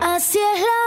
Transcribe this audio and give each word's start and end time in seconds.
Así 0.00 0.38
es 0.38 0.60
la 0.60 0.85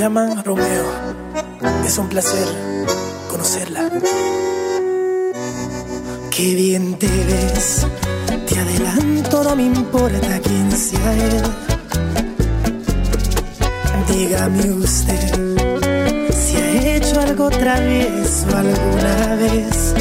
llaman 0.00 0.42
Romeo. 0.42 0.86
Es 1.84 1.98
un 1.98 2.08
placer 2.08 2.48
conocerla. 3.28 3.90
Qué 6.30 6.54
bien 6.54 6.98
te 6.98 7.06
ves, 7.06 7.86
te 8.46 8.58
adelanto, 8.58 9.44
no 9.44 9.56
me 9.56 9.64
importa 9.64 10.40
quién 10.42 10.72
sea 10.72 11.12
él. 11.12 11.42
Dígame 14.08 14.70
usted 14.72 15.80
si 16.32 16.56
ha 16.56 16.96
hecho 16.96 17.20
algo 17.20 17.50
travieso 17.50 18.46
alguna 18.56 19.36
vez. 19.36 19.94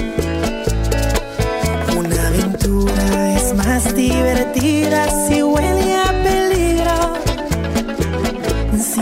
Una 1.98 2.28
aventura 2.28 3.36
es 3.36 3.54
más 3.54 3.94
divertida 3.94 5.28
si 5.28 5.44
huele 5.44 5.79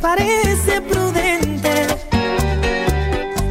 parece 0.00 0.80
prudente 0.82 1.86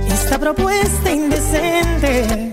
esta 0.08 0.38
propuesta 0.40 1.12
indecente? 1.12 2.52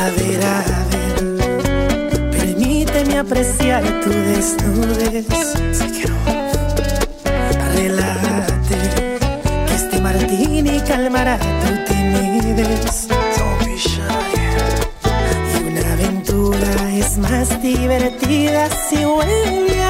A 0.00 0.10
ver, 0.18 0.44
a 0.44 0.62
ver, 0.90 2.30
permíteme 2.30 3.18
apreciar 3.18 3.82
tu 4.02 4.10
desnudez. 4.10 5.26
Relate 7.74 8.78
que 9.66 9.74
este 9.74 10.00
martini 10.00 10.80
calmará 10.80 11.38
tu 11.38 11.92
timidez. 11.92 13.08
Y 15.52 15.62
una 15.68 15.92
aventura 15.92 16.72
es 16.94 17.18
más 17.18 17.62
divertida 17.62 18.68
si 18.88 19.04
huele 19.04 19.82
a 19.82 19.89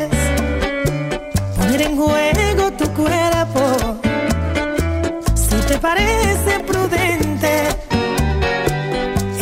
Parece 5.81 6.59
prudente 6.59 7.67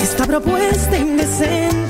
esta 0.02 0.26
propuesta 0.26 0.96
indecente? 0.96 1.89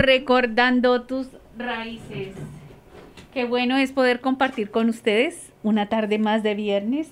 Recordando 0.00 1.02
tus 1.02 1.28
raíces. 1.56 2.34
Qué 3.32 3.44
bueno 3.44 3.76
es 3.76 3.92
poder 3.92 4.20
compartir 4.20 4.70
con 4.70 4.88
ustedes 4.88 5.52
una 5.62 5.88
tarde 5.88 6.18
más 6.18 6.42
de 6.42 6.54
viernes. 6.54 7.10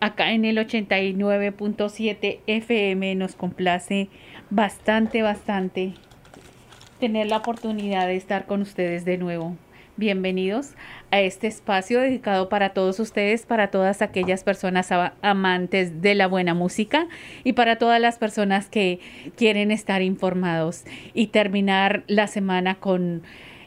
Acá 0.00 0.32
en 0.32 0.44
el 0.44 0.58
89.7 0.58 2.40
FM 2.46 3.14
nos 3.14 3.34
complace 3.34 4.08
bastante, 4.50 5.22
bastante 5.22 5.94
tener 6.98 7.28
la 7.28 7.38
oportunidad 7.38 8.06
de 8.06 8.16
estar 8.16 8.46
con 8.46 8.62
ustedes 8.62 9.04
de 9.04 9.18
nuevo. 9.18 9.56
Bienvenidos 10.00 10.76
a 11.10 11.20
este 11.20 11.46
espacio 11.46 12.00
dedicado 12.00 12.48
para 12.48 12.70
todos 12.70 12.98
ustedes, 13.00 13.44
para 13.44 13.70
todas 13.70 14.00
aquellas 14.00 14.44
personas 14.44 14.88
amantes 15.20 16.00
de 16.00 16.14
la 16.14 16.26
buena 16.26 16.54
música 16.54 17.06
y 17.44 17.52
para 17.52 17.76
todas 17.76 18.00
las 18.00 18.16
personas 18.16 18.70
que 18.70 18.98
quieren 19.36 19.70
estar 19.70 20.00
informados 20.00 20.84
y 21.12 21.26
terminar 21.26 22.02
la 22.06 22.28
semana 22.28 22.76
con 22.76 23.24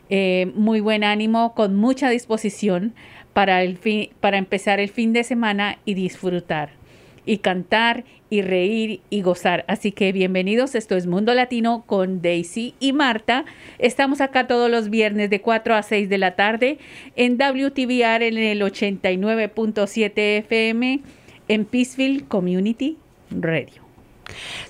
eh, 0.09 0.51
muy 0.55 0.79
buen 0.79 1.03
ánimo, 1.03 1.53
con 1.53 1.75
mucha 1.75 2.09
disposición 2.09 2.95
para, 3.33 3.61
el 3.61 3.77
fin, 3.77 4.09
para 4.19 4.39
empezar 4.39 4.79
el 4.79 4.89
fin 4.89 5.13
de 5.13 5.23
semana 5.23 5.77
y 5.85 5.93
disfrutar 5.93 6.71
y 7.27 7.37
cantar 7.37 8.05
y 8.33 8.41
reír 8.41 9.01
y 9.11 9.21
gozar. 9.21 9.63
Así 9.67 9.91
que 9.91 10.11
bienvenidos, 10.11 10.73
esto 10.73 10.95
es 10.95 11.05
Mundo 11.05 11.35
Latino 11.35 11.83
con 11.85 12.23
Daisy 12.23 12.73
y 12.79 12.91
Marta. 12.91 13.45
Estamos 13.77 14.21
acá 14.21 14.47
todos 14.47 14.71
los 14.71 14.89
viernes 14.89 15.29
de 15.29 15.39
4 15.39 15.75
a 15.75 15.83
6 15.83 16.09
de 16.09 16.17
la 16.17 16.35
tarde 16.35 16.79
en 17.15 17.37
WTVR 17.37 18.23
en 18.23 18.37
el 18.39 18.61
89.7 18.63 20.11
FM 20.15 21.01
en 21.47 21.65
Peaceville 21.65 22.25
Community 22.25 22.97
Radio. 23.29 23.82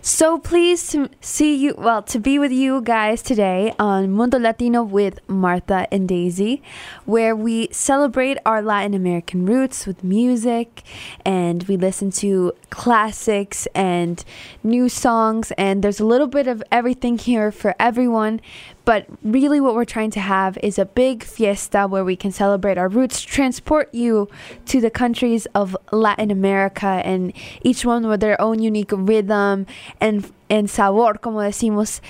So 0.01 0.37
pleased 0.37 0.91
to 0.91 1.09
see 1.21 1.55
you, 1.55 1.75
well, 1.77 2.01
to 2.03 2.19
be 2.19 2.39
with 2.39 2.51
you 2.51 2.81
guys 2.81 3.21
today 3.21 3.73
on 3.79 4.11
Mundo 4.11 4.37
Latino 4.37 4.83
with 4.83 5.19
Martha 5.27 5.87
and 5.91 6.07
Daisy, 6.07 6.61
where 7.05 7.35
we 7.35 7.69
celebrate 7.71 8.37
our 8.45 8.61
Latin 8.61 8.93
American 8.93 9.45
roots 9.45 9.87
with 9.87 10.03
music 10.03 10.83
and 11.25 11.63
we 11.63 11.77
listen 11.77 12.11
to 12.11 12.53
classics 12.69 13.67
and 13.75 14.23
new 14.63 14.89
songs, 14.89 15.51
and 15.57 15.83
there's 15.83 15.99
a 15.99 16.05
little 16.05 16.27
bit 16.27 16.47
of 16.47 16.63
everything 16.71 17.17
here 17.17 17.51
for 17.51 17.75
everyone. 17.79 18.41
But 18.85 19.05
really, 19.23 19.61
what 19.61 19.75
we're 19.75 19.85
trying 19.85 20.11
to 20.11 20.19
have 20.19 20.57
is 20.61 20.77
a 20.77 20.85
big 20.85 21.23
fiesta 21.23 21.87
where 21.87 22.03
we 22.03 22.15
can 22.15 22.31
celebrate 22.31 22.77
our 22.77 22.89
roots, 22.89 23.21
transport 23.21 23.93
you 23.93 24.27
to 24.65 24.81
the 24.81 24.89
countries 24.89 25.45
of 25.55 25.77
Latin 25.91 26.31
America, 26.31 27.01
and 27.05 27.33
each 27.61 27.85
one 27.85 28.07
with 28.07 28.19
their 28.19 28.39
own 28.41 28.59
unique 28.61 28.91
rhythm 28.91 29.65
and 30.01 30.31
and 30.49 30.69
sabor, 30.69 31.13
como 31.15 31.39
decimos 31.39 32.01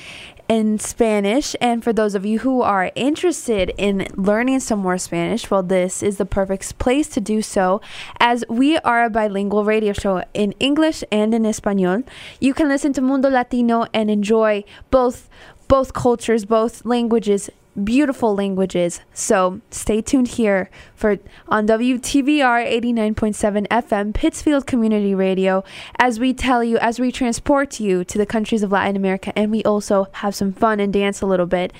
in 0.49 0.77
Spanish. 0.77 1.55
And 1.61 1.83
for 1.83 1.93
those 1.93 2.15
of 2.15 2.25
you 2.25 2.39
who 2.39 2.61
are 2.61 2.91
interested 2.95 3.71
in 3.77 4.07
learning 4.15 4.59
some 4.59 4.79
more 4.79 4.97
Spanish, 4.97 5.49
well, 5.49 5.63
this 5.63 6.03
is 6.03 6.17
the 6.17 6.25
perfect 6.25 6.77
place 6.77 7.07
to 7.09 7.21
do 7.21 7.41
so, 7.41 7.81
as 8.19 8.43
we 8.49 8.77
are 8.79 9.05
a 9.05 9.09
bilingual 9.09 9.63
radio 9.63 9.93
show 9.93 10.23
in 10.33 10.53
English 10.59 11.03
and 11.11 11.33
in 11.33 11.45
Espanol. 11.45 12.03
You 12.39 12.53
can 12.53 12.67
listen 12.67 12.93
to 12.93 13.01
Mundo 13.01 13.29
Latino 13.29 13.85
and 13.93 14.11
enjoy 14.11 14.63
both 14.91 15.29
both 15.67 15.93
cultures, 15.93 16.45
both 16.45 16.85
languages, 16.85 17.49
beautiful 17.81 18.35
languages. 18.35 19.01
So 19.13 19.61
stay 19.71 20.01
tuned 20.01 20.29
here 20.29 20.69
for 20.95 21.17
on 21.47 21.67
WTVR 21.67 22.69
89.7 22.71 23.67
FM, 23.67 24.13
Pittsfield 24.13 24.67
Community 24.67 25.15
Radio, 25.15 25.63
as 25.97 26.19
we 26.19 26.33
tell 26.33 26.63
you, 26.63 26.77
as 26.77 26.99
we 26.99 27.11
transport 27.11 27.79
you 27.79 28.03
to 28.03 28.17
the 28.17 28.25
countries 28.25 28.63
of 28.63 28.71
Latin 28.71 28.95
America, 28.95 29.37
and 29.37 29.51
we 29.51 29.63
also 29.63 30.07
have 30.13 30.35
some 30.35 30.53
fun 30.53 30.79
and 30.79 30.93
dance 30.93 31.21
a 31.21 31.25
little 31.25 31.45
bit. 31.45 31.73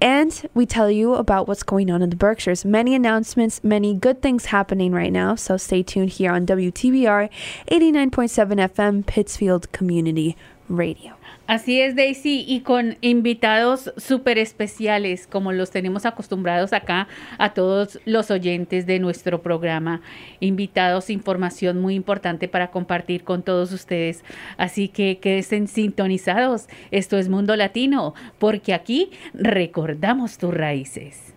And 0.00 0.48
we 0.52 0.66
tell 0.66 0.90
you 0.90 1.14
about 1.14 1.48
what's 1.48 1.62
going 1.62 1.90
on 1.90 2.02
in 2.02 2.10
the 2.10 2.16
Berkshires. 2.16 2.64
Many 2.64 2.94
announcements, 2.94 3.62
many 3.64 3.94
good 3.94 4.20
things 4.20 4.46
happening 4.46 4.92
right 4.92 5.12
now. 5.12 5.34
So 5.36 5.56
stay 5.56 5.82
tuned 5.82 6.10
here 6.10 6.32
on 6.32 6.46
WTVR 6.46 7.30
89.7 7.70 8.74
FM, 8.74 9.06
Pittsfield 9.06 9.72
Community 9.72 10.36
Radio. 10.68 11.15
Así 11.46 11.80
es, 11.80 11.94
Daisy, 11.94 12.44
y 12.48 12.60
con 12.62 12.98
invitados 13.02 13.92
súper 13.96 14.36
especiales, 14.36 15.28
como 15.28 15.52
los 15.52 15.70
tenemos 15.70 16.04
acostumbrados 16.04 16.72
acá 16.72 17.06
a 17.38 17.54
todos 17.54 18.00
los 18.04 18.32
oyentes 18.32 18.84
de 18.84 18.98
nuestro 18.98 19.42
programa. 19.42 20.00
Invitados, 20.40 21.08
información 21.08 21.80
muy 21.80 21.94
importante 21.94 22.48
para 22.48 22.72
compartir 22.72 23.22
con 23.22 23.44
todos 23.44 23.72
ustedes. 23.72 24.24
Así 24.56 24.88
que 24.88 25.18
queden 25.18 25.68
sintonizados. 25.68 26.66
Esto 26.90 27.16
es 27.16 27.28
Mundo 27.28 27.54
Latino, 27.54 28.14
porque 28.40 28.74
aquí 28.74 29.10
recordamos 29.32 30.38
tus 30.38 30.52
raíces. 30.52 31.32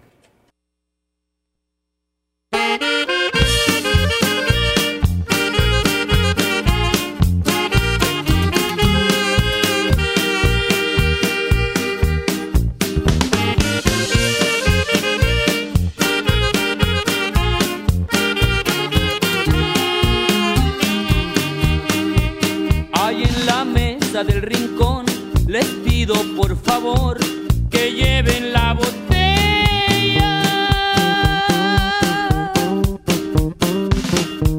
Del 24.23 24.41
rincón 24.41 25.05
les 25.47 25.65
pido 25.65 26.13
por 26.35 26.57
favor 26.61 27.17
que 27.69 27.93
lleven 27.93 28.51
la 28.51 28.73
botella. 28.73 30.41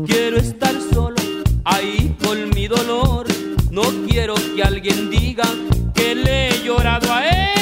Quiero 0.07 0.38
estar 0.38 0.75
solo 0.93 1.17
ahí 1.64 2.17
con 2.25 2.49
mi 2.50 2.69
dolor. 2.69 3.26
No 3.71 3.83
quiero 4.09 4.35
que 4.57 4.62
alguien 4.62 5.11
diga 5.11 5.45
que 5.95 6.14
le 6.14 6.49
he 6.49 6.64
llorado 6.64 7.12
a 7.12 7.26
él. 7.26 7.60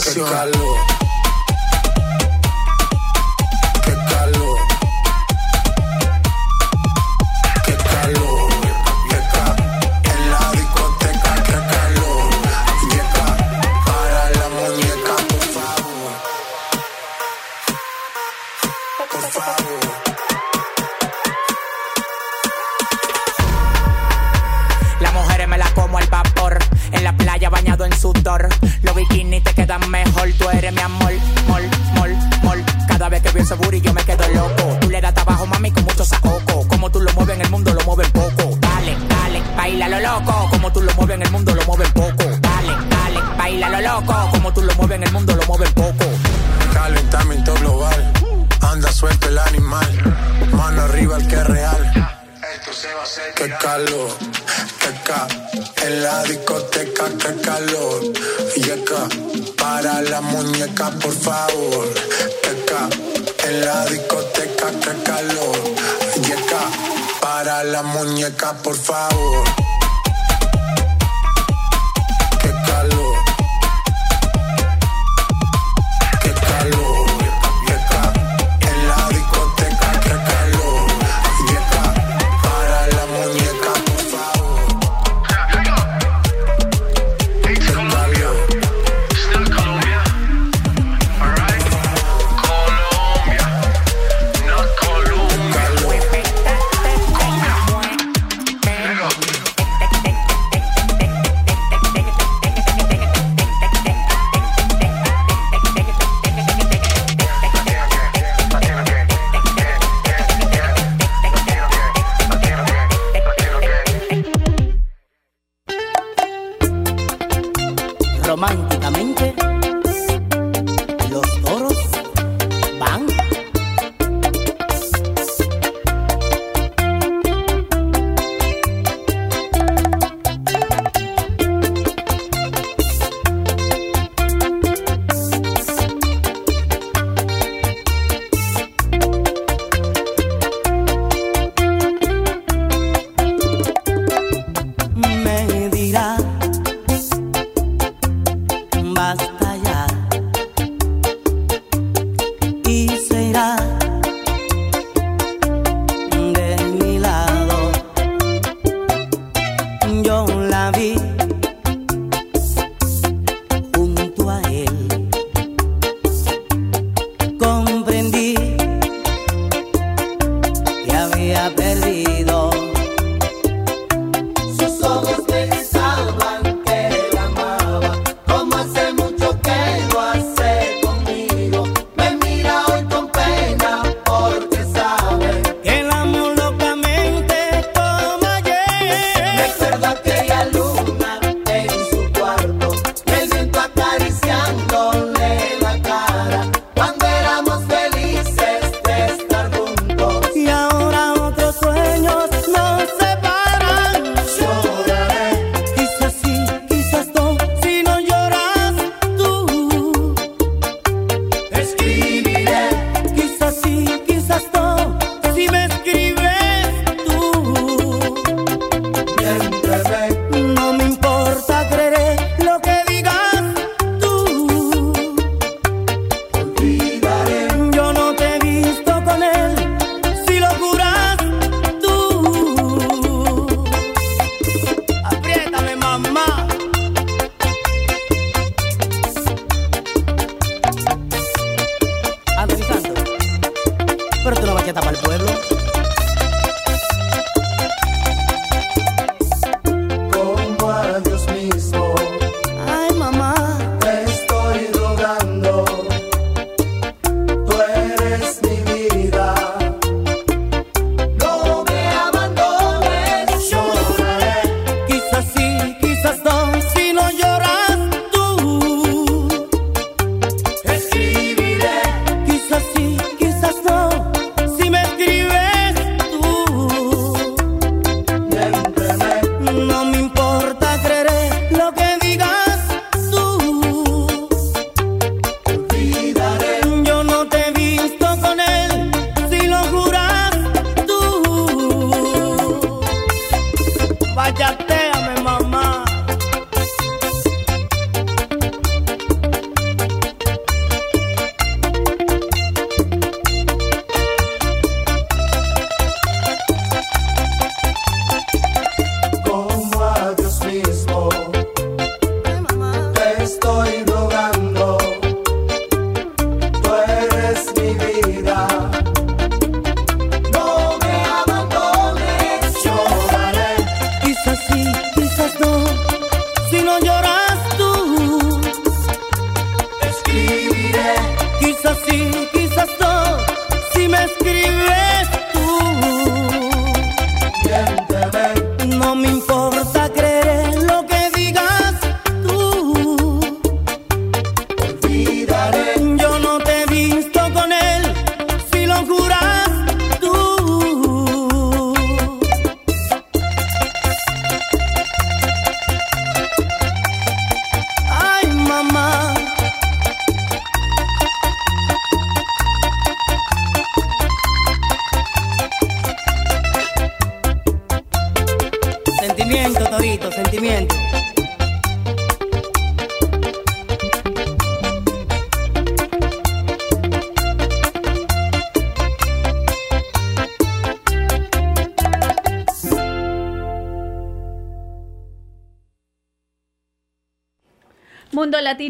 Calentamiento 0.00 0.93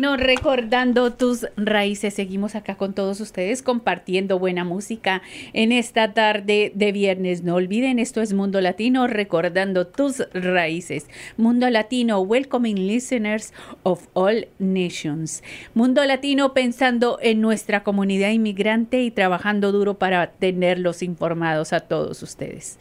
Recordando 0.04 1.14
tus 1.14 1.46
raíces. 1.56 2.12
Seguimos 2.12 2.54
acá 2.54 2.76
con 2.76 2.92
todos 2.92 3.20
ustedes 3.20 3.62
compartiendo 3.62 4.38
buena 4.38 4.62
música 4.62 5.22
en 5.54 5.72
esta 5.72 6.12
tarde 6.12 6.72
de 6.74 6.92
viernes. 6.92 7.42
No 7.42 7.54
olviden, 7.54 7.98
esto 7.98 8.20
es 8.20 8.34
Mundo 8.34 8.60
Latino 8.60 9.06
recordando 9.06 9.86
tus 9.86 10.22
raíces. 10.34 11.06
Mundo 11.38 11.70
Latino, 11.70 12.20
welcoming 12.20 12.86
listeners 12.86 13.54
of 13.82 14.06
all 14.12 14.46
nations. 14.58 15.42
Mundo 15.72 16.04
Latino 16.04 16.52
pensando 16.52 17.18
en 17.22 17.40
nuestra 17.40 17.82
comunidad 17.82 18.30
inmigrante 18.30 19.02
y 19.02 19.10
trabajando 19.10 19.72
duro 19.72 19.94
para 19.94 20.32
tenerlos 20.32 21.02
informados 21.02 21.72
a 21.72 21.80
todos 21.80 22.22
ustedes. 22.22 22.78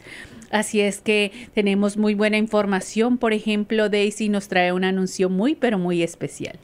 Así 0.50 0.82
es 0.82 1.00
que 1.00 1.32
tenemos 1.54 1.96
muy 1.96 2.14
buena 2.14 2.36
información. 2.36 3.16
Por 3.16 3.32
ejemplo, 3.32 3.88
Daisy 3.88 4.28
nos 4.28 4.48
trae 4.48 4.72
un 4.72 4.84
anuncio 4.84 5.30
muy, 5.30 5.54
pero 5.54 5.78
muy 5.78 6.02
especial. 6.02 6.58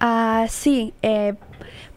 Ah, 0.00 0.46
sí, 0.48 0.92
eh, 1.02 1.34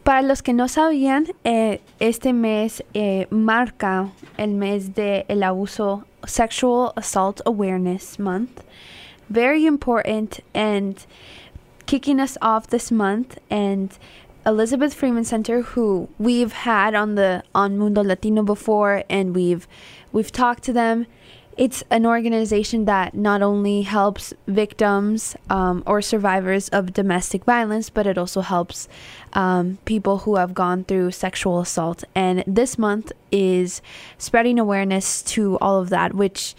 para 0.04 0.22
los 0.22 0.42
que 0.42 0.54
no 0.54 0.68
sabían, 0.68 1.26
eh, 1.44 1.80
este 1.98 2.32
mes 2.32 2.82
eh, 2.94 3.26
marca 3.30 4.10
el 4.38 4.52
mes 4.52 4.94
de 4.94 5.26
el 5.28 5.42
abuso 5.42 6.06
Sexual 6.26 6.92
Assault 6.96 7.42
Awareness 7.44 8.18
Month. 8.18 8.64
Very 9.28 9.66
important 9.66 10.40
and 10.54 10.96
kicking 11.86 12.20
us 12.20 12.38
off 12.40 12.68
this 12.68 12.90
month 12.90 13.38
and 13.50 13.90
Elizabeth 14.46 14.94
Freeman 14.94 15.24
Center 15.24 15.60
who 15.62 16.08
we've 16.18 16.52
had 16.52 16.94
on 16.94 17.14
the 17.16 17.42
on 17.54 17.76
Mundo 17.76 18.02
Latino 18.02 18.42
before 18.42 19.04
and 19.10 19.34
we've 19.34 19.68
we've 20.12 20.32
talked 20.32 20.62
to 20.64 20.72
them 20.72 21.06
it's 21.60 21.84
an 21.90 22.06
organization 22.06 22.86
that 22.86 23.12
not 23.12 23.42
only 23.42 23.82
helps 23.82 24.32
victims 24.46 25.36
um, 25.50 25.82
or 25.86 26.00
survivors 26.00 26.70
of 26.70 26.94
domestic 26.94 27.44
violence, 27.44 27.90
but 27.90 28.06
it 28.06 28.16
also 28.16 28.40
helps 28.40 28.88
um, 29.34 29.76
people 29.84 30.20
who 30.20 30.36
have 30.36 30.54
gone 30.54 30.84
through 30.84 31.10
sexual 31.10 31.60
assault. 31.60 32.02
And 32.14 32.42
this 32.46 32.78
month 32.78 33.12
is 33.30 33.82
spreading 34.16 34.58
awareness 34.58 35.20
to 35.34 35.58
all 35.58 35.78
of 35.78 35.90
that, 35.90 36.14
which 36.14 36.54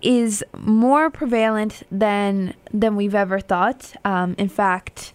is 0.00 0.42
more 0.56 1.10
prevalent 1.10 1.82
than 1.90 2.54
than 2.72 2.96
we've 2.96 3.14
ever 3.14 3.38
thought. 3.38 3.92
Um, 4.02 4.34
in 4.38 4.48
fact, 4.48 5.12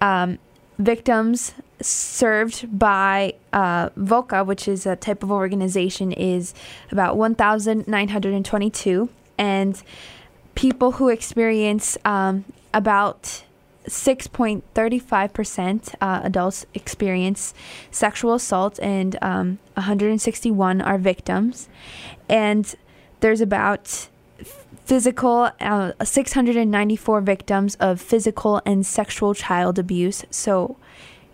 um, 0.00 0.40
victims 0.80 1.54
served 1.80 2.78
by 2.78 3.34
uh, 3.52 3.90
VOCA, 3.90 4.46
which 4.46 4.68
is 4.68 4.86
a 4.86 4.96
type 4.96 5.22
of 5.22 5.30
organization, 5.30 6.12
is 6.12 6.54
about 6.90 7.16
1,922. 7.16 9.08
And 9.36 9.82
people 10.54 10.92
who 10.92 11.08
experience 11.08 11.98
um, 12.04 12.44
about 12.72 13.42
6.35% 13.86 15.94
uh, 16.00 16.20
adults 16.22 16.64
experience 16.74 17.52
sexual 17.90 18.34
assault, 18.34 18.78
and 18.80 19.18
um, 19.20 19.58
161 19.74 20.80
are 20.80 20.98
victims. 20.98 21.68
And 22.28 22.72
there's 23.20 23.40
about 23.40 24.08
physical 24.84 25.50
uh, 25.60 25.92
694 26.02 27.20
victims 27.20 27.74
of 27.76 28.00
physical 28.00 28.60
and 28.66 28.84
sexual 28.86 29.34
child 29.34 29.78
abuse. 29.78 30.24
So 30.30 30.76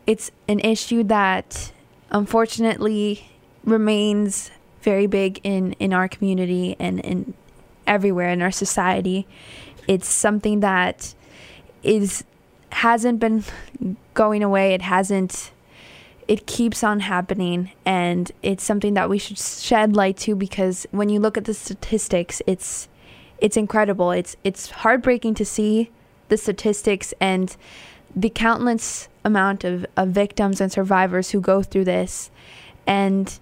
it's 0.07 0.31
an 0.49 0.61
issue 0.61 1.05
that 1.05 1.73
unfortunately 2.11 3.31
remains 3.65 4.51
very 4.83 5.07
big 5.07 5.41
in, 5.45 5.73
in 5.75 5.93
our 5.93 6.09
community 6.09 6.77
and 6.79 7.01
in 7.01 7.35
everywhere 7.87 8.31
in 8.31 8.41
our 8.41 8.51
society. 8.51 9.27
It's 9.87 10.09
something 10.09 10.61
that 10.61 11.15
is 11.83 12.25
hasn't 12.73 13.19
been 13.19 13.45
going 14.15 14.43
away. 14.43 14.75
It 14.75 14.83
hasn't 14.83 15.53
it 16.29 16.47
keeps 16.47 16.85
on 16.85 17.01
happening 17.01 17.73
and 17.85 18.31
it's 18.41 18.63
something 18.63 18.95
that 18.95 19.11
we 19.11 19.19
should 19.19 19.37
shed 19.37 19.97
light 19.97 20.17
to 20.17 20.37
because 20.37 20.87
when 20.93 21.09
you 21.09 21.19
look 21.19 21.37
at 21.37 21.45
the 21.45 21.55
statistics 21.55 22.41
it's 22.47 22.89
it's 23.39 23.57
incredible. 23.57 24.11
It's 24.13 24.37
it's 24.45 24.71
heartbreaking 24.71 25.35
to 25.35 25.45
see 25.45 25.91
the 26.29 26.37
statistics 26.37 27.13
and 27.21 27.57
the 28.15 28.31
countless 28.31 29.09
amount 29.25 29.65
of, 29.65 29.87
of 29.97 30.09
victims 30.09 30.61
and 30.61 30.71
survivors 30.71 31.31
who 31.31 31.41
go 31.41 31.63
through 31.63 31.85
this. 31.85 32.31
And 32.87 33.39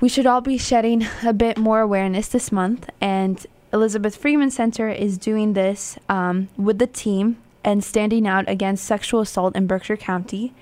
we 0.00 0.08
should 0.08 0.26
all 0.26 0.40
be 0.40 0.58
shedding 0.58 1.06
a 1.24 1.32
bit 1.32 1.58
more 1.58 1.80
awareness 1.80 2.28
this 2.28 2.50
month. 2.52 2.90
And 3.00 3.46
Elizabeth 3.72 4.16
Freeman 4.16 4.50
Center 4.50 4.88
is 4.88 5.16
doing 5.16 5.52
this 5.52 5.98
um, 6.08 6.48
with 6.56 6.78
the 6.78 6.86
team 6.86 7.38
and 7.64 7.82
standing 7.82 8.26
out 8.26 8.48
against 8.48 8.84
sexual 8.84 9.20
assault 9.20 9.56
in 9.56 9.66
Berkshire 9.66 9.96
County 9.96 10.52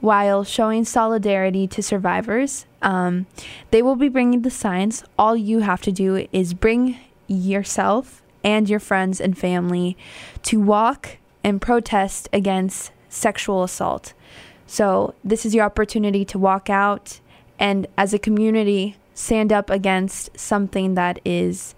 while 0.00 0.44
showing 0.44 0.84
solidarity 0.84 1.66
to 1.66 1.82
survivors. 1.82 2.66
Um, 2.82 3.26
they 3.70 3.82
will 3.82 3.96
be 3.96 4.08
bringing 4.08 4.42
the 4.42 4.50
signs. 4.50 5.04
All 5.18 5.36
you 5.36 5.60
have 5.60 5.82
to 5.82 5.92
do 5.92 6.26
is 6.32 6.54
bring 6.54 6.98
yourself 7.26 8.22
and 8.44 8.68
your 8.68 8.80
friends 8.80 9.20
and 9.20 9.36
family 9.36 9.96
to 10.44 10.60
walk 10.60 11.18
and 11.44 11.60
protest 11.60 12.28
against 12.32 12.92
sexual 13.08 13.62
assault. 13.62 14.12
So, 14.66 15.14
this 15.24 15.46
is 15.46 15.54
your 15.54 15.64
opportunity 15.64 16.24
to 16.26 16.38
walk 16.38 16.68
out 16.68 17.20
and, 17.58 17.86
as 17.96 18.12
a 18.12 18.18
community, 18.18 18.96
stand 19.14 19.52
up 19.52 19.70
against 19.70 20.38
something 20.38 20.94
that 20.94 21.18
is, 21.24 21.74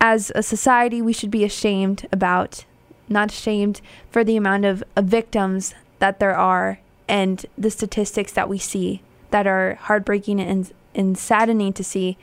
as 0.00 0.32
a 0.34 0.42
society, 0.42 1.02
we 1.02 1.12
should 1.12 1.30
be 1.30 1.44
ashamed 1.44 2.08
about. 2.10 2.64
Not 3.08 3.32
ashamed 3.32 3.80
for 4.10 4.24
the 4.24 4.36
amount 4.36 4.64
of, 4.64 4.82
of 4.96 5.04
victims 5.04 5.74
that 5.98 6.18
there 6.18 6.36
are 6.36 6.80
and 7.08 7.44
the 7.58 7.70
statistics 7.70 8.32
that 8.32 8.48
we 8.48 8.58
see 8.58 9.02
that 9.30 9.46
are 9.46 9.74
heartbreaking 9.82 10.40
and, 10.40 10.72
and 10.94 11.18
saddening 11.18 11.72
to 11.74 11.84
see. 11.84 12.16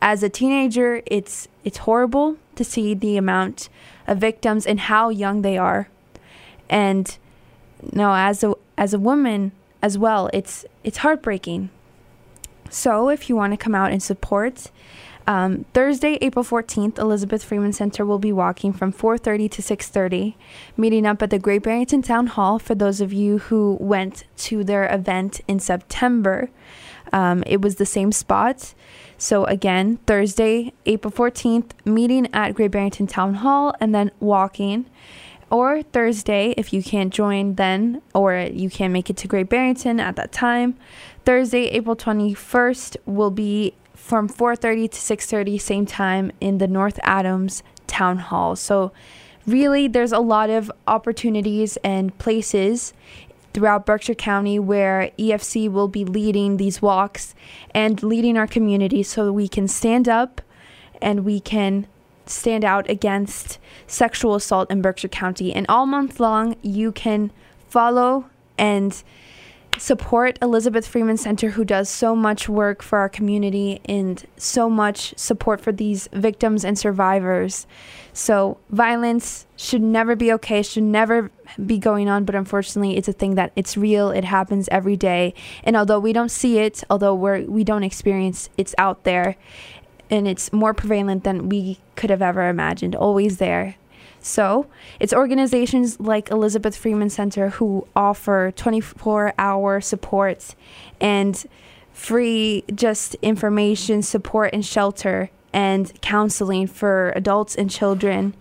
As 0.00 0.22
a 0.22 0.28
teenager, 0.28 1.02
it's 1.06 1.46
it's 1.64 1.78
horrible 1.78 2.36
to 2.56 2.64
see 2.64 2.92
the 2.92 3.16
amount 3.16 3.68
of 4.12 4.18
victims 4.18 4.66
and 4.66 4.78
how 4.78 5.08
young 5.08 5.42
they 5.42 5.58
are. 5.58 5.88
And 6.70 7.16
no, 7.92 8.14
as 8.14 8.44
a 8.44 8.54
as 8.78 8.94
a 8.94 8.98
woman 8.98 9.52
as 9.82 9.98
well, 9.98 10.30
it's 10.32 10.64
it's 10.84 10.98
heartbreaking. 10.98 11.70
So 12.70 13.08
if 13.08 13.28
you 13.28 13.36
want 13.36 13.52
to 13.52 13.56
come 13.56 13.74
out 13.74 13.92
and 13.92 14.02
support, 14.02 14.70
um, 15.26 15.66
Thursday, 15.72 16.18
April 16.20 16.44
14th, 16.44 16.98
Elizabeth 16.98 17.44
Freeman 17.44 17.72
Center 17.72 18.04
will 18.04 18.18
be 18.18 18.32
walking 18.32 18.72
from 18.72 18.92
4:30 18.92 19.48
to 19.50 19.62
6:30, 19.62 20.34
meeting 20.76 21.06
up 21.06 21.22
at 21.22 21.30
the 21.30 21.38
Great 21.38 21.62
Barrington 21.62 22.02
Town 22.02 22.26
Hall 22.28 22.58
for 22.58 22.74
those 22.74 23.00
of 23.00 23.12
you 23.12 23.38
who 23.38 23.76
went 23.80 24.24
to 24.48 24.64
their 24.64 24.92
event 24.92 25.40
in 25.46 25.60
September. 25.60 26.50
Um, 27.12 27.44
it 27.46 27.60
was 27.60 27.76
the 27.76 27.86
same 27.86 28.10
spot. 28.10 28.74
So 29.22 29.44
again, 29.44 29.98
Thursday, 30.04 30.72
April 30.84 31.12
14th, 31.12 31.70
meeting 31.84 32.26
at 32.34 32.56
Great 32.56 32.72
Barrington 32.72 33.06
Town 33.06 33.34
Hall 33.34 33.72
and 33.78 33.94
then 33.94 34.10
walking. 34.18 34.86
Or 35.48 35.84
Thursday, 35.84 36.54
if 36.56 36.72
you 36.72 36.82
can't 36.82 37.14
join 37.14 37.54
then, 37.54 38.02
or 38.16 38.34
you 38.34 38.68
can't 38.68 38.92
make 38.92 39.10
it 39.10 39.16
to 39.18 39.28
Great 39.28 39.48
Barrington 39.48 40.00
at 40.00 40.16
that 40.16 40.32
time. 40.32 40.74
Thursday, 41.24 41.66
April 41.68 41.94
21st 41.94 42.96
will 43.06 43.30
be 43.30 43.74
from 43.94 44.28
4:30 44.28 44.88
to 44.90 45.00
6:30 45.00 45.56
same 45.56 45.86
time 45.86 46.32
in 46.40 46.58
the 46.58 46.66
North 46.66 46.98
Adams 47.04 47.62
Town 47.86 48.18
Hall. 48.18 48.56
So 48.56 48.90
really 49.46 49.86
there's 49.86 50.10
a 50.10 50.18
lot 50.18 50.50
of 50.50 50.68
opportunities 50.88 51.76
and 51.84 52.18
places 52.18 52.92
throughout 53.52 53.86
Berkshire 53.86 54.14
County 54.14 54.58
where 54.58 55.10
EFC 55.18 55.70
will 55.70 55.88
be 55.88 56.04
leading 56.04 56.56
these 56.56 56.80
walks 56.80 57.34
and 57.74 58.02
leading 58.02 58.36
our 58.36 58.46
community 58.46 59.02
so 59.02 59.32
we 59.32 59.48
can 59.48 59.68
stand 59.68 60.08
up 60.08 60.40
and 61.00 61.24
we 61.24 61.40
can 61.40 61.86
stand 62.26 62.64
out 62.64 62.88
against 62.88 63.58
sexual 63.86 64.34
assault 64.34 64.70
in 64.70 64.80
Berkshire 64.80 65.08
County. 65.08 65.52
And 65.52 65.66
all 65.68 65.86
month 65.86 66.20
long, 66.20 66.56
you 66.62 66.92
can 66.92 67.30
follow 67.68 68.26
and 68.56 69.02
support 69.78 70.38
Elizabeth 70.42 70.86
Freeman 70.86 71.16
Center, 71.16 71.50
who 71.50 71.64
does 71.64 71.88
so 71.88 72.14
much 72.14 72.48
work 72.48 72.82
for 72.82 72.98
our 72.98 73.08
community 73.08 73.80
and 73.84 74.24
so 74.36 74.70
much 74.70 75.14
support 75.16 75.60
for 75.60 75.72
these 75.72 76.08
victims 76.12 76.64
and 76.64 76.78
survivors. 76.78 77.66
So, 78.12 78.58
violence 78.70 79.46
should 79.56 79.82
never 79.82 80.14
be 80.14 80.32
okay, 80.34 80.62
should 80.62 80.82
never 80.82 81.30
be 81.64 81.78
going 81.78 82.08
on, 82.08 82.24
but 82.24 82.34
unfortunately, 82.34 82.96
it's 82.96 83.08
a 83.08 83.12
thing 83.12 83.34
that 83.36 83.52
it's 83.56 83.76
real, 83.76 84.10
it 84.10 84.24
happens 84.24 84.68
every 84.70 84.96
day. 84.96 85.34
And 85.64 85.76
although 85.76 85.98
we 86.00 86.12
don't 86.12 86.30
see 86.30 86.58
it, 86.58 86.84
although 86.90 87.14
we're, 87.14 87.42
we 87.42 87.64
don't 87.64 87.84
experience 87.84 88.50
it's 88.56 88.74
out 88.78 89.04
there, 89.04 89.36
and 90.10 90.28
it's 90.28 90.52
more 90.52 90.74
prevalent 90.74 91.24
than 91.24 91.48
we 91.48 91.78
could 91.96 92.10
have 92.10 92.22
ever 92.22 92.48
imagined, 92.48 92.94
always 92.94 93.38
there. 93.38 93.76
So, 94.22 94.66
it's 95.00 95.12
organizations 95.12 95.98
like 95.98 96.30
Elizabeth 96.30 96.76
Freeman 96.76 97.10
Center 97.10 97.50
who 97.50 97.88
offer 97.96 98.52
24 98.54 99.34
hour 99.36 99.80
support 99.80 100.54
and 101.00 101.44
free 101.92 102.64
just 102.72 103.16
information, 103.16 104.00
support, 104.00 104.50
and 104.52 104.64
shelter 104.64 105.30
and 105.52 106.00
counseling 106.00 106.68
for 106.68 107.12
adults 107.16 107.54
and 107.56 107.68
children 107.68 108.34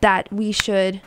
that 0.00 0.30
we 0.32 0.52
should 0.52 1.00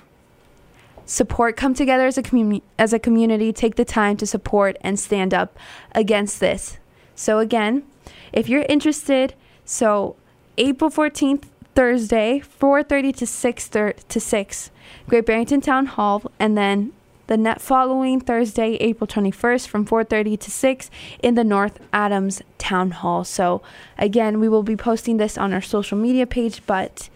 support 1.06 1.58
come 1.58 1.74
together 1.74 2.08
as 2.08 2.17
a 2.17 2.24
community 2.24 2.63
as 2.80 2.94
a 2.94 3.00
community 3.00 3.52
take 3.52 3.76
the 3.76 3.84
time 3.84 4.15
to 4.15 4.26
support 4.26 4.78
and 4.82 4.98
stand 4.98 5.34
up 5.34 5.58
against 5.94 6.39
this. 6.39 6.78
So 7.15 7.39
again 7.39 7.84
if 8.32 8.48
you're 8.48 8.65
interested 8.70 9.36
so 9.65 10.15
april 10.58 10.89
14th 10.89 11.44
thursday 11.74 12.40
4.30 12.42 13.16
to 13.18 13.28
6 13.28 13.68
thir- 13.68 13.94
to 14.10 14.20
6 14.20 14.72
great 15.08 15.26
barrington 15.26 15.62
town 15.62 15.86
hall 15.86 16.24
and 16.40 16.58
then 16.58 16.92
the 17.28 17.38
net 17.38 17.62
following 17.62 18.20
thursday 18.20 18.76
april 18.76 19.08
21st 19.08 19.68
from 19.68 19.86
4.30 19.86 20.40
to 20.40 20.52
6 20.52 20.90
in 21.24 21.36
the 21.36 21.44
north 21.44 21.80
adams 21.94 22.42
town 22.58 22.92
hall. 22.92 23.24
So 23.24 23.62
again 23.98 24.40
we 24.40 24.48
will 24.50 24.64
be 24.64 24.76
posting 24.76 25.18
this 25.18 25.38
on 25.38 25.54
our 25.54 25.62
social 25.62 25.98
media 25.98 26.26
page 26.28 26.62
but 26.66 27.10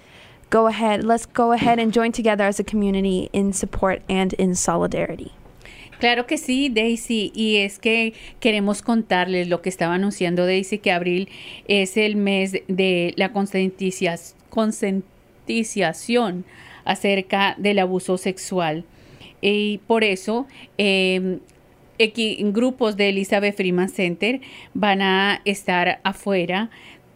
go 0.50 0.68
ahead 0.68 1.04
let's 1.04 1.26
go 1.26 1.52
ahead 1.52 1.80
and 1.80 1.92
join 1.94 2.12
together 2.12 2.46
as 2.46 2.60
a 2.60 2.64
community 2.64 3.30
in 3.34 3.54
support 3.54 4.02
and 4.10 4.34
in 4.34 4.56
solidarity. 4.56 5.32
Claro 6.00 6.26
que 6.28 6.38
sí, 6.38 6.68
Daisy, 6.68 7.32
y 7.34 7.56
es 7.64 7.80
que 7.80 8.14
queremos 8.42 8.82
contarles 8.82 9.48
lo 9.48 9.62
que 9.62 9.70
estaba 9.70 9.94
anunciando 9.96 10.46
Daisy, 10.46 10.80
que 10.80 10.92
abril 10.92 11.30
es 11.70 11.96
el 11.96 12.18
mes 12.18 12.52
de 12.68 13.14
la 13.16 13.32
concienticia- 13.32 14.35
concientización 14.56 16.46
acerca 16.86 17.56
del 17.60 17.78
abuso 17.80 18.18
sexual. 18.18 18.84
Y 19.42 19.80
por 19.86 20.04
eso, 20.04 20.48
equi- 20.78 22.52
grupos 22.52 22.98
de 22.98 23.10
Elizabeth 23.10 23.56
Freeman 23.56 23.90
Center 23.90 24.42
van 24.74 25.02
a 25.02 25.42
estar 25.46 26.00
afuera 26.04 26.70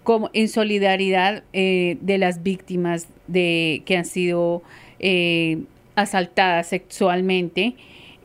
como 0.04 0.30
en 0.34 0.47
solidaridad 0.47 1.43
eh, 1.54 1.97
de 2.02 2.17
las 2.17 2.43
víctimas 2.43 3.08
de 3.28 3.82
que 3.86 3.97
han 3.97 4.06
sido 4.06 4.62
eh, 4.99 5.60
asaltadas 5.95 6.67
sexualmente 6.67 7.75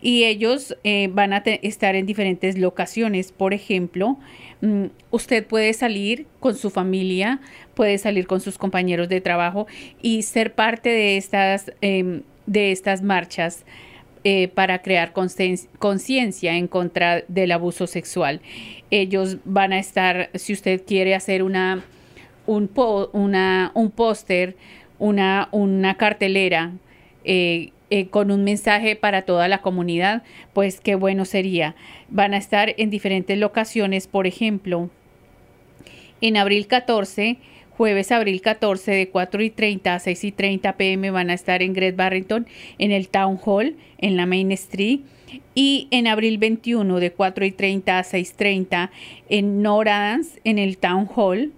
y 0.01 0.25
ellos 0.25 0.77
eh, 0.85 1.09
van 1.13 1.33
a 1.33 1.43
estar 1.63 1.95
en 1.95 2.07
diferentes 2.07 2.59
locaciones. 2.59 3.33
Por 3.33 3.55
ejemplo, 3.55 4.19
usted 5.11 5.47
puede 5.47 5.73
salir 5.73 6.27
con 6.41 6.55
su 6.57 6.71
familia, 6.71 7.41
puede 7.75 7.99
salir 7.99 8.27
con 8.27 8.41
sus 8.41 8.57
compañeros 8.59 9.09
de 9.09 9.21
trabajo 9.21 9.67
y 10.01 10.23
ser 10.23 10.55
parte 10.55 10.89
de 10.89 11.17
estas, 11.17 11.73
em, 11.81 12.23
de 12.47 12.73
estas 12.73 13.03
marchas 13.03 13.65
eh, 14.27 14.49
para 14.49 14.81
crear 14.81 15.13
conciencia 15.79 16.57
en 16.57 16.67
contra 16.67 17.25
del 17.29 17.53
abuso 17.53 17.87
sexual. 17.87 18.41
Ellos 18.91 19.37
van 19.45 19.75
a 19.75 19.79
estar, 19.79 20.31
si 20.35 20.55
usted 20.55 20.83
quiere 20.87 21.15
hacer 21.15 21.43
una, 21.43 21.85
un, 22.47 22.69
po- 22.69 23.11
un 23.13 23.91
póster, 23.95 24.57
una, 24.99 25.49
una 25.53 25.97
cartelera 25.99 26.73
eh, 27.25 27.73
eh, 27.91 28.09
con 28.09 28.31
un 28.31 28.45
mensaje 28.45 28.97
para 28.97 29.23
toda 29.23 29.49
la 29.49 29.63
comunidad, 29.63 30.23
pues 30.53 30.81
qué 30.81 30.95
bueno 30.95 31.25
sería. 31.25 31.75
Van 32.09 32.35
a 32.35 32.39
estar 32.39 32.75
en 32.77 32.91
diferentes 32.91 33.39
locaciones, 33.39 34.07
por 34.07 34.27
ejemplo, 34.27 34.91
en 36.21 36.37
abril 36.37 36.67
14, 36.67 37.37
jueves 37.77 38.13
abril 38.13 38.41
14 38.41 38.93
de 38.93 39.09
4 39.09 39.43
y 39.43 39.51
30 39.51 39.95
a 39.95 39.99
6 39.99 40.25
y 40.25 40.33
30 40.33 40.77
pm 40.77 41.11
van 41.11 41.31
a 41.31 41.35
estar 41.35 41.63
en 41.63 41.73
Great 41.73 41.97
Barrington 41.97 42.47
en 42.79 42.93
el 42.93 43.09
Town 43.09 43.39
Hall 43.45 43.77
en 43.99 44.17
la 44.17 44.27
Main 44.27 44.53
Street 44.53 45.01
y 45.55 45.89
en 45.91 46.07
abril 46.07 46.39
21 46.39 47.01
de 47.01 47.13
4 47.13 47.45
y 47.45 47.53
30 47.53 47.99
a 47.99 48.05
6.30 48.05 48.91
en 49.29 49.63
North 49.63 49.89
Adams 49.89 50.39
en 50.45 50.59
el 50.59 50.79
Town 50.79 51.09
Hall 51.15 51.53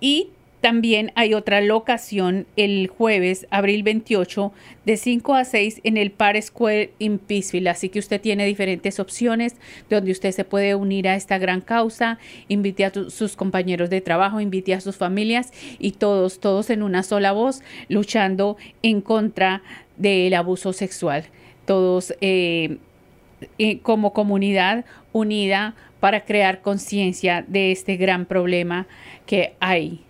y 0.00 0.28
también 0.66 1.12
hay 1.14 1.32
otra 1.32 1.60
locación 1.60 2.48
el 2.56 2.88
jueves, 2.88 3.46
abril 3.52 3.84
28, 3.84 4.52
de 4.84 4.96
5 4.96 5.34
a 5.36 5.44
6 5.44 5.80
en 5.84 5.96
el 5.96 6.10
Park 6.10 6.42
Square 6.42 6.90
in 6.98 7.20
Peaceville. 7.20 7.68
Así 7.68 7.88
que 7.88 8.00
usted 8.00 8.20
tiene 8.20 8.44
diferentes 8.46 8.98
opciones 8.98 9.54
donde 9.88 10.10
usted 10.10 10.32
se 10.32 10.42
puede 10.42 10.74
unir 10.74 11.06
a 11.06 11.14
esta 11.14 11.38
gran 11.38 11.60
causa. 11.60 12.18
Invite 12.48 12.84
a 12.84 12.92
sus 13.10 13.36
compañeros 13.36 13.90
de 13.90 14.00
trabajo, 14.00 14.40
invite 14.40 14.74
a 14.74 14.80
sus 14.80 14.96
familias 14.96 15.52
y 15.78 15.92
todos, 15.92 16.40
todos 16.40 16.68
en 16.70 16.82
una 16.82 17.04
sola 17.04 17.30
voz, 17.30 17.62
luchando 17.88 18.56
en 18.82 19.02
contra 19.02 19.62
del 19.96 20.34
abuso 20.34 20.72
sexual. 20.72 21.26
Todos 21.64 22.12
eh, 22.20 22.78
eh, 23.58 23.78
como 23.82 24.12
comunidad 24.12 24.84
unida 25.12 25.76
para 26.00 26.24
crear 26.24 26.60
conciencia 26.60 27.44
de 27.46 27.70
este 27.70 27.96
gran 27.96 28.26
problema 28.26 28.88
que 29.26 29.54
hay. 29.60 30.05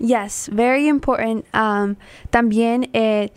Yes, 0.00 0.48
very 0.50 0.88
important. 0.88 1.44
Um, 1.52 1.96
también 2.30 2.88
eh, 2.94 3.30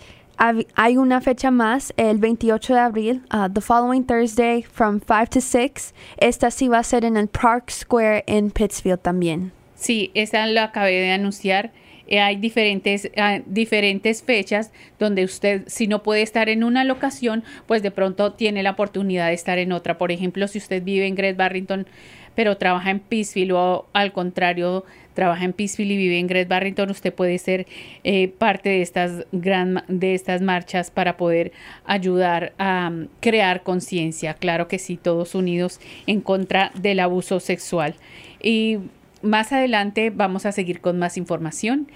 hay 0.76 0.98
una 0.98 1.20
fecha 1.22 1.52
más, 1.52 1.94
el 1.98 2.18
28 2.18 2.74
de 2.74 2.80
abril, 2.80 3.22
uh, 3.34 3.50
the 3.50 3.62
following 3.62 4.04
Thursday 4.06 4.62
from 4.62 5.00
5 5.00 5.30
to 5.30 5.42
6. 5.42 5.94
Esta 6.18 6.50
sí 6.52 6.70
va 6.70 6.80
a 6.80 6.84
ser 6.84 7.04
en 7.04 7.18
el 7.18 7.28
Park 7.28 7.70
Square 7.70 8.24
en 8.28 8.50
Pittsfield 8.50 9.02
también. 9.02 9.52
Sí, 9.76 10.12
esa 10.14 10.48
lo 10.48 10.62
acabé 10.62 11.02
de 11.02 11.12
anunciar. 11.12 11.72
Eh, 12.14 12.20
hay 12.20 12.36
diferentes, 12.36 13.10
ah, 13.18 13.40
diferentes 13.48 14.22
fechas 14.22 14.72
donde 15.00 15.24
usted, 15.24 15.64
si 15.66 15.88
no 15.88 16.04
puede 16.04 16.22
estar 16.22 16.48
en 16.48 16.64
una 16.64 16.84
locación, 16.84 17.44
pues 17.66 17.82
de 17.82 17.90
pronto 17.90 18.34
tiene 18.34 18.62
la 18.62 18.70
oportunidad 18.70 19.30
de 19.30 19.34
estar 19.34 19.58
en 19.58 19.72
otra. 19.72 19.98
Por 19.98 20.12
ejemplo, 20.12 20.48
si 20.48 20.60
usted 20.60 20.84
vive 20.84 21.08
en 21.08 21.16
Great 21.16 21.36
Barrington, 21.38 21.88
pero 22.36 22.58
trabaja 22.58 22.92
en 22.92 23.00
Peaceville 23.00 23.54
o 23.54 23.88
al 23.94 24.14
contrario, 24.14 24.86
trabaja 25.16 25.44
en 25.44 25.54
Peaceville 25.54 25.96
y 25.96 25.98
vive 25.98 26.20
en 26.20 26.28
Great 26.28 26.48
Barrington, 26.48 26.92
usted 26.92 27.12
puede 27.12 27.40
ser 27.40 27.66
eh, 28.04 28.28
parte 28.28 28.70
de 28.70 28.84
estas, 28.84 29.26
gran, 29.32 29.84
de 29.88 30.14
estas 30.14 30.44
marchas 30.44 30.92
para 30.92 31.18
poder 31.18 31.52
ayudar 31.84 32.54
a 32.60 32.92
mm, 32.92 33.08
crear 33.22 33.64
conciencia. 33.64 34.36
Claro 34.36 34.68
que 34.68 34.78
sí, 34.78 34.98
todos 34.98 35.34
unidos 35.34 35.80
en 36.06 36.22
contra 36.22 36.72
del 36.76 37.00
abuso 37.00 37.40
sexual. 37.40 37.96
Y 38.40 38.78
más 39.24 39.52
adelante 39.52 40.12
vamos 40.12 40.46
a 40.46 40.52
seguir 40.52 40.80
con 40.82 41.00
más 41.00 41.18
información 41.18 41.88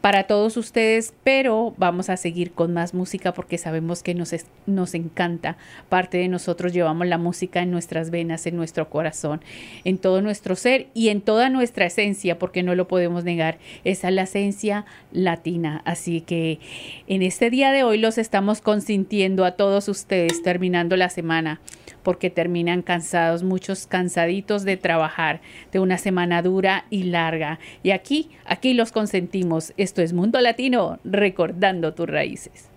para 0.00 0.24
todos 0.24 0.58
ustedes, 0.58 1.14
pero 1.24 1.72
vamos 1.78 2.10
a 2.10 2.18
seguir 2.18 2.52
con 2.52 2.74
más 2.74 2.92
música 2.92 3.32
porque 3.32 3.56
sabemos 3.56 4.02
que 4.02 4.14
nos, 4.14 4.34
es- 4.34 4.46
nos 4.66 4.92
encanta. 4.94 5.56
Parte 5.88 6.18
de 6.18 6.28
nosotros 6.28 6.74
llevamos 6.74 7.06
la 7.06 7.16
música 7.16 7.62
en 7.62 7.70
nuestras 7.70 8.10
venas, 8.10 8.46
en 8.46 8.56
nuestro 8.56 8.90
corazón, 8.90 9.40
en 9.84 9.96
todo 9.96 10.20
nuestro 10.20 10.56
ser 10.56 10.88
y 10.92 11.08
en 11.08 11.22
toda 11.22 11.48
nuestra 11.48 11.86
esencia, 11.86 12.38
porque 12.38 12.62
no 12.62 12.74
lo 12.74 12.86
podemos 12.86 13.24
negar. 13.24 13.56
Esa 13.84 14.08
es 14.08 14.14
la 14.14 14.22
esencia 14.24 14.84
latina. 15.10 15.80
Así 15.86 16.20
que 16.20 16.58
en 17.06 17.22
este 17.22 17.48
día 17.48 17.72
de 17.72 17.82
hoy 17.82 17.96
los 17.96 18.18
estamos 18.18 18.60
consintiendo 18.60 19.46
a 19.46 19.52
todos 19.52 19.88
ustedes 19.88 20.42
terminando 20.42 20.98
la 20.98 21.08
semana 21.08 21.60
porque 22.04 22.30
terminan 22.30 22.82
cansados, 22.82 23.42
muchos 23.42 23.88
cansaditos 23.88 24.62
de 24.62 24.76
trabajar, 24.76 25.40
de 25.72 25.80
una 25.80 25.98
semana 25.98 26.42
dura 26.42 26.84
y 26.90 27.04
larga. 27.04 27.58
Y 27.82 27.90
aquí, 27.90 28.30
aquí 28.44 28.74
los 28.74 28.92
consentimos. 28.92 29.72
Esto 29.76 30.02
es 30.02 30.12
Mundo 30.12 30.40
Latino, 30.40 31.00
recordando 31.02 31.94
tus 31.94 32.08
raíces. 32.08 32.73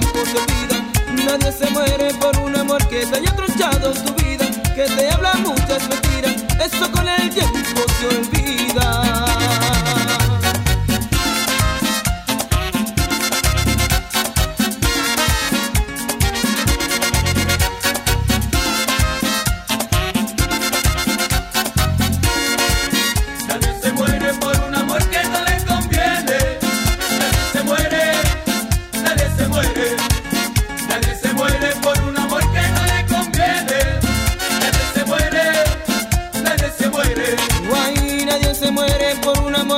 Tiempo 0.00 0.24
se 0.24 0.38
olvida. 0.38 1.26
Nadie 1.26 1.52
se 1.52 1.70
muere 1.70 2.14
por 2.14 2.36
un 2.38 2.56
amor 2.56 2.86
que 2.88 3.04
te 3.06 3.16
haya 3.16 3.34
tronchado 3.36 3.92
tu 3.92 4.14
vida, 4.24 4.46
que 4.74 4.84
te 4.84 5.10
habla 5.10 5.34
muchas 5.34 5.86
mentiras, 5.88 6.36
eso 6.60 6.90
con 6.90 7.06
el 7.08 7.30
tiempo 7.30 7.80
se 8.00 8.06
olvida. 8.06 9.31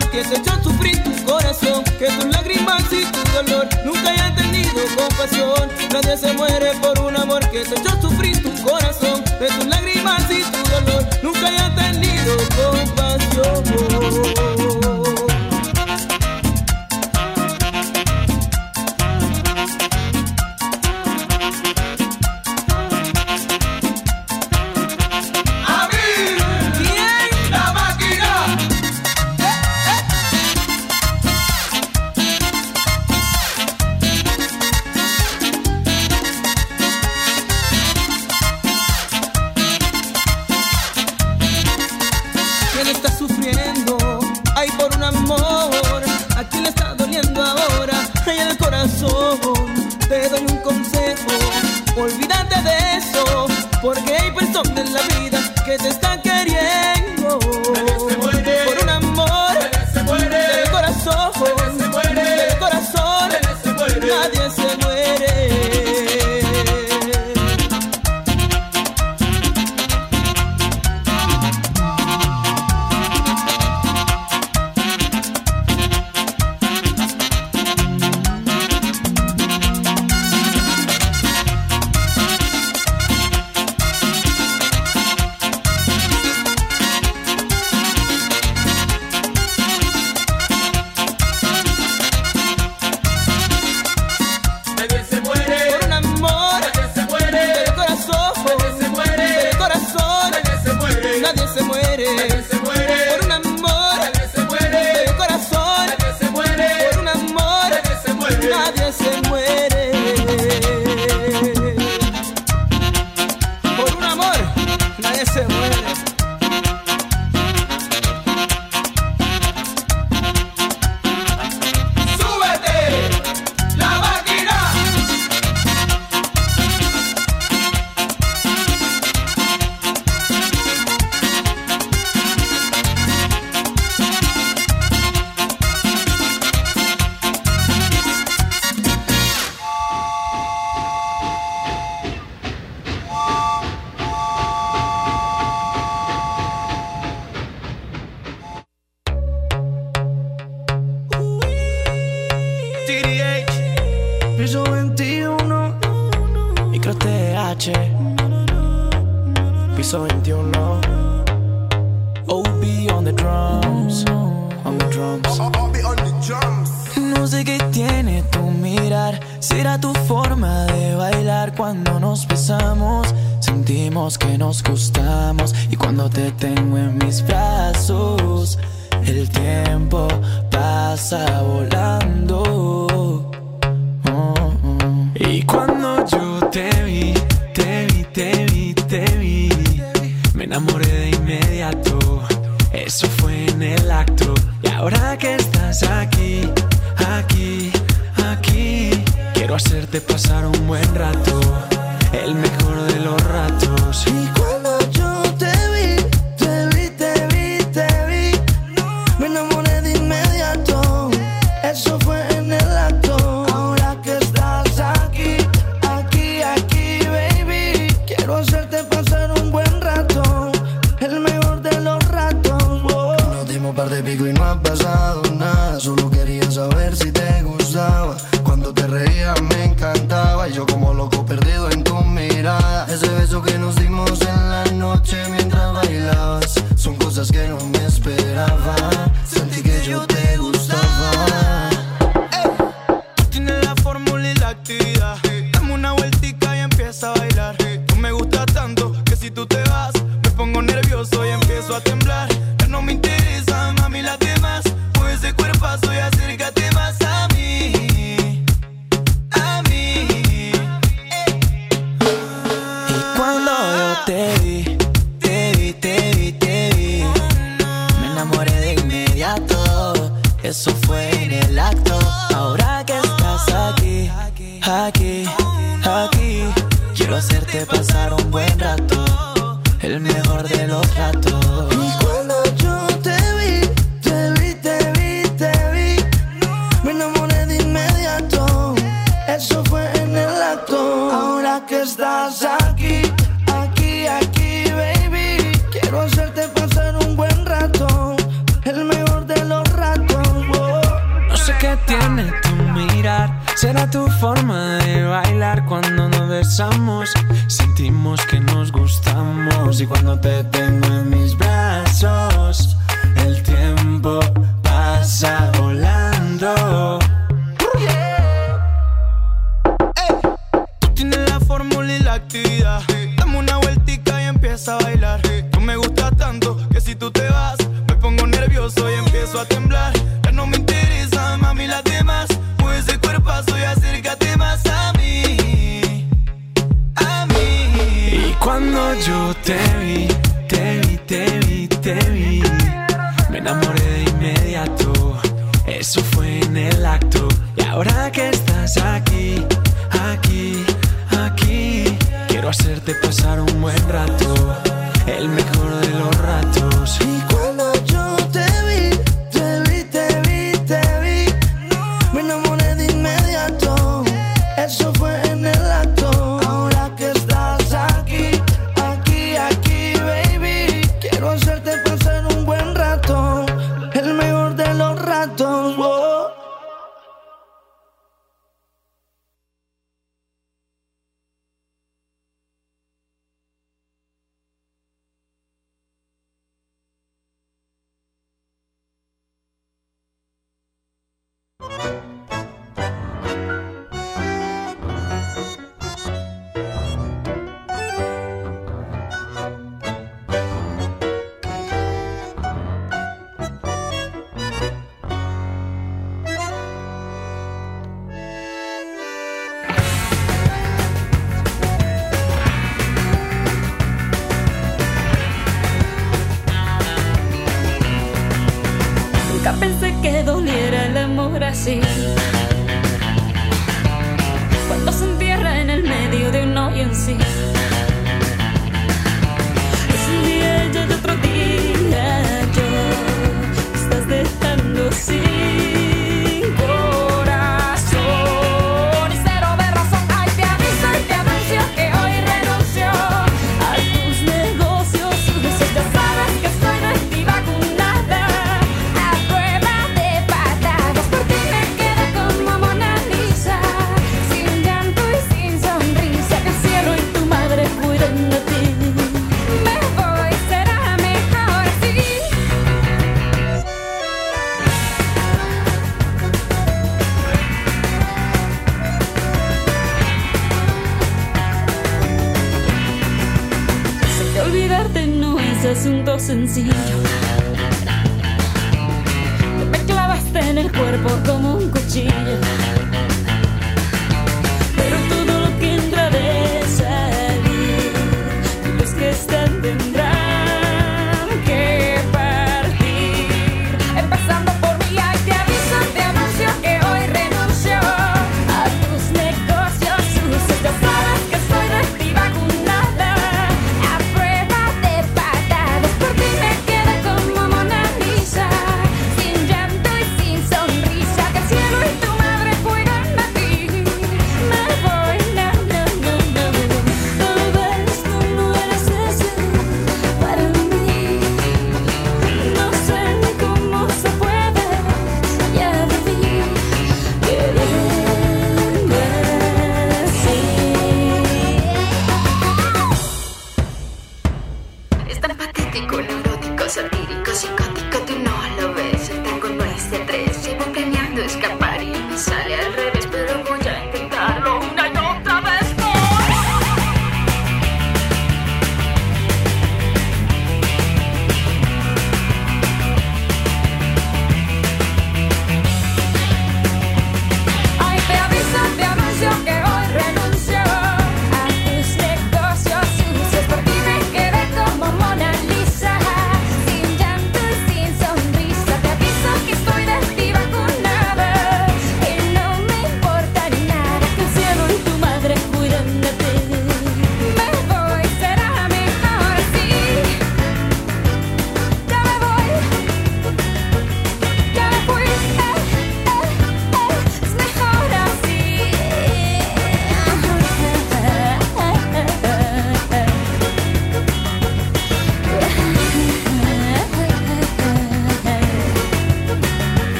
que 0.00 0.24
se 0.24 0.36
echó 0.36 0.52
a 0.52 0.62
sufrir 0.62 1.02
tu 1.02 1.24
corazón, 1.24 1.84
que 1.98 2.06
tus 2.06 2.24
lágrimas 2.26 2.82
y 2.90 3.04
tu 3.04 3.32
dolor 3.32 3.68
nunca 3.84 4.10
hayan 4.10 4.34
tenido 4.34 4.80
compasión. 4.96 5.68
Nadie 5.92 6.16
se 6.16 6.32
muere 6.32 6.72
por 6.80 6.98
un 7.00 7.16
amor 7.16 7.46
que 7.50 7.64
se 7.64 7.74
echó 7.74 7.90
a 7.90 8.00
sufrir 8.00 8.42
tu 8.42 8.50
corazón, 8.62 9.22
que 9.38 9.46
tus 9.48 9.66
lágrimas 9.66 10.22
y 10.30 10.42
tu 10.44 10.70
dolor 10.70 11.06
nunca 11.22 11.46
hayan 11.46 11.74
tenido 11.74 12.36
compasión. 12.56 14.51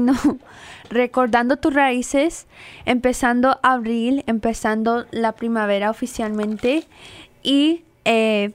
Recordando 0.90 1.56
tus 1.56 1.72
raíces, 1.72 2.46
empezando 2.84 3.58
abril, 3.62 4.22
empezando 4.26 5.06
la 5.10 5.32
primavera 5.32 5.90
oficialmente 5.90 6.84
y 7.42 7.82
eh, 8.04 8.52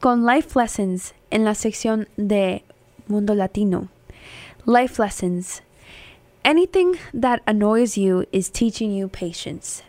con 0.00 0.26
Life 0.26 0.58
Lessons 0.58 1.14
en 1.30 1.44
la 1.44 1.54
sección 1.54 2.08
de 2.16 2.64
Mundo 3.08 3.34
Latino. 3.34 3.88
Life 4.66 5.00
Lessons. 5.00 5.62
Anything 6.44 6.96
that 7.12 7.40
annoys 7.46 7.96
you 7.96 8.24
is 8.32 8.50
teaching 8.50 8.92
you 8.92 9.08
patience. 9.08 9.82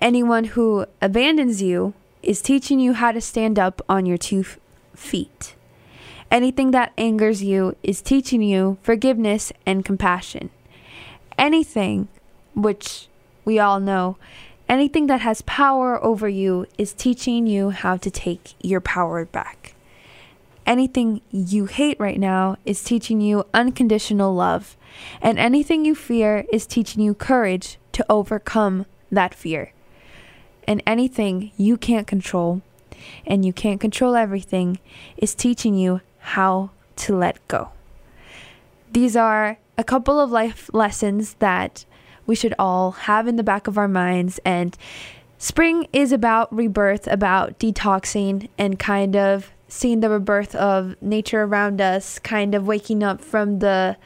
Anyone 0.00 0.44
who 0.56 0.86
abandons 1.00 1.60
you 1.60 1.94
is 2.22 2.40
teaching 2.40 2.80
you 2.80 2.94
how 2.94 3.12
to 3.12 3.20
stand 3.20 3.58
up 3.58 3.82
on 3.88 4.06
your 4.06 4.18
two 4.18 4.44
feet. 4.94 5.54
Anything 6.30 6.70
that 6.70 6.92
angers 6.96 7.42
you 7.42 7.76
is 7.82 8.00
teaching 8.00 8.40
you 8.40 8.78
forgiveness 8.82 9.52
and 9.66 9.84
compassion. 9.84 10.50
Anything, 11.36 12.06
which 12.54 13.08
we 13.44 13.58
all 13.58 13.80
know, 13.80 14.16
anything 14.68 15.08
that 15.08 15.22
has 15.22 15.42
power 15.42 16.02
over 16.04 16.28
you 16.28 16.66
is 16.78 16.92
teaching 16.92 17.48
you 17.48 17.70
how 17.70 17.96
to 17.96 18.10
take 18.10 18.54
your 18.62 18.80
power 18.80 19.24
back. 19.24 19.74
Anything 20.64 21.20
you 21.32 21.66
hate 21.66 21.98
right 21.98 22.20
now 22.20 22.56
is 22.64 22.84
teaching 22.84 23.20
you 23.20 23.44
unconditional 23.52 24.32
love. 24.32 24.76
And 25.20 25.36
anything 25.36 25.84
you 25.84 25.96
fear 25.96 26.44
is 26.52 26.64
teaching 26.64 27.02
you 27.02 27.14
courage 27.14 27.78
to 27.92 28.06
overcome 28.08 28.86
that 29.10 29.34
fear. 29.34 29.72
And 30.68 30.80
anything 30.86 31.50
you 31.56 31.76
can't 31.76 32.06
control, 32.06 32.62
and 33.26 33.44
you 33.44 33.52
can't 33.52 33.80
control 33.80 34.14
everything, 34.14 34.78
is 35.16 35.34
teaching 35.34 35.74
you 35.74 36.02
how 36.20 36.70
to 36.96 37.16
let 37.16 37.46
go. 37.48 37.70
These 38.92 39.16
are 39.16 39.58
a 39.76 39.84
couple 39.84 40.20
of 40.20 40.30
life 40.30 40.68
lessons 40.72 41.34
that 41.34 41.84
we 42.26 42.34
should 42.34 42.54
all 42.58 42.92
have 42.92 43.26
in 43.26 43.36
the 43.36 43.42
back 43.42 43.66
of 43.66 43.78
our 43.78 43.88
minds. 43.88 44.38
And 44.44 44.76
spring 45.38 45.86
is 45.92 46.12
about 46.12 46.54
rebirth, 46.54 47.06
about 47.06 47.58
detoxing, 47.58 48.48
and 48.58 48.78
kind 48.78 49.16
of 49.16 49.50
seeing 49.68 50.00
the 50.00 50.10
rebirth 50.10 50.54
of 50.54 51.00
nature 51.00 51.42
around 51.42 51.80
us, 51.80 52.18
kind 52.18 52.54
of 52.54 52.66
waking 52.66 53.02
up 53.02 53.20
from 53.20 53.60
the 53.60 53.96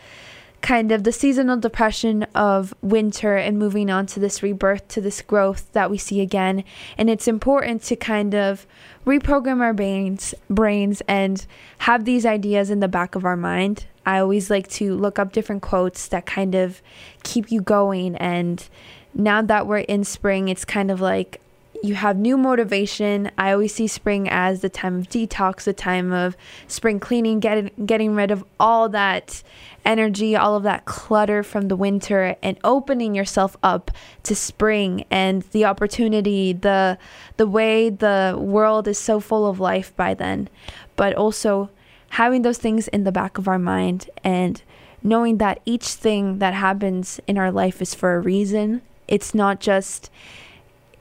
kind 0.60 0.92
of 0.92 1.04
the 1.04 1.12
seasonal 1.12 1.58
depression 1.58 2.22
of 2.34 2.72
winter 2.80 3.36
and 3.36 3.58
moving 3.58 3.90
on 3.90 4.06
to 4.06 4.18
this 4.18 4.42
rebirth, 4.42 4.88
to 4.88 4.98
this 4.98 5.20
growth 5.20 5.70
that 5.72 5.90
we 5.90 5.98
see 5.98 6.22
again. 6.22 6.64
And 6.96 7.10
it's 7.10 7.28
important 7.28 7.82
to 7.82 7.96
kind 7.96 8.34
of 8.34 8.66
reprogram 9.04 9.60
our 9.60 9.74
brains, 9.74 10.34
brains 10.48 11.02
and 11.06 11.46
have 11.78 12.04
these 12.04 12.24
ideas 12.24 12.70
in 12.70 12.80
the 12.80 12.88
back 12.88 13.14
of 13.14 13.24
our 13.24 13.36
mind. 13.36 13.86
I 14.06 14.18
always 14.18 14.50
like 14.50 14.68
to 14.68 14.94
look 14.94 15.18
up 15.18 15.32
different 15.32 15.62
quotes 15.62 16.08
that 16.08 16.26
kind 16.26 16.54
of 16.54 16.82
keep 17.22 17.50
you 17.50 17.60
going. 17.60 18.16
And 18.16 18.66
now 19.14 19.42
that 19.42 19.66
we're 19.66 19.78
in 19.78 20.04
spring, 20.04 20.48
it's 20.48 20.64
kind 20.64 20.90
of 20.90 21.00
like 21.00 21.40
you 21.84 21.94
have 21.94 22.16
new 22.16 22.38
motivation. 22.38 23.30
I 23.36 23.52
always 23.52 23.74
see 23.74 23.86
spring 23.88 24.26
as 24.30 24.62
the 24.62 24.70
time 24.70 24.98
of 24.98 25.10
detox, 25.10 25.64
the 25.64 25.74
time 25.74 26.12
of 26.12 26.34
spring 26.66 26.98
cleaning, 26.98 27.40
getting 27.40 27.70
getting 27.84 28.14
rid 28.14 28.30
of 28.30 28.42
all 28.58 28.88
that 28.88 29.42
energy, 29.84 30.34
all 30.34 30.56
of 30.56 30.62
that 30.62 30.86
clutter 30.86 31.42
from 31.42 31.68
the 31.68 31.76
winter 31.76 32.36
and 32.42 32.56
opening 32.64 33.14
yourself 33.14 33.58
up 33.62 33.90
to 34.22 34.34
spring 34.34 35.04
and 35.10 35.42
the 35.52 35.66
opportunity, 35.66 36.54
the 36.54 36.96
the 37.36 37.46
way 37.46 37.90
the 37.90 38.34
world 38.40 38.88
is 38.88 38.96
so 38.98 39.20
full 39.20 39.46
of 39.46 39.60
life 39.60 39.94
by 39.94 40.14
then. 40.14 40.48
But 40.96 41.14
also 41.14 41.68
having 42.08 42.40
those 42.40 42.58
things 42.58 42.88
in 42.88 43.04
the 43.04 43.12
back 43.12 43.36
of 43.36 43.46
our 43.46 43.58
mind 43.58 44.08
and 44.24 44.62
knowing 45.02 45.36
that 45.36 45.60
each 45.66 45.88
thing 45.88 46.38
that 46.38 46.54
happens 46.54 47.20
in 47.26 47.36
our 47.36 47.52
life 47.52 47.82
is 47.82 47.94
for 47.94 48.14
a 48.14 48.20
reason. 48.20 48.80
It's 49.06 49.34
not 49.34 49.60
just 49.60 50.10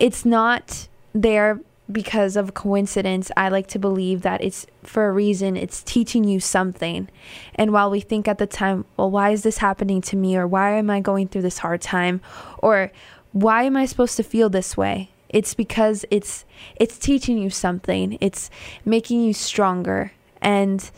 it's 0.03 0.25
not 0.25 0.89
there 1.13 1.61
because 1.89 2.35
of 2.35 2.53
coincidence. 2.53 3.31
I 3.37 3.47
like 3.47 3.67
to 3.67 3.79
believe 3.79 4.21
that 4.23 4.43
it's 4.43 4.67
for 4.83 5.07
a 5.07 5.13
reason. 5.13 5.55
It's 5.55 5.81
teaching 5.81 6.25
you 6.25 6.41
something. 6.41 7.07
And 7.55 7.71
while 7.71 7.89
we 7.89 8.01
think 8.01 8.27
at 8.27 8.37
the 8.37 8.45
time, 8.45 8.83
well, 8.97 9.09
why 9.09 9.29
is 9.29 9.43
this 9.43 9.59
happening 9.59 10.01
to 10.01 10.17
me? 10.17 10.35
Or 10.35 10.45
why 10.45 10.71
am 10.71 10.89
I 10.89 10.99
going 10.99 11.29
through 11.29 11.43
this 11.43 11.59
hard 11.59 11.79
time? 11.79 12.19
Or 12.57 12.91
why 13.31 13.63
am 13.63 13.77
I 13.77 13.85
supposed 13.85 14.17
to 14.17 14.23
feel 14.23 14.49
this 14.49 14.75
way? 14.75 15.09
It's 15.29 15.53
because 15.53 16.03
it's 16.11 16.43
it's 16.75 16.99
teaching 16.99 17.37
you 17.37 17.49
something. 17.49 18.17
It's 18.19 18.49
making 18.83 19.23
you 19.23 19.31
stronger. 19.31 20.11
And 20.41 20.91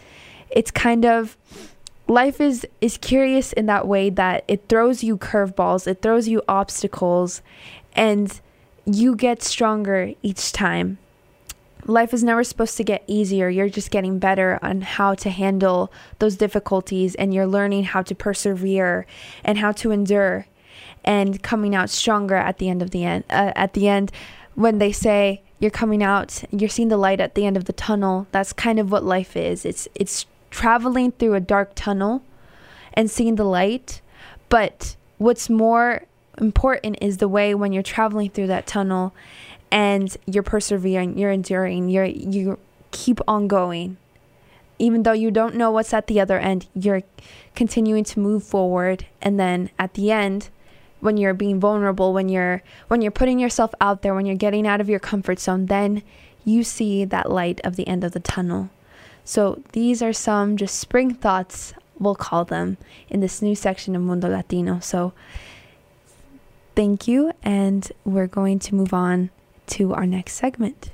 it's 0.49 0.71
kind 0.71 1.05
of 1.05 1.37
life 2.07 2.41
is 2.41 2.65
is 2.81 2.97
curious 2.97 3.53
in 3.53 3.67
that 3.67 3.87
way 3.87 4.09
that 4.09 4.45
it 4.47 4.67
throws 4.67 5.03
you 5.03 5.15
curveballs, 5.15 5.85
it 5.85 6.01
throws 6.01 6.27
you 6.27 6.41
obstacles 6.47 7.43
and 7.95 8.41
you 8.85 9.15
get 9.15 9.41
stronger 9.41 10.13
each 10.21 10.51
time. 10.51 10.97
Life 11.87 12.13
is 12.13 12.23
never 12.23 12.43
supposed 12.43 12.77
to 12.77 12.83
get 12.83 13.03
easier. 13.05 13.47
You're 13.47 13.69
just 13.69 13.91
getting 13.91 14.17
better 14.17 14.57
on 14.61 14.81
how 14.81 15.13
to 15.15 15.29
handle 15.29 15.91
those 16.17 16.35
difficulties 16.35 17.13
and 17.15 17.33
you're 17.33 17.45
learning 17.45 17.85
how 17.85 18.01
to 18.03 18.15
persevere 18.15 19.05
and 19.43 19.59
how 19.59 19.71
to 19.73 19.91
endure 19.91 20.47
and 21.03 21.41
coming 21.43 21.75
out 21.75 21.89
stronger 21.89 22.35
at 22.35 22.57
the 22.57 22.67
end 22.67 22.81
of 22.81 22.91
the 22.91 23.05
end 23.05 23.23
uh, 23.29 23.53
at 23.55 23.73
the 23.73 23.87
end 23.87 24.11
when 24.55 24.79
they 24.79 24.91
say 24.91 25.41
you're 25.59 25.71
coming 25.71 26.03
out 26.03 26.43
you're 26.51 26.67
seeing 26.67 26.89
the 26.89 26.97
light 26.97 27.21
at 27.21 27.35
the 27.35 27.45
end 27.45 27.55
of 27.55 27.65
the 27.65 27.73
tunnel 27.73 28.27
that's 28.31 28.51
kind 28.51 28.79
of 28.79 28.91
what 28.91 29.03
life 29.03 29.37
is 29.37 29.63
it's 29.63 29.87
it's 29.95 30.25
traveling 30.49 31.11
through 31.11 31.35
a 31.35 31.39
dark 31.39 31.71
tunnel 31.75 32.23
and 32.93 33.09
seeing 33.09 33.35
the 33.35 33.43
light 33.43 34.01
but 34.49 34.95
what's 35.17 35.49
more 35.49 36.03
important 36.37 36.97
is 37.01 37.17
the 37.17 37.27
way 37.27 37.55
when 37.55 37.71
you're 37.71 37.83
traveling 37.83 38.29
through 38.29 38.47
that 38.47 38.67
tunnel 38.67 39.13
and 39.71 40.15
you're 40.25 40.43
persevering, 40.43 41.17
you're 41.17 41.31
enduring, 41.31 41.89
you're 41.89 42.05
you 42.05 42.59
keep 42.91 43.19
on 43.27 43.47
going. 43.47 43.97
Even 44.77 45.03
though 45.03 45.13
you 45.13 45.31
don't 45.31 45.55
know 45.55 45.71
what's 45.71 45.93
at 45.93 46.07
the 46.07 46.19
other 46.19 46.37
end, 46.37 46.67
you're 46.73 47.03
continuing 47.55 48.03
to 48.03 48.19
move 48.19 48.43
forward 48.43 49.05
and 49.21 49.39
then 49.39 49.69
at 49.79 49.93
the 49.93 50.11
end 50.11 50.49
when 50.99 51.17
you're 51.17 51.33
being 51.33 51.59
vulnerable, 51.59 52.13
when 52.13 52.29
you're 52.29 52.63
when 52.87 53.01
you're 53.01 53.11
putting 53.11 53.39
yourself 53.39 53.73
out 53.79 54.01
there, 54.01 54.15
when 54.15 54.25
you're 54.25 54.35
getting 54.35 54.67
out 54.67 54.81
of 54.81 54.89
your 54.89 54.99
comfort 54.99 55.39
zone, 55.39 55.67
then 55.67 56.03
you 56.43 56.63
see 56.63 57.05
that 57.05 57.31
light 57.31 57.59
of 57.63 57.75
the 57.75 57.87
end 57.87 58.03
of 58.03 58.11
the 58.11 58.19
tunnel. 58.19 58.69
So 59.23 59.61
these 59.71 60.01
are 60.01 60.13
some 60.13 60.55
just 60.55 60.79
spring 60.79 61.13
thoughts, 61.13 61.73
we'll 61.99 62.15
call 62.15 62.45
them, 62.45 62.77
in 63.09 63.19
this 63.19 63.41
new 63.41 63.55
section 63.55 63.95
of 63.95 64.03
Mundo 64.03 64.29
Latino. 64.29 64.79
So 64.79 65.13
Thank 66.75 67.07
you, 67.07 67.31
and 67.41 67.89
we're 68.03 68.27
going 68.27 68.59
to 68.59 68.75
move 68.75 68.93
on 68.93 69.29
to 69.67 69.93
our 69.93 70.05
next 70.05 70.33
segment. 70.33 70.91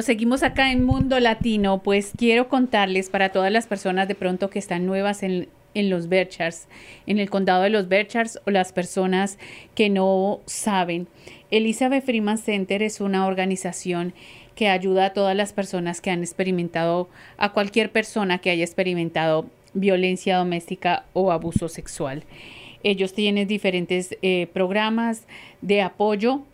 Bueno, 0.00 0.06
seguimos 0.06 0.42
acá 0.42 0.72
en 0.72 0.82
Mundo 0.82 1.20
Latino, 1.20 1.82
pues 1.82 2.12
quiero 2.16 2.48
contarles 2.48 3.10
para 3.10 3.32
todas 3.32 3.52
las 3.52 3.66
personas 3.66 4.08
de 4.08 4.14
pronto 4.14 4.48
que 4.48 4.58
están 4.58 4.86
nuevas 4.86 5.22
en, 5.22 5.50
los 5.74 6.08
Berkshires, 6.08 6.68
en 7.06 7.18
el 7.18 7.28
condado 7.28 7.64
de 7.64 7.68
los 7.68 7.86
Berkshires 7.86 8.40
o 8.46 8.50
las 8.50 8.72
personas 8.72 9.38
que 9.74 9.90
no 9.90 10.40
saben. 10.46 11.06
Elizabeth 11.50 12.02
Freeman 12.02 12.38
Center 12.38 12.82
es 12.82 13.02
una 13.02 13.26
organización 13.26 14.14
que 14.54 14.68
ayuda 14.68 15.04
a 15.04 15.12
todas 15.12 15.36
las 15.36 15.52
personas 15.52 16.00
que 16.00 16.10
han 16.10 16.20
experimentado, 16.20 17.10
a 17.36 17.52
cualquier 17.52 17.92
persona 17.92 18.38
que 18.38 18.48
haya 18.48 18.64
experimentado 18.64 19.50
violencia 19.74 20.38
doméstica 20.38 21.04
o 21.12 21.30
abuso 21.30 21.68
sexual. 21.68 22.24
Ellos 22.82 23.12
tienen 23.12 23.46
diferentes 23.46 24.16
eh, 24.22 24.46
programas 24.54 25.26
de 25.60 25.82
apoyo 25.82 26.46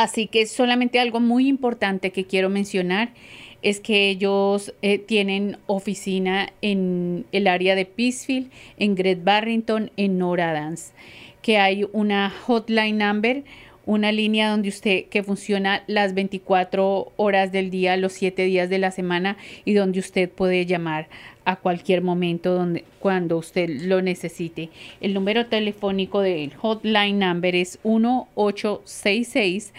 Así 0.00 0.28
que 0.28 0.46
solamente 0.46 0.98
algo 0.98 1.20
muy 1.20 1.46
importante 1.46 2.10
que 2.10 2.24
quiero 2.24 2.48
mencionar 2.48 3.10
es 3.60 3.80
que 3.80 4.08
ellos 4.08 4.72
eh, 4.80 4.96
tienen 4.96 5.58
oficina 5.66 6.54
en 6.62 7.26
el 7.32 7.46
área 7.46 7.74
de 7.74 7.84
Peacefield, 7.84 8.50
en 8.78 8.94
Great 8.94 9.22
Barrington, 9.22 9.90
en 9.98 10.16
Noradans, 10.16 10.94
que 11.42 11.58
hay 11.58 11.86
una 11.92 12.30
hotline 12.30 12.96
number, 12.96 13.44
una 13.84 14.10
línea 14.10 14.48
donde 14.48 14.70
usted 14.70 15.04
que 15.10 15.22
funciona 15.22 15.84
las 15.86 16.14
24 16.14 17.12
horas 17.16 17.52
del 17.52 17.68
día, 17.68 17.98
los 17.98 18.14
7 18.14 18.42
días 18.44 18.70
de 18.70 18.78
la 18.78 18.92
semana 18.92 19.36
y 19.66 19.74
donde 19.74 20.00
usted 20.00 20.30
puede 20.30 20.64
llamar 20.64 21.10
a 21.44 21.56
cualquier 21.56 22.02
momento 22.02 22.54
donde 22.54 22.84
cuando 22.98 23.38
usted 23.38 23.68
lo 23.82 24.02
necesite. 24.02 24.70
El 25.00 25.14
número 25.14 25.46
telefónico 25.46 26.20
del 26.20 26.54
hotline 26.54 27.18
number 27.18 27.54
es 27.54 27.78
1866 27.84 29.72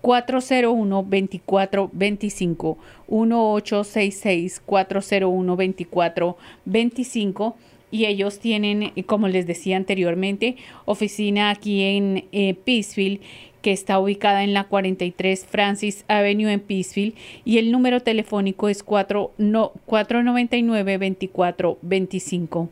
401 0.00 1.02
2425 1.02 2.78
1866 3.08 4.62
401 4.66 5.56
2425 5.56 7.56
y 7.90 8.06
ellos 8.06 8.38
tienen, 8.40 8.92
como 9.06 9.28
les 9.28 9.46
decía 9.46 9.76
anteriormente, 9.76 10.56
oficina 10.84 11.50
aquí 11.50 11.82
en 11.82 12.24
eh, 12.32 12.54
Peacefield 12.54 13.20
que 13.64 13.72
está 13.72 13.98
ubicada 13.98 14.44
en 14.44 14.52
la 14.52 14.64
43 14.64 15.46
Francis 15.46 16.04
Avenue 16.06 16.52
en 16.52 16.60
Peacefield 16.60 17.14
y 17.46 17.56
el 17.56 17.72
número 17.72 18.00
telefónico 18.00 18.68
es 18.68 18.82
4, 18.82 19.32
no, 19.38 19.72
499 19.86 20.98
2425 20.98 22.68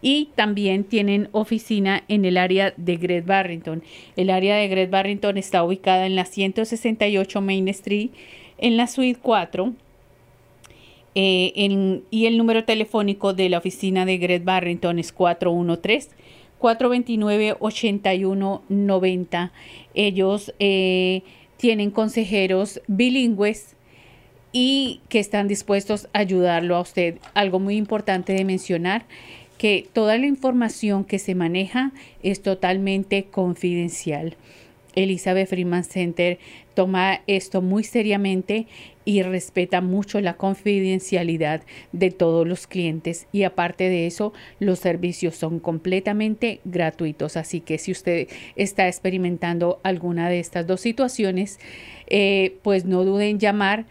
y 0.00 0.28
también 0.36 0.84
tienen 0.84 1.28
oficina 1.32 2.04
en 2.06 2.24
el 2.24 2.36
área 2.36 2.72
de 2.76 2.96
Great 2.98 3.26
Barrington. 3.26 3.82
El 4.14 4.30
área 4.30 4.54
de 4.54 4.68
Great 4.68 4.90
Barrington 4.90 5.38
está 5.38 5.64
ubicada 5.64 6.06
en 6.06 6.14
la 6.14 6.24
168 6.24 7.40
Main 7.40 7.66
Street 7.66 8.10
en 8.58 8.76
la 8.76 8.86
suite 8.86 9.18
4 9.20 9.72
eh, 11.16 11.52
en, 11.56 12.04
y 12.12 12.26
el 12.26 12.38
número 12.38 12.62
telefónico 12.62 13.34
de 13.34 13.48
la 13.48 13.58
oficina 13.58 14.06
de 14.06 14.18
Great 14.18 14.44
Barrington 14.44 15.00
es 15.00 15.10
413 15.10 16.10
429-8190. 16.60 19.50
Ellos 19.94 20.52
eh, 20.58 21.22
tienen 21.56 21.90
consejeros 21.90 22.82
bilingües 22.86 23.74
y 24.52 25.00
que 25.08 25.18
están 25.18 25.48
dispuestos 25.48 26.08
a 26.12 26.20
ayudarlo 26.20 26.76
a 26.76 26.80
usted. 26.80 27.18
Algo 27.34 27.58
muy 27.58 27.76
importante 27.76 28.32
de 28.32 28.44
mencionar 28.44 29.06
que 29.58 29.86
toda 29.92 30.16
la 30.16 30.26
información 30.26 31.04
que 31.04 31.18
se 31.18 31.34
maneja 31.34 31.92
es 32.22 32.42
totalmente 32.42 33.24
confidencial. 33.24 34.36
Elizabeth 34.98 35.48
Freeman 35.48 35.84
Center 35.84 36.38
toma 36.74 37.20
esto 37.26 37.62
muy 37.62 37.84
seriamente 37.84 38.66
y 39.04 39.22
respeta 39.22 39.80
mucho 39.80 40.20
la 40.20 40.36
confidencialidad 40.36 41.62
de 41.92 42.10
todos 42.10 42.46
los 42.46 42.66
clientes. 42.66 43.28
Y 43.30 43.44
aparte 43.44 43.88
de 43.88 44.06
eso 44.06 44.32
los 44.58 44.80
servicios 44.80 45.36
son 45.36 45.60
completamente 45.60 46.60
gratuitos. 46.64 47.36
Así 47.36 47.60
que 47.60 47.78
si 47.78 47.92
usted 47.92 48.28
está 48.56 48.88
experimentando 48.88 49.80
alguna 49.84 50.28
de 50.28 50.40
estas 50.40 50.66
dos 50.66 50.80
situaciones 50.80 51.60
eh, 52.08 52.56
pues 52.62 52.84
no 52.84 53.04
duden 53.04 53.28
en 53.28 53.38
llamar 53.38 53.86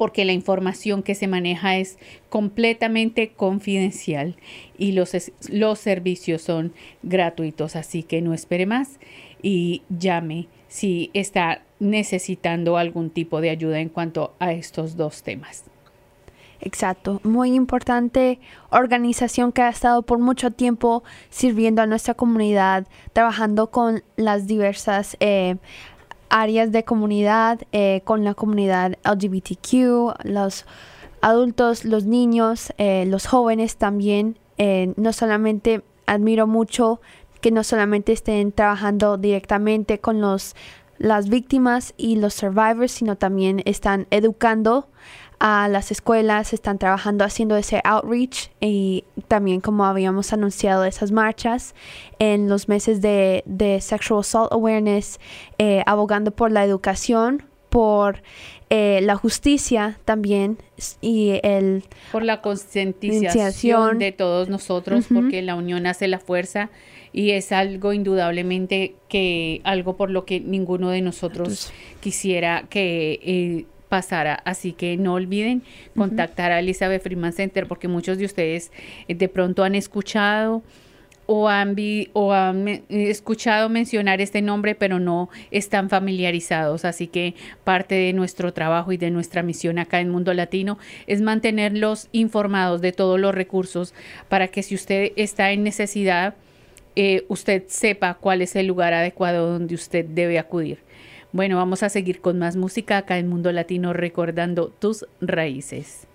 porque 0.00 0.24
la 0.24 0.32
información 0.32 1.02
que 1.02 1.14
se 1.14 1.26
maneja 1.26 1.76
es 1.76 1.98
completamente 2.30 3.32
confidencial 3.36 4.34
y 4.78 4.92
los, 4.92 5.14
los 5.50 5.78
servicios 5.78 6.40
son 6.40 6.72
gratuitos, 7.02 7.76
así 7.76 8.02
que 8.02 8.22
no 8.22 8.32
espere 8.32 8.64
más 8.64 8.98
y 9.42 9.82
llame 9.90 10.48
si 10.68 11.10
está 11.12 11.60
necesitando 11.80 12.78
algún 12.78 13.10
tipo 13.10 13.42
de 13.42 13.50
ayuda 13.50 13.78
en 13.80 13.90
cuanto 13.90 14.32
a 14.38 14.52
estos 14.54 14.96
dos 14.96 15.22
temas. 15.22 15.64
Exacto, 16.62 17.20
muy 17.22 17.52
importante 17.52 18.38
organización 18.70 19.52
que 19.52 19.60
ha 19.60 19.68
estado 19.68 20.00
por 20.00 20.18
mucho 20.18 20.50
tiempo 20.50 21.04
sirviendo 21.28 21.82
a 21.82 21.86
nuestra 21.86 22.14
comunidad, 22.14 22.86
trabajando 23.12 23.70
con 23.70 24.02
las 24.16 24.46
diversas 24.46 25.18
eh, 25.20 25.56
áreas 26.30 26.72
de 26.72 26.84
comunidad, 26.84 27.60
eh, 27.72 28.00
con 28.04 28.24
la 28.24 28.34
comunidad 28.34 28.96
LGBTQ, 29.04 30.24
los 30.24 30.64
adultos, 31.20 31.84
los 31.84 32.06
niños, 32.06 32.72
eh, 32.78 33.04
los 33.06 33.26
jóvenes 33.26 33.76
también. 33.76 34.38
Eh, 34.56 34.94
no 34.96 35.12
solamente 35.12 35.82
admiro 36.06 36.46
mucho 36.46 37.00
que 37.40 37.50
no 37.50 37.64
solamente 37.64 38.12
estén 38.12 38.52
trabajando 38.52 39.16
directamente 39.16 39.98
con 39.98 40.20
los 40.20 40.54
las 40.98 41.30
víctimas 41.30 41.94
y 41.96 42.16
los 42.16 42.34
survivors, 42.34 42.92
sino 42.92 43.16
también 43.16 43.62
están 43.64 44.06
educando 44.10 44.86
a 45.40 45.68
las 45.68 45.90
escuelas, 45.90 46.52
están 46.52 46.78
trabajando 46.78 47.24
haciendo 47.24 47.56
ese 47.56 47.80
outreach 47.84 48.50
y 48.60 49.04
también 49.26 49.62
como 49.62 49.86
habíamos 49.86 50.34
anunciado 50.34 50.84
esas 50.84 51.12
marchas 51.12 51.74
en 52.18 52.48
los 52.48 52.68
meses 52.68 53.00
de, 53.00 53.42
Sexual 53.80 54.20
Assault 54.20 54.52
Awareness, 54.52 55.18
eh, 55.58 55.82
abogando 55.86 56.30
por 56.30 56.52
la 56.52 56.62
educación, 56.62 57.42
por 57.70 58.22
eh, 58.68 59.00
la 59.02 59.16
justicia 59.16 59.98
también 60.04 60.58
y 61.00 61.40
el... 61.42 61.84
Por 62.12 62.22
la 62.22 62.42
concientización 62.42 63.98
de 63.98 64.12
todos 64.12 64.50
nosotros, 64.50 65.06
porque 65.12 65.40
la 65.40 65.54
unión 65.54 65.86
hace 65.86 66.06
la 66.06 66.18
fuerza 66.18 66.68
y 67.14 67.30
es 67.30 67.50
algo 67.50 67.94
indudablemente 67.94 68.94
que 69.08 69.62
algo 69.64 69.96
por 69.96 70.10
lo 70.10 70.26
que 70.26 70.38
ninguno 70.38 70.90
de 70.90 71.00
nosotros. 71.00 71.72
quisiera 72.00 72.66
que... 72.68 73.20
Eh, 73.22 73.64
pasara. 73.90 74.40
Así 74.46 74.72
que 74.72 74.96
no 74.96 75.12
olviden 75.12 75.62
contactar 75.94 76.52
a 76.52 76.60
Elizabeth 76.60 77.02
Freeman 77.02 77.34
Center 77.34 77.66
porque 77.66 77.88
muchos 77.88 78.16
de 78.16 78.24
ustedes 78.24 78.72
eh, 79.08 79.14
de 79.14 79.28
pronto 79.28 79.64
han 79.64 79.74
escuchado 79.74 80.62
o 81.26 81.48
han, 81.48 81.76
o 82.12 82.32
han 82.32 82.66
eh, 82.66 82.82
escuchado 82.88 83.68
mencionar 83.68 84.20
este 84.20 84.42
nombre, 84.42 84.74
pero 84.74 84.98
no 84.98 85.28
están 85.50 85.90
familiarizados. 85.90 86.84
Así 86.84 87.06
que 87.06 87.34
parte 87.62 87.94
de 87.94 88.12
nuestro 88.12 88.52
trabajo 88.52 88.92
y 88.92 88.96
de 88.96 89.10
nuestra 89.10 89.42
misión 89.42 89.78
acá 89.78 90.00
en 90.00 90.08
Mundo 90.08 90.32
Latino 90.32 90.78
es 91.06 91.20
mantenerlos 91.20 92.08
informados 92.12 92.80
de 92.80 92.92
todos 92.92 93.20
los 93.20 93.34
recursos 93.34 93.92
para 94.28 94.48
que 94.48 94.62
si 94.62 94.74
usted 94.74 95.12
está 95.16 95.52
en 95.52 95.62
necesidad, 95.62 96.34
eh, 96.96 97.24
usted 97.28 97.64
sepa 97.68 98.14
cuál 98.14 98.42
es 98.42 98.56
el 98.56 98.66
lugar 98.66 98.92
adecuado 98.92 99.52
donde 99.52 99.74
usted 99.74 100.04
debe 100.04 100.38
acudir. 100.38 100.78
Bueno, 101.32 101.56
vamos 101.56 101.82
a 101.82 101.88
seguir 101.88 102.20
con 102.20 102.38
más 102.38 102.56
música 102.56 102.98
acá 102.98 103.18
en 103.18 103.28
Mundo 103.28 103.52
Latino 103.52 103.92
recordando 103.92 104.68
tus 104.68 105.06
raíces. 105.20 106.06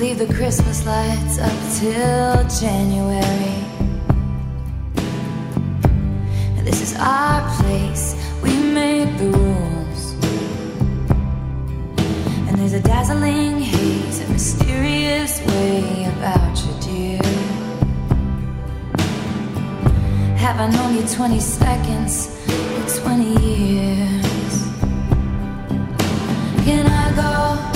leave 0.00 0.18
the 0.18 0.34
Christmas 0.34 0.84
lights 0.84 1.38
up 1.38 1.56
till 1.78 2.48
January. 2.60 3.54
This 6.64 6.82
is 6.82 6.96
our 6.98 7.40
place, 7.56 8.14
We 8.46 8.56
made 8.58 9.18
the 9.18 9.26
rules. 9.26 10.02
And 12.46 12.56
there's 12.58 12.74
a 12.74 12.80
dazzling 12.80 13.58
haze, 13.58 14.20
a 14.20 14.28
mysterious 14.28 15.40
way 15.46 16.04
about 16.16 16.54
you, 16.64 16.72
dear. 16.86 17.22
Have 20.36 20.60
I 20.60 20.68
known 20.70 20.94
you 20.94 21.02
20 21.08 21.40
seconds 21.40 22.28
or 22.48 23.02
20 23.02 23.44
years? 23.44 24.54
Can 26.64 26.86
I 26.86 27.06
go? 27.16 27.75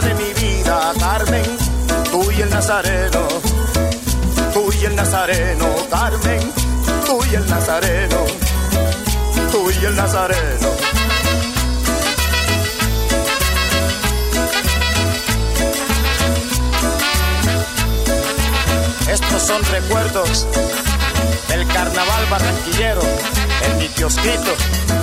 de 0.00 0.14
mi 0.14 0.32
vida, 0.32 0.92
Carmen, 0.98 1.44
tú 2.10 2.30
y 2.30 2.40
el 2.40 2.48
Nazareno, 2.48 3.28
tú 4.54 4.72
y 4.72 4.86
el 4.86 4.96
Nazareno, 4.96 5.66
Carmen, 5.90 6.52
tú 7.04 7.20
y 7.30 7.34
el 7.34 7.46
Nazareno, 7.46 8.16
tú 9.50 9.70
y 9.70 9.84
el 9.84 9.94
Nazareno. 9.94 10.68
Estos 19.10 19.42
son 19.42 19.62
recuerdos 19.64 20.46
del 21.48 21.66
carnaval 21.66 22.26
barranquillero 22.30 23.02
en 23.66 23.78
mi 23.78 23.88
kiosquito. 23.88 25.01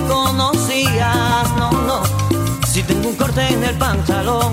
conocías, 0.00 1.50
no, 1.56 1.70
no. 1.70 2.02
Si 2.66 2.82
tengo 2.82 3.08
un 3.08 3.16
corte 3.16 3.46
en 3.48 3.64
el 3.64 3.76
pantalón, 3.76 4.52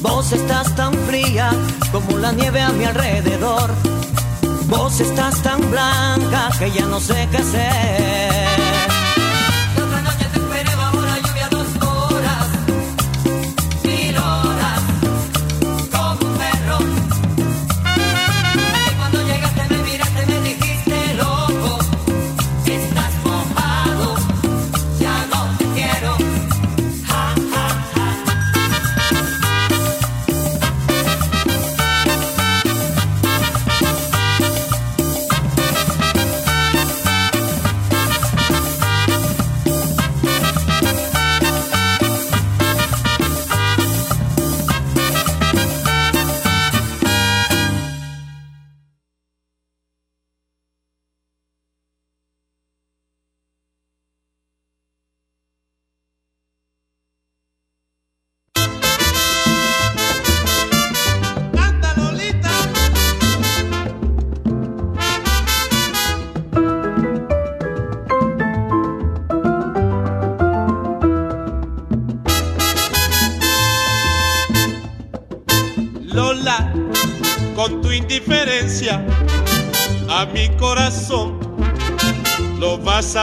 vos 0.00 0.32
estás 0.32 0.74
tan 0.74 0.92
fría 1.06 1.50
como 1.92 2.18
la 2.18 2.32
nieve 2.32 2.60
a 2.60 2.70
mi 2.70 2.84
alrededor. 2.84 3.70
Vos 4.68 5.00
estás 5.00 5.42
tan 5.42 5.60
blanca 5.70 6.50
que 6.58 6.70
ya 6.70 6.86
no 6.86 7.00
sé 7.00 7.28
qué 7.30 7.38
hacer. 7.38 9.05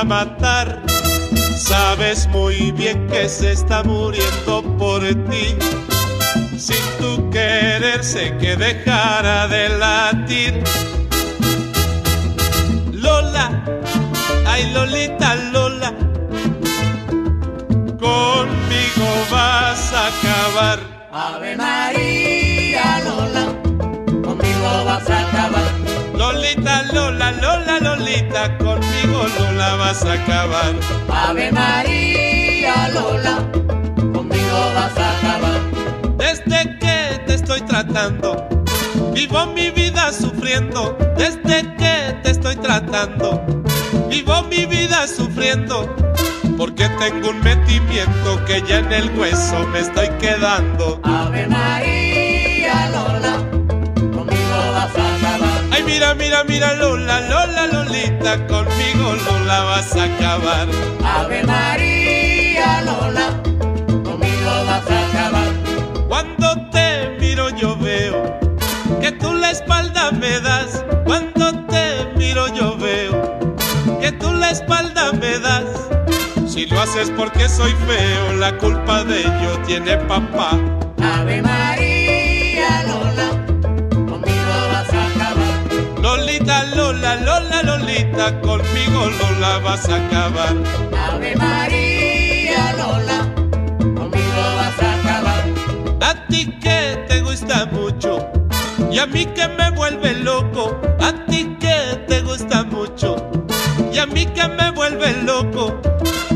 Matar. 0.04 0.82
Sabes 1.56 2.28
muy 2.28 2.72
bien 2.72 3.08
que 3.08 3.30
se 3.30 3.52
está 3.52 3.84
muriendo 3.84 4.64
por 4.78 5.02
ti. 5.30 5.56
Sin 6.58 6.84
tu 7.00 7.30
querer 7.30 8.04
sé 8.04 8.36
que 8.38 8.56
dejara 8.56 9.48
de 9.48 9.70
latir. 9.70 10.64
Lola, 12.92 13.64
ay 14.46 14.72
Lolita 14.74 15.36
Lola, 15.52 15.94
conmigo 18.00 19.08
vas 19.32 19.94
a 19.94 20.08
acabar. 20.08 20.80
Ave 21.12 21.56
María 21.56 22.03
Conmigo 28.44 29.26
Lola 29.40 29.76
vas 29.76 30.04
a 30.04 30.14
acabar. 30.14 30.74
Ave 31.10 31.50
María 31.52 32.90
Lola, 32.90 33.38
conmigo 34.14 34.60
vas 34.76 34.98
a 34.98 35.18
acabar. 35.18 35.62
Desde 36.18 36.78
que 36.78 37.22
te 37.26 37.36
estoy 37.36 37.62
tratando, 37.62 38.46
vivo 39.14 39.46
mi 39.48 39.70
vida 39.72 40.12
sufriendo. 40.12 40.98
Desde 41.18 41.74
que 41.78 42.18
te 42.22 42.32
estoy 42.32 42.58
tratando, 42.58 43.42
vivo 44.10 44.44
mi 44.44 44.66
vida 44.66 45.08
sufriendo. 45.08 45.96
Porque 46.58 46.90
tengo 47.00 47.30
un 47.30 47.40
metimiento 47.42 48.44
que 48.46 48.62
ya 48.68 48.80
en 48.80 48.92
el 48.92 49.10
hueso 49.18 49.66
me 49.72 49.80
estoy 49.80 50.10
quedando. 50.20 51.00
Ave 51.04 51.48
María 51.48 52.03
Ay, 55.86 55.92
mira, 55.92 56.16
mira, 56.16 56.44
mira, 56.46 56.74
Lola, 56.76 57.20
Lola, 57.28 57.68
Lolita, 57.68 58.48
conmigo 58.48 59.16
Lola 59.26 59.64
vas 59.64 59.94
a 59.96 60.04
acabar. 60.06 60.68
Ave 61.04 61.44
María 61.44 62.82
Lola, 62.84 63.42
conmigo 64.04 64.66
vas 64.66 64.90
a 64.90 65.08
acabar. 65.10 66.08
Cuando 66.08 66.70
te 66.72 67.18
miro 67.20 67.50
yo 67.50 67.76
veo 67.78 68.40
que 69.02 69.12
tú 69.12 69.34
la 69.34 69.52
espalda 69.52 70.12
me 70.12 70.40
das. 70.40 70.86
Cuando 71.06 71.54
te 71.66 72.08
miro 72.16 72.48
yo 72.54 72.78
veo 72.78 73.38
que 74.00 74.12
tú 74.14 74.32
la 74.34 74.52
espalda 74.52 75.12
me 75.12 75.38
das. 75.40 75.66
Si 76.48 76.66
lo 76.66 76.80
haces 76.80 77.12
porque 77.18 77.50
soy 77.50 77.74
feo, 77.88 78.34
la 78.38 78.58
culpa 78.58 79.04
de 79.04 79.22
ello 79.22 79.60
tiene 79.66 79.98
papá. 79.98 80.52
Ave 81.02 81.42
María 81.42 81.63
Conmigo 88.32 89.10
Lola 89.20 89.60
vas 89.60 89.90
a 89.90 89.98
acabar. 89.98 90.56
Ave 91.12 91.36
María 91.36 92.74
Lola, 92.78 93.20
conmigo 93.80 94.42
vas 94.56 94.80
a 94.82 94.94
acabar. 94.94 95.44
A 96.02 96.28
ti 96.28 96.46
que 96.62 97.04
te 97.10 97.20
gusta 97.20 97.66
mucho 97.66 98.26
y 98.90 98.98
a 99.00 99.06
mí 99.08 99.26
que 99.26 99.46
me 99.50 99.72
vuelve 99.72 100.14
loco. 100.14 100.80
A 101.02 101.12
ti 101.26 101.58
que 101.60 102.02
te 102.08 102.22
gusta 102.22 102.64
mucho 102.64 103.30
y 103.92 103.98
a 103.98 104.06
mí 104.06 104.26
que 104.28 104.48
me 104.48 104.72
vuelve 104.72 105.22
loco. 105.24 105.82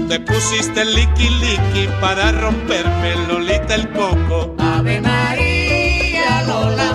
Te 0.10 0.20
pusiste 0.20 0.84
liqui 0.84 1.30
liqui 1.30 1.88
para 2.02 2.34
romperme 2.34 3.16
Lolita 3.30 3.76
el 3.76 3.90
coco. 3.92 4.56
Ave 4.60 5.00
María 5.00 6.44
Lola, 6.44 6.92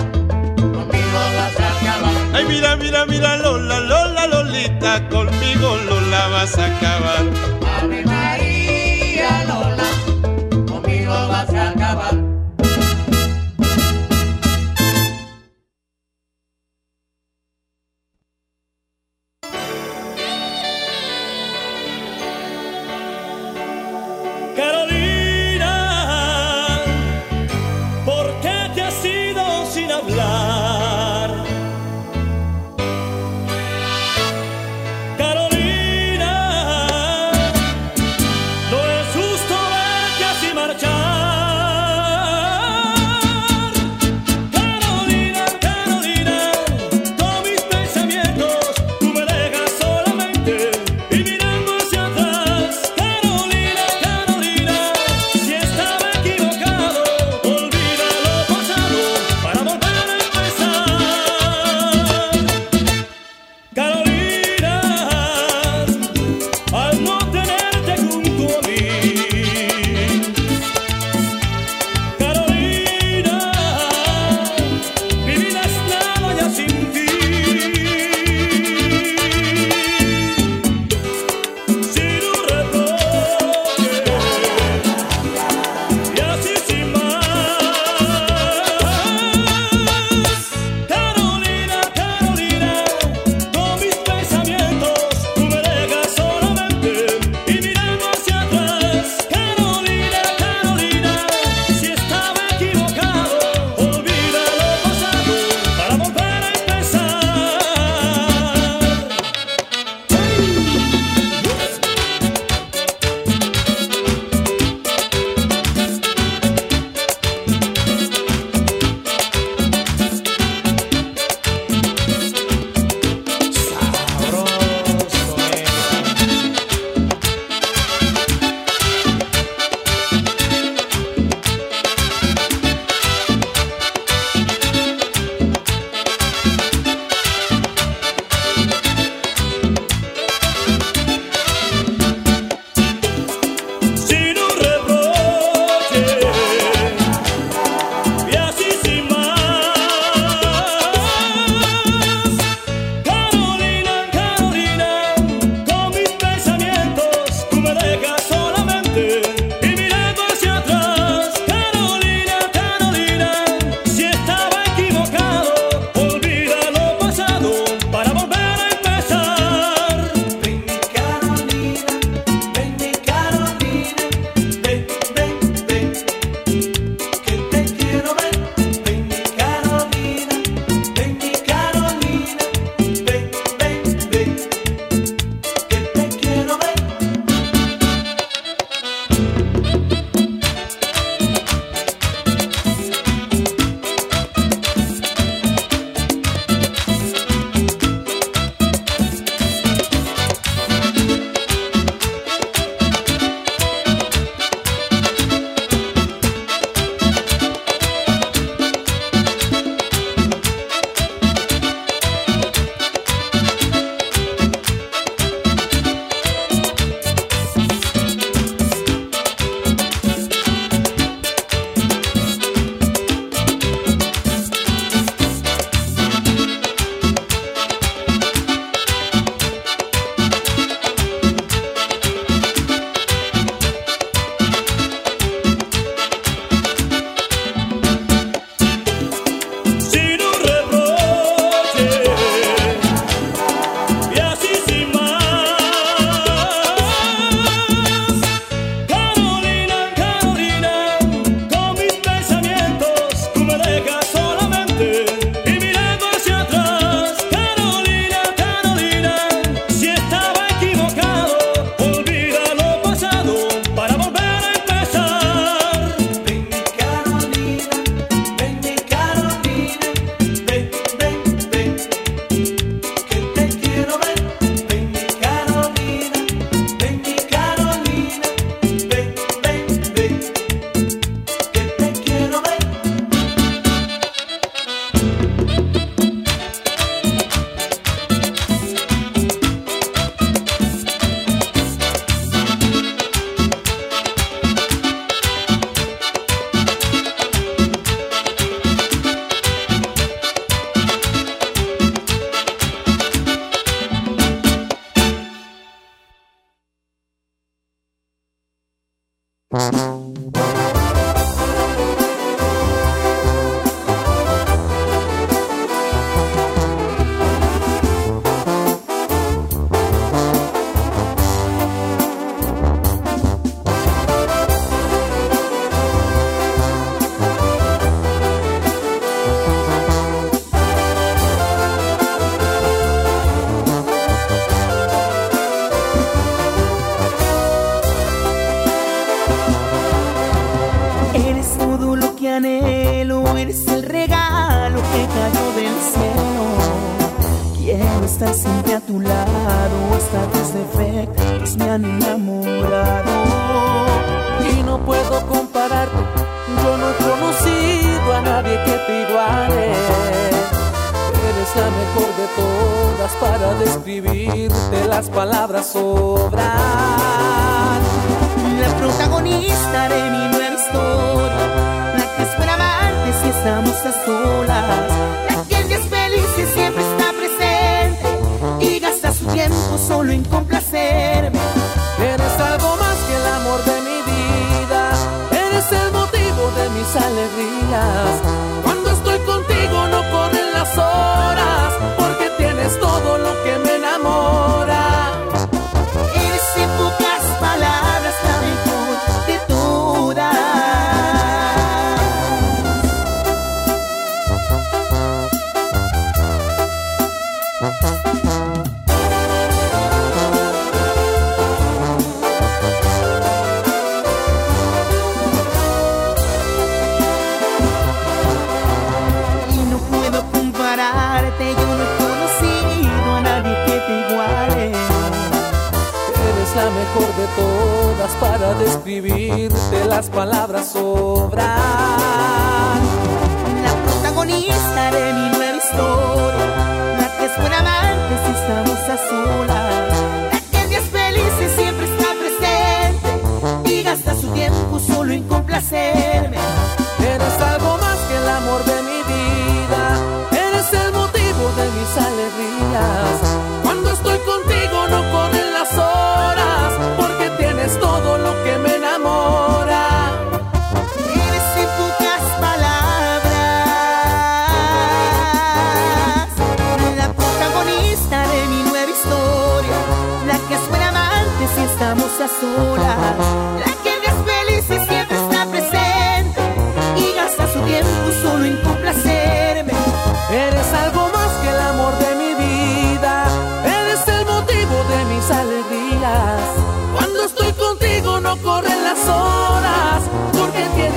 conmigo 0.57 1.19
vas 1.35 1.59
a 1.59 1.67
acabar. 1.79 2.13
Ay, 2.35 2.45
mira, 2.45 2.75
mira, 2.75 3.05
mira, 3.07 3.37
Conmigo 5.09 5.77
Lola 5.87 6.27
vas 6.27 6.57
a 6.57 6.65
acabar. 6.65 7.62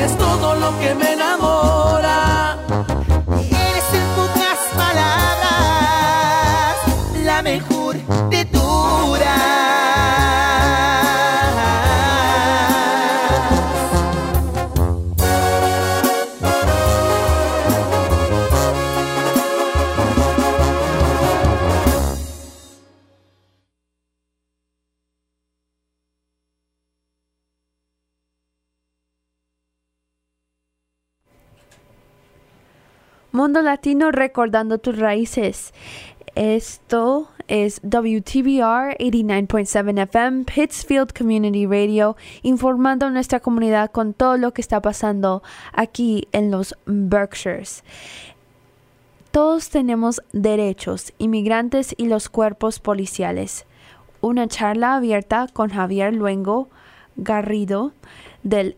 Tienes 0.07 0.19
todo 0.19 0.55
lo 0.55 0.79
que 0.79 0.95
me 0.95 1.13
enamora. 1.13 1.36
Latino 33.63 34.11
recordando 34.11 34.79
tus 34.79 34.99
raíces. 34.99 35.73
Esto 36.35 37.29
es 37.49 37.81
WTBR 37.83 38.97
89.7 38.99 40.03
FM, 40.03 40.45
Pittsfield 40.45 41.13
Community 41.17 41.67
Radio, 41.67 42.17
informando 42.43 43.07
a 43.07 43.11
nuestra 43.11 43.41
comunidad 43.41 43.91
con 43.91 44.13
todo 44.13 44.37
lo 44.37 44.53
que 44.53 44.61
está 44.61 44.81
pasando 44.83 45.43
aquí 45.73 46.29
en 46.33 46.51
los 46.51 46.77
Berkshires. 46.87 47.85
Todos 49.31 49.71
tenemos 49.71 50.23
derechos, 50.33 51.13
inmigrantes 51.19 51.95
y 51.97 52.07
los 52.07 52.29
cuerpos 52.29 52.81
policiales. 52.81 53.67
Una 54.21 54.49
charla 54.49 54.97
abierta 54.97 55.47
con 55.53 55.71
Javier 55.71 56.15
Luengo 56.15 56.69
Garrido 57.17 57.93
del 58.43 58.77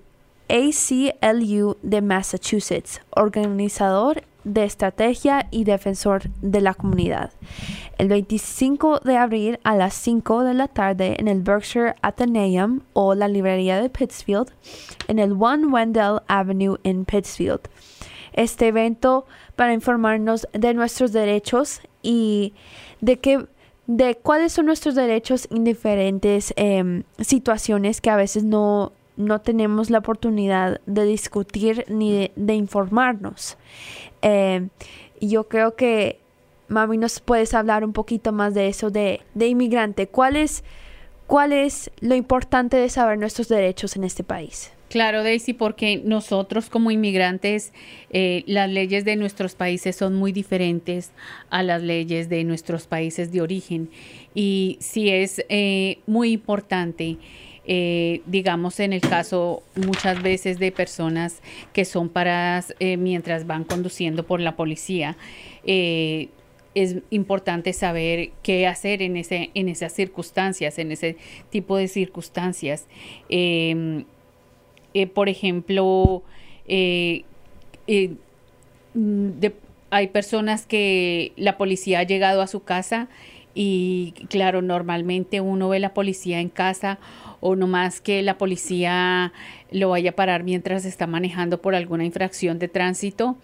ACLU 0.48 1.76
de 1.82 2.02
Massachusetts, 2.02 3.00
organizador 3.10 4.22
de 4.48 4.64
estrategia 4.64 5.46
y 5.50 5.64
defensor 5.64 6.30
de 6.40 6.60
la 6.60 6.74
comunidad. 6.74 7.30
El 7.98 8.08
25 8.08 9.00
de 9.00 9.16
abril 9.16 9.58
a 9.64 9.76
las 9.76 9.94
5 9.94 10.44
de 10.44 10.54
la 10.54 10.68
tarde 10.68 11.16
en 11.18 11.28
el 11.28 11.42
Berkshire 11.42 11.94
Athenaeum 12.02 12.80
o 12.92 13.14
la 13.14 13.28
librería 13.28 13.80
de 13.80 13.90
Pittsfield 13.90 14.50
en 15.08 15.18
el 15.18 15.32
One 15.32 15.66
Wendell 15.66 16.20
Avenue 16.28 16.78
en 16.84 17.04
Pittsfield. 17.04 17.60
Este 18.32 18.68
evento 18.68 19.26
para 19.56 19.72
informarnos 19.72 20.46
de 20.52 20.74
nuestros 20.74 21.12
derechos 21.12 21.80
y 22.02 22.54
de 23.00 23.18
qué 23.18 23.46
de 23.88 24.16
cuáles 24.16 24.52
son 24.52 24.66
nuestros 24.66 24.94
derechos 24.94 25.48
en 25.50 25.64
diferentes 25.64 26.52
em, 26.56 27.04
situaciones 27.20 28.02
que 28.02 28.10
a 28.10 28.16
veces 28.16 28.44
no, 28.44 28.92
no 29.18 29.40
tenemos 29.40 29.90
la 29.90 29.98
oportunidad 29.98 30.80
de 30.86 31.04
discutir 31.04 31.84
ni 31.88 32.30
de, 32.34 32.54
informarnos. 32.54 33.58
Eh, 34.22 34.68
yo 35.20 35.48
creo 35.48 35.74
que, 35.74 36.20
mami, 36.68 36.96
nos 36.96 37.20
puedes 37.20 37.52
hablar 37.52 37.84
un 37.84 37.92
poquito 37.92 38.32
más 38.32 38.54
de 38.54 38.68
eso, 38.68 38.90
de, 38.90 39.20
de 39.34 39.48
inmigrante. 39.48 40.06
¿Cuál 40.06 40.36
es, 40.36 40.62
¿Cuál 41.26 41.52
es 41.52 41.90
lo 42.00 42.14
importante 42.14 42.76
de 42.76 42.88
saber 42.88 43.18
nuestros 43.18 43.48
derechos 43.48 43.96
en 43.96 44.04
este 44.04 44.22
país? 44.24 44.70
Claro, 44.88 45.22
Daisy, 45.22 45.52
porque 45.52 46.00
nosotros 46.02 46.70
como 46.70 46.90
inmigrantes, 46.90 47.72
eh, 48.10 48.42
las 48.46 48.70
leyes 48.70 49.04
de 49.04 49.16
nuestros 49.16 49.54
países 49.54 49.96
son 49.96 50.14
muy 50.14 50.32
diferentes 50.32 51.10
a 51.50 51.62
las 51.62 51.82
leyes 51.82 52.30
de 52.30 52.42
nuestros 52.44 52.86
países 52.86 53.30
de 53.30 53.42
origen. 53.42 53.90
Y 54.34 54.78
sí 54.80 55.10
es 55.10 55.44
eh, 55.50 55.98
muy 56.06 56.32
importante 56.32 57.18
eh, 57.70 58.22
digamos 58.24 58.80
en 58.80 58.94
el 58.94 59.02
caso 59.02 59.62
muchas 59.76 60.22
veces 60.22 60.58
de 60.58 60.72
personas 60.72 61.42
que 61.74 61.84
son 61.84 62.08
paradas 62.08 62.74
eh, 62.80 62.96
mientras 62.96 63.46
van 63.46 63.64
conduciendo 63.64 64.24
por 64.26 64.40
la 64.40 64.56
policía. 64.56 65.16
eh, 65.64 66.28
es 66.74 66.96
importante 67.10 67.72
saber 67.72 68.30
qué 68.42 68.66
hacer 68.68 69.02
en, 69.02 69.16
ese, 69.16 69.50
en 69.54 69.68
esas 69.68 69.92
circunstancias, 69.92 70.78
en 70.78 70.92
ese 70.92 71.16
tipo 71.50 71.76
de 71.76 71.88
circunstancias. 71.88 72.86
Eh, 73.28 74.04
por 75.12 75.28
ejemplo, 75.28 76.22
mm, 78.94 79.46
hay 79.90 80.06
personas 80.08 80.66
que 80.66 81.32
la 81.36 81.56
policía 81.56 82.00
ha 82.00 82.04
llegado 82.04 82.42
a 82.42 82.46
su 82.46 82.62
casa 82.62 83.08
y 83.54 84.14
claro, 84.28 84.62
normalmente 84.62 85.40
uno 85.40 85.68
ve 85.68 85.80
la 85.80 85.94
policía 85.94 86.38
en 86.38 86.48
casa 86.48 87.00
o 87.40 87.56
no 87.56 87.66
más 87.66 88.00
que 88.00 88.22
la 88.22 88.38
policía 88.38 89.32
lo 89.70 89.90
vaya 89.90 90.10
a 90.10 90.14
parar 90.14 90.44
mientras 90.44 90.84
está 90.84 91.06
manejando 91.06 91.60
por 91.60 91.74
alguna 91.74 92.04
infracción 92.04 92.58
de 92.58 92.68
tránsito 92.68 93.36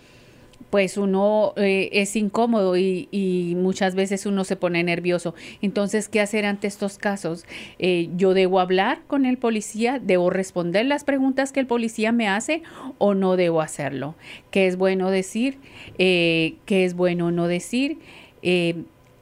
pues 0.74 0.96
uno 0.96 1.52
eh, 1.56 1.88
es 1.92 2.16
incómodo 2.16 2.76
y, 2.76 3.54
muchas 3.56 3.94
veces 3.94 4.26
uno 4.26 4.42
se 4.42 4.56
pone 4.56 4.82
nervioso. 4.82 5.34
Entonces, 5.62 6.08
¿qué 6.08 6.20
hacer 6.20 6.44
ante 6.44 6.66
estos 6.66 6.98
casos? 6.98 7.44
Eh, 7.78 8.10
yo 8.16 8.34
debo 8.34 8.58
hablar 8.58 9.02
con 9.06 9.24
el 9.24 9.38
policía, 9.38 10.00
debo 10.02 10.30
responder 10.30 10.84
las 10.86 11.04
preguntas 11.04 11.52
que 11.52 11.60
el 11.60 11.68
policía 11.68 12.10
me 12.10 12.28
hace 12.28 12.62
o 12.98 13.14
no 13.14 13.36
debo 13.36 13.60
hacerlo. 13.60 14.16
¿Qué 14.50 14.66
es 14.66 14.76
bueno 14.76 15.10
decir? 15.10 15.58
Eh, 15.98 16.56
¿Qué 16.66 16.84
es 16.84 16.94
bueno 16.94 17.30
no 17.30 17.46
decir? 17.46 17.98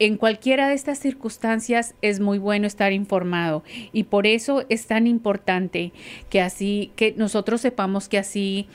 En 0.04 0.16
cualquiera 0.16 0.68
de 0.68 0.74
estas 0.74 0.98
circunstancias 0.98 1.94
es 2.02 2.18
muy 2.18 2.38
bueno 2.38 2.66
estar 2.66 2.92
informado 2.92 3.62
y 3.92 4.02
por 4.02 4.26
eso 4.26 4.64
es 4.68 4.88
tan 4.88 5.06
importante 5.06 5.92
que 6.28 6.40
así, 6.40 6.90
que 6.96 7.14
nosotros 7.16 7.60
sepamos 7.60 8.08
que 8.08 8.18
así 8.18 8.66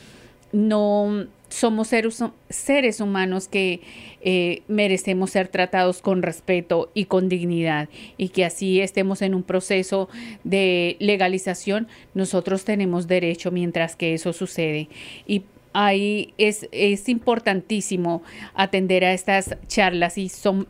no 0.53 1.27
somos 1.49 1.89
seres, 1.89 2.23
seres 2.47 3.01
humanos 3.01 3.49
que 3.49 3.81
eh, 4.21 4.61
merecemos 4.69 5.31
ser 5.31 5.49
tratados 5.49 6.01
con 6.01 6.21
respeto 6.21 6.91
y 6.93 7.03
con 7.05 7.27
dignidad 7.27 7.89
y 8.15 8.29
que 8.29 8.45
así 8.45 8.79
estemos 8.79 9.21
en 9.21 9.35
un 9.35 9.43
proceso 9.43 10.07
de 10.45 10.95
legalización, 11.01 11.89
nosotros 12.13 12.63
tenemos 12.63 13.05
derecho 13.05 13.51
mientras 13.51 13.97
que 13.97 14.13
eso 14.13 14.31
sucede. 14.31 14.87
Y 15.27 15.43
ahí 15.73 16.33
es, 16.37 16.69
es 16.71 17.09
importantísimo 17.09 18.23
atender 18.53 19.03
a 19.03 19.11
estas 19.11 19.57
charlas 19.67 20.17
y 20.17 20.29
son 20.29 20.69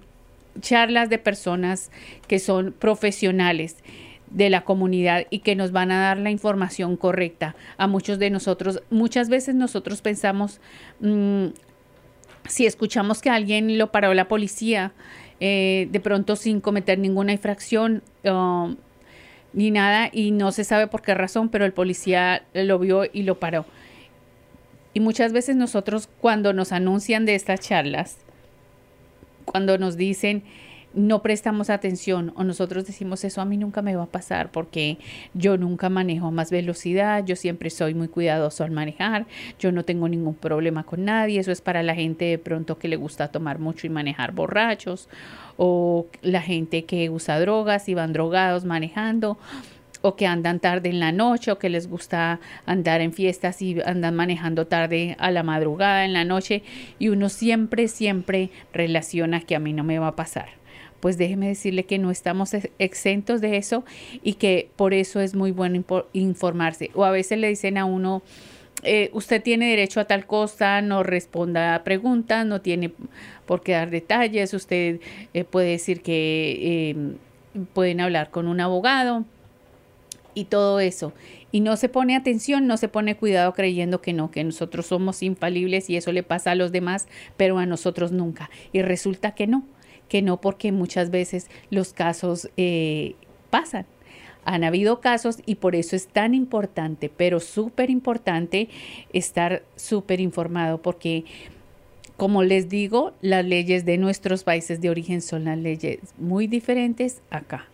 charlas 0.60 1.10
de 1.10 1.18
personas 1.18 1.92
que 2.28 2.40
son 2.40 2.72
profesionales 2.72 3.78
de 4.30 4.50
la 4.50 4.62
comunidad 4.62 5.26
y 5.30 5.40
que 5.40 5.56
nos 5.56 5.72
van 5.72 5.92
a 5.92 6.02
dar 6.02 6.18
la 6.18 6.32
información 6.32 6.98
correcta 6.98 7.56
a 7.78 7.88
muchos 7.88 8.20
de 8.20 8.30
nosotros. 8.30 8.82
Muchas 8.90 9.30
veces 9.30 9.56
nosotros 9.56 10.02
pensamos, 10.02 10.60
mm, 11.00 11.48
si 12.48 12.66
escuchamos 12.66 13.22
que 13.22 13.30
alguien 13.30 13.78
lo 13.78 13.92
paró 13.92 14.14
la 14.14 14.28
policía, 14.28 14.94
eh, 15.40 15.88
de 15.92 16.00
pronto 16.00 16.36
sin 16.36 16.62
cometer 16.62 16.98
ninguna 16.98 17.32
infracción 17.32 18.02
um, 18.24 18.76
ni 19.54 19.72
nada, 19.72 20.10
y 20.12 20.32
no 20.32 20.52
se 20.52 20.64
sabe 20.64 20.88
por 20.88 21.02
qué 21.02 21.14
razón, 21.14 21.50
pero 21.50 21.66
el 21.66 21.74
policía 21.74 22.44
lo 22.54 22.80
vio 22.80 23.04
y 23.12 23.24
lo 23.24 23.40
paró. 23.40 23.66
Y 24.94 25.00
muchas 25.00 25.32
veces 25.32 25.56
nosotros 25.56 26.10
cuando 26.20 26.54
nos 26.54 26.72
anuncian 26.72 27.26
de 27.26 27.36
estas 27.36 27.60
charlas, 27.60 28.18
cuando 29.52 29.78
nos 29.78 29.98
dicen 29.98 30.44
no 30.94 31.22
prestamos 31.22 31.69
atención 31.69 32.34
o 32.36 32.44
nosotros 32.44 32.86
decimos 32.86 33.24
eso 33.24 33.41
a 33.41 33.45
mí 33.45 33.57
nunca 33.57 33.82
me 33.82 33.95
va 33.95 34.03
a 34.03 34.07
pasar 34.07 34.52
porque 34.52 34.98
yo 35.34 35.57
nunca 35.57 35.90
manejo 35.90 36.32
más 36.32 36.49
velocidad, 36.49 37.24
yo 37.26 37.36
siempre 37.36 37.69
soy 37.69 37.94
muy 37.94 38.07
cuidadoso 38.07 38.64
al 38.64 38.72
manejar, 38.72 39.28
yo 39.60 39.72
no 39.72 39.86
tengo 39.86 40.10
ningún 40.10 40.34
problema 40.34 40.84
con 40.84 41.06
nadie, 41.06 41.40
eso 41.40 41.52
es 41.52 41.61
para 41.61 41.84
la 41.84 41.94
gente 41.94 42.26
de 42.26 42.38
pronto 42.40 42.80
que 42.80 42.88
le 42.88 42.95
gusta 42.95 43.28
tomar 43.28 43.60
mucho 43.60 43.86
y 43.86 43.90
manejar 43.90 44.32
borrachos 44.32 45.07
o 45.57 46.07
la 46.22 46.41
gente 46.41 46.86
que 46.86 47.10
usa 47.10 47.40
drogas 47.40 47.90
y 47.90 47.94
van 47.94 48.14
drogados 48.14 48.65
manejando 48.65 49.38
o 50.02 50.15
que 50.15 50.28
andan 50.28 50.60
tarde 50.60 50.90
en 50.90 50.99
la 50.99 51.11
noche 51.11 51.52
o 51.52 51.60
que 51.60 51.69
les 51.69 51.90
gusta 51.90 52.40
andar 52.65 53.02
en 53.02 53.14
fiestas 53.14 53.61
y 53.61 53.82
andan 53.82 54.15
manejando 54.15 54.68
tarde 54.68 55.15
a 55.19 55.32
la 55.32 55.44
madrugada 55.44 56.06
en 56.06 56.14
la 56.14 56.24
noche 56.24 56.64
y 56.99 57.10
uno 57.10 57.30
siempre, 57.30 57.88
siempre 57.88 58.49
relaciona 58.74 59.41
que 59.41 59.56
a 59.56 59.60
mí 59.60 59.74
no 59.74 59.84
me 59.84 59.99
va 59.99 60.07
a 60.10 60.15
pasar. 60.15 60.49
Pues 60.99 61.18
déjeme 61.18 61.48
decirle 61.48 61.86
que 61.86 61.99
no 61.99 62.10
estamos 62.10 62.53
ex- 62.53 62.69
exentos 62.80 63.40
de 63.40 63.57
eso 63.57 63.86
y 64.24 64.34
que 64.34 64.69
por 64.76 64.94
eso 64.94 65.22
es 65.22 65.36
muy 65.36 65.52
bueno 65.52 65.84
informarse. 66.14 66.90
O 66.95 67.03
a 67.06 67.11
veces 67.11 67.38
le 67.38 67.49
dicen 67.49 67.78
a 67.78 67.86
uno, 67.86 68.24
eh, 68.84 69.10
usted 69.14 69.41
tiene 69.44 69.69
derecho 69.69 69.99
a 69.99 70.06
tal 70.06 70.26
cosa, 70.26 70.82
no 70.82 71.03
responda 71.03 71.76
a 71.76 71.84
preguntas, 71.84 72.45
no 72.45 72.61
tiene 72.61 72.91
por 73.45 73.61
qué 73.61 73.74
dar 73.74 73.90
detalles, 73.91 74.53
usted 74.53 74.99
eh, 75.34 75.44
puede 75.44 75.69
decir 75.69 76.02
que 76.02 76.90
eh, 76.90 76.95
pueden 77.74 78.02
hablar 78.02 78.32
con 78.32 78.48
un 78.48 78.60
abogado 78.60 79.26
y 80.38 80.45
todo 80.45 80.80
eso. 80.80 81.14
Y 81.51 81.61
no 81.61 81.77
se 81.77 81.89
pone 81.89 82.15
atención, 82.15 82.68
no 82.68 82.77
se 82.77 82.88
pone 82.88 83.18
cuidado 83.18 83.53
creyendo 83.53 84.01
que 84.01 84.14
no, 84.14 84.30
que 84.30 84.43
nosotros 84.43 84.85
somos 84.85 85.23
infalibles 85.23 85.89
y 85.89 85.97
eso 85.97 86.11
le 86.11 86.22
pasa 86.22 86.51
a 86.51 86.55
los 86.55 86.72
demás, 86.72 87.07
pero 87.38 87.57
a 87.57 87.65
nosotros 87.65 88.11
nunca. 88.11 88.51
Y 88.72 88.84
resulta 88.84 89.34
que 89.34 89.47
no, 89.47 89.64
que 90.07 90.22
no 90.22 90.39
porque 90.39 90.72
muchas 90.72 91.09
veces 91.09 91.49
los 91.72 91.91
casos 91.91 92.51
eh, 92.55 93.15
pasan. 93.49 93.88
Han 94.45 94.64
habido 94.64 95.01
casos 95.01 95.39
y 95.47 95.55
por 95.55 95.76
eso 95.76 95.95
es 95.95 96.07
tan 96.07 96.35
importante, 96.35 97.09
pero 97.09 97.39
súper 97.39 97.89
importante 97.89 98.69
estar 99.11 99.64
súper 99.76 100.19
informado 100.19 100.84
porque 100.84 101.26
como 102.15 102.43
les 102.43 102.69
digo, 102.69 103.14
las 103.22 103.43
leyes 103.43 103.85
de 103.85 103.97
nuestros 103.97 104.43
países 104.43 104.81
de 104.81 104.91
origen 104.91 105.22
son 105.22 105.45
las 105.45 105.57
leyes 105.57 105.99
muy 106.18 106.45
diferentes 106.45 107.22
acá. 107.31 107.68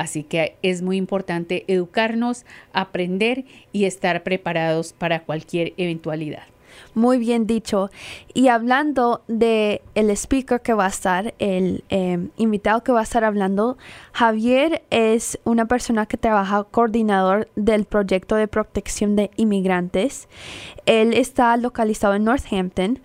Así 0.00 0.22
que 0.22 0.56
es 0.62 0.80
muy 0.80 0.96
importante 0.96 1.66
educarnos, 1.68 2.46
aprender 2.72 3.44
y 3.70 3.84
estar 3.84 4.22
preparados 4.22 4.94
para 4.94 5.24
cualquier 5.24 5.74
eventualidad. 5.76 6.44
Muy 6.94 7.18
bien 7.18 7.46
dicho. 7.46 7.90
Y 8.32 8.48
hablando 8.48 9.22
de 9.28 9.82
el 9.94 10.08
speaker 10.08 10.62
que 10.62 10.72
va 10.72 10.86
a 10.86 10.88
estar, 10.88 11.34
el 11.38 11.84
eh, 11.90 12.30
invitado 12.38 12.82
que 12.82 12.92
va 12.92 13.00
a 13.00 13.02
estar 13.02 13.24
hablando, 13.24 13.76
Javier 14.12 14.84
es 14.88 15.38
una 15.44 15.66
persona 15.66 16.06
que 16.06 16.16
trabaja 16.16 16.64
coordinador 16.64 17.50
del 17.54 17.84
proyecto 17.84 18.36
de 18.36 18.48
protección 18.48 19.16
de 19.16 19.30
inmigrantes. 19.36 20.28
Él 20.86 21.12
está 21.12 21.54
localizado 21.58 22.14
en 22.14 22.24
Northampton, 22.24 23.00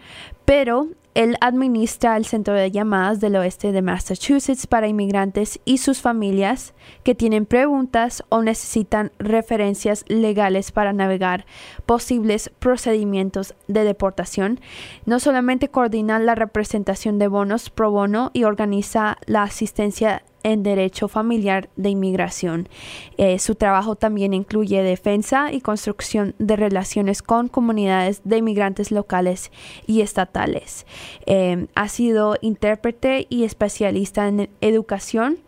pero 0.45 0.87
él 1.15 1.37
administra 1.39 2.17
el 2.17 2.25
centro 2.25 2.53
de 2.53 2.69
llamadas 2.69 3.21
del 3.21 3.37
oeste 3.37 3.71
de 3.71 3.81
Massachusetts 3.81 4.67
para 4.67 4.89
inmigrantes 4.89 5.61
y 5.63 5.77
sus 5.77 6.01
familias 6.01 6.73
que 7.03 7.15
tienen 7.15 7.45
preguntas 7.45 8.23
o 8.27 8.41
necesitan 8.41 9.13
referencias 9.17 10.03
legales 10.09 10.73
para 10.73 10.91
navegar 10.91 11.45
posibles 11.85 12.51
procedimientos 12.59 13.55
de 13.69 13.85
deportación. 13.85 14.59
No 15.05 15.21
solamente 15.21 15.69
coordina 15.69 16.19
la 16.19 16.35
representación 16.35 17.17
de 17.17 17.29
bonos 17.29 17.69
pro 17.69 17.91
bono 17.91 18.29
y 18.33 18.43
organiza 18.43 19.17
la 19.25 19.43
asistencia 19.43 20.21
en 20.45 20.61
derecho 20.61 21.07
familiar 21.07 21.69
de 21.75 21.89
inmigración. 21.89 22.69
Eh, 23.17 23.39
su 23.39 23.55
trabajo 23.55 23.95
también 23.95 24.33
incluye 24.33 24.83
defensa 24.83 25.51
y 25.51 25.59
construcción 25.59 26.35
de 26.37 26.55
relaciones 26.55 27.23
con 27.23 27.47
comunidades 27.47 28.21
de 28.23 28.37
inmigrantes 28.37 28.91
locales 28.91 29.51
y 29.87 30.01
estatales. 30.01 30.85
Eh, 31.25 31.65
ha 31.73 31.87
sido 31.89 32.37
intérprete 32.41 33.25
y 33.27 33.43
especialista 33.43 34.27
en 34.27 34.51
educación 34.61 35.39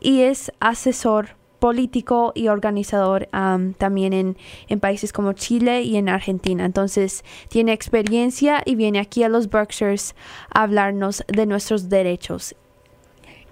y 0.00 0.22
es 0.22 0.50
asesor 0.60 1.36
político 1.58 2.32
y 2.34 2.48
organizador 2.48 3.28
también 3.78 4.12
en, 4.12 4.36
en 4.68 4.80
países 4.80 5.12
como 5.12 5.32
Chile 5.34 5.82
y 5.82 5.96
en 5.96 6.08
Argentina. 6.08 6.64
Entonces 6.64 7.24
tiene 7.48 7.72
experiencia 7.72 8.62
y 8.64 8.76
viene 8.76 9.00
aquí 9.00 9.24
a 9.24 9.28
los 9.28 9.50
Berkshires 9.50 10.14
a 10.54 10.62
hablarnos 10.62 11.24
de 11.26 11.46
nuestros 11.46 11.88
derechos 11.88 12.54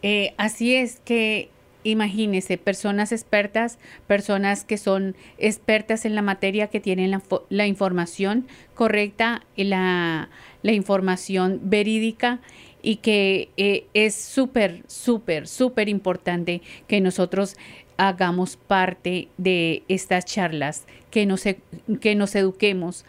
Eh, 0.09 0.35
así 0.37 0.73
es 0.77 1.01
que 1.05 1.49
imagínese, 1.83 2.59
personas 2.59 3.11
expertas, 3.11 3.81
personas 4.07 4.63
que 4.63 4.79
son 4.79 5.17
expertas 5.37 6.05
en 6.05 6.15
la 6.15 6.23
materia, 6.23 6.69
que 6.69 6.79
tienen 6.79 7.11
la, 7.11 7.21
fo- 7.21 7.43
la 7.49 7.67
información 7.67 8.47
correcta 8.77 9.43
la, 9.57 10.29
la 10.63 10.73
información 10.73 11.59
verídica 11.65 12.39
y 12.83 12.97
que 12.97 13.49
eh, 13.57 13.87
es 13.95 14.15
súper, 14.15 14.85
súper, 14.87 15.49
súper 15.49 15.89
importante 15.89 16.63
que 16.87 17.01
nosotros 17.01 17.57
hagamos 17.97 18.57
parte 18.57 19.27
de 19.39 19.83
estas 19.89 20.25
charlas, 20.25 20.85
que 21.11 21.27
nos, 21.27 21.47
e- 21.47 21.59
que 22.01 22.15
nos 22.15 22.37
eduquemos, 22.37 23.05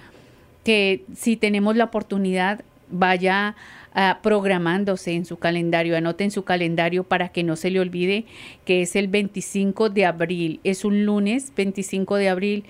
que 0.64 1.04
si 1.16 1.36
tenemos 1.38 1.76
la 1.76 1.84
oportunidad 1.84 2.64
vaya 2.90 3.56
ah, 3.98 4.20
programándose 4.24 5.14
en 5.14 5.26
su 5.26 5.38
calendario, 5.38 5.98
anote 5.98 6.24
en 6.24 6.32
su 6.32 6.44
calendario 6.44 7.04
para 7.04 7.30
que 7.30 7.44
no 7.44 7.58
se 7.58 7.70
le 7.70 7.82
olvide 7.82 8.26
que 8.64 8.82
es 8.82 8.96
el 8.96 9.10
25 9.10 9.90
de 9.90 10.06
abril, 10.06 10.60
es 10.64 10.86
un 10.86 11.06
lunes 11.06 11.52
25 11.56 12.16
de 12.16 12.30
abril 12.30 12.66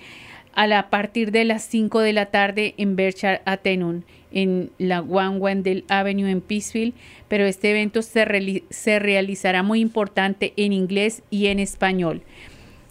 a 0.54 0.66
la 0.66 0.90
partir 0.90 1.30
de 1.30 1.44
las 1.44 1.62
5 1.62 2.00
de 2.00 2.12
la 2.12 2.26
tarde 2.26 2.74
en 2.78 2.96
Berkshire 2.96 3.42
Atenum, 3.44 4.02
en 4.32 4.70
la 4.78 5.02
One 5.02 5.38
Wendell 5.38 5.84
Avenue 5.88 6.28
en 6.28 6.40
Peaceville, 6.40 6.94
pero 7.28 7.44
este 7.44 7.70
evento 7.70 8.02
se, 8.02 8.64
se 8.70 8.98
realizará 8.98 9.62
muy 9.62 9.80
importante 9.80 10.54
en 10.56 10.72
inglés 10.72 11.22
y 11.30 11.46
en 11.46 11.60
español. 11.60 12.22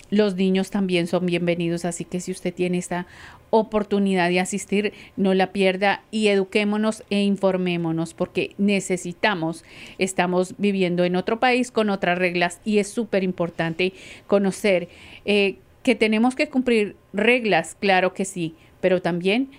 Los 0.09 0.35
niños 0.35 0.71
también 0.71 1.07
son 1.07 1.25
bienvenidos, 1.25 1.83
así 1.83 2.05
que 2.05 2.21
si 2.21 2.31
usted 2.31 2.53
tiene 2.53 2.77
esta 2.77 3.07
oportunidad 3.49 4.29
de 4.29 4.39
asistir, 4.39 4.93
no 5.15 5.33
la 5.33 5.51
pierda 5.51 6.03
y 6.11 6.27
eduquémonos 6.27 7.03
e 7.09 7.21
informémonos 7.21 8.13
porque 8.13 8.55
necesitamos, 8.57 9.63
estamos 9.97 10.55
viviendo 10.57 11.03
en 11.05 11.15
otro 11.15 11.39
país 11.39 11.71
con 11.71 11.89
otras 11.89 12.17
reglas 12.17 12.59
y 12.65 12.79
es 12.79 12.87
súper 12.87 13.23
importante 13.23 13.93
conocer 14.27 14.89
eh, 15.25 15.57
que 15.83 15.95
tenemos 15.95 16.35
que 16.35 16.49
cumplir 16.49 16.95
reglas, 17.13 17.75
claro 17.79 18.13
que 18.13 18.25
sí, 18.25 18.55
pero 18.81 19.01
también 19.01 19.49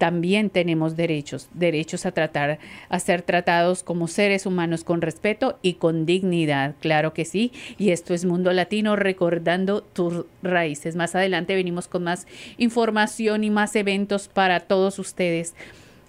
también 0.00 0.48
tenemos 0.48 0.96
derechos, 0.96 1.50
derechos 1.52 2.06
a 2.06 2.12
tratar, 2.12 2.58
a 2.88 2.98
ser 3.00 3.20
tratados 3.20 3.82
como 3.82 4.08
seres 4.08 4.46
humanos 4.46 4.82
con 4.82 5.02
respeto 5.02 5.58
y 5.60 5.74
con 5.74 6.06
dignidad, 6.06 6.74
claro 6.80 7.12
que 7.12 7.26
sí. 7.26 7.52
Y 7.76 7.90
esto 7.90 8.14
es 8.14 8.24
Mundo 8.24 8.50
Latino 8.54 8.96
recordando 8.96 9.82
tus 9.82 10.24
raíces. 10.42 10.96
Más 10.96 11.14
adelante 11.14 11.54
venimos 11.54 11.86
con 11.86 12.04
más 12.04 12.26
información 12.56 13.44
y 13.44 13.50
más 13.50 13.76
eventos 13.76 14.28
para 14.28 14.60
todos 14.60 14.98
ustedes 14.98 15.54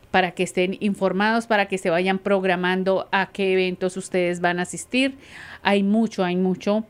para 0.09 0.31
que 0.31 0.43
estén 0.43 0.77
informados, 0.80 1.45
para 1.45 1.65
que 1.65 1.77
se 1.77 1.89
vayan 1.89 2.18
programando 2.18 3.09
a 3.11 3.30
qué 3.34 3.51
eventos 3.51 3.97
ustedes 3.97 4.39
van 4.39 4.59
a 4.59 4.63
asistir. 4.63 5.18
Hay 5.63 5.84
mucho, 5.84 6.23
hay 6.23 6.38
mucho 6.38 6.85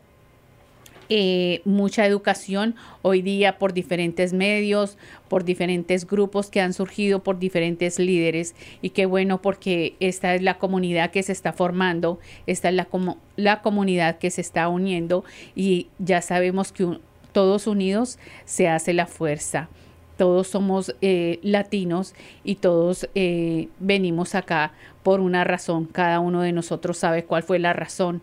eh, 1.14 1.62
mucha 1.66 2.06
educación 2.06 2.74
hoy 3.02 3.22
día 3.22 3.58
por 3.58 3.74
diferentes 3.74 4.32
medios, 4.32 4.98
por 5.28 5.44
diferentes 5.44 6.08
grupos 6.08 6.50
que 6.50 6.62
han 6.62 6.72
surgido, 6.72 7.22
por 7.22 7.38
diferentes 7.38 8.00
líderes. 8.00 8.56
Y 8.82 8.92
qué 8.92 9.06
bueno 9.06 9.42
porque 9.42 9.98
esta 10.00 10.34
es 10.36 10.42
la 10.42 10.58
comunidad 10.58 11.12
que 11.12 11.22
se 11.22 11.34
está 11.34 11.52
formando, 11.52 12.18
esta 12.48 12.70
es 12.70 12.76
la, 12.76 12.86
como, 12.86 13.18
la 13.36 13.62
comunidad 13.62 14.20
que 14.20 14.32
se 14.32 14.40
está 14.40 14.70
uniendo 14.70 15.26
y 15.54 15.88
ya 16.00 16.22
sabemos 16.22 16.72
que 16.72 16.98
todos 17.34 17.68
unidos 17.68 18.18
se 18.46 18.70
hace 18.70 18.94
la 18.94 19.06
fuerza. 19.06 19.68
Todos 20.16 20.48
somos 20.48 20.96
eh, 21.02 21.40
latinos 21.44 22.16
y 22.46 22.56
todos 22.56 23.10
eh, 23.16 23.68
venimos 23.80 24.34
acá 24.34 24.72
por 25.04 25.20
una 25.20 25.44
razón. 25.44 25.88
Cada 25.88 26.22
uno 26.22 26.40
de 26.40 26.54
nosotros 26.54 26.98
sabe 26.98 27.26
cuál 27.26 27.44
fue 27.44 27.60
la 27.60 27.74
razón 27.74 28.22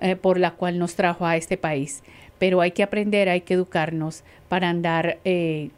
eh, 0.00 0.16
por 0.16 0.38
la 0.38 0.52
cual 0.52 0.78
nos 0.78 0.94
trajo 0.94 1.26
a 1.26 1.36
este 1.36 1.56
país. 1.56 2.02
Pero 2.38 2.60
hay 2.60 2.72
que 2.72 2.82
aprender, 2.82 3.28
hay 3.28 3.40
que 3.40 3.54
educarnos 3.54 4.24
para 4.48 4.68
andar 4.68 5.18
eh, 5.24 5.70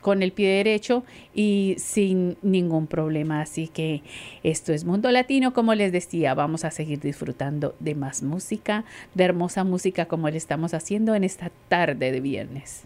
con 0.00 0.22
el 0.22 0.32
pie 0.32 0.48
derecho 0.48 1.04
y 1.34 1.74
sin 1.78 2.36
ningún 2.40 2.86
problema. 2.86 3.40
Así 3.40 3.68
que 3.68 4.02
esto 4.42 4.72
es 4.72 4.84
Mundo 4.84 5.10
Latino, 5.10 5.52
como 5.52 5.74
les 5.74 5.92
decía, 5.92 6.32
vamos 6.34 6.64
a 6.64 6.70
seguir 6.70 7.00
disfrutando 7.00 7.74
de 7.80 7.94
más 7.94 8.22
música, 8.22 8.84
de 9.14 9.24
hermosa 9.24 9.64
música 9.64 10.06
como 10.06 10.30
le 10.30 10.38
estamos 10.38 10.74
haciendo 10.74 11.14
en 11.14 11.24
esta 11.24 11.50
tarde 11.68 12.12
de 12.12 12.20
viernes. 12.20 12.84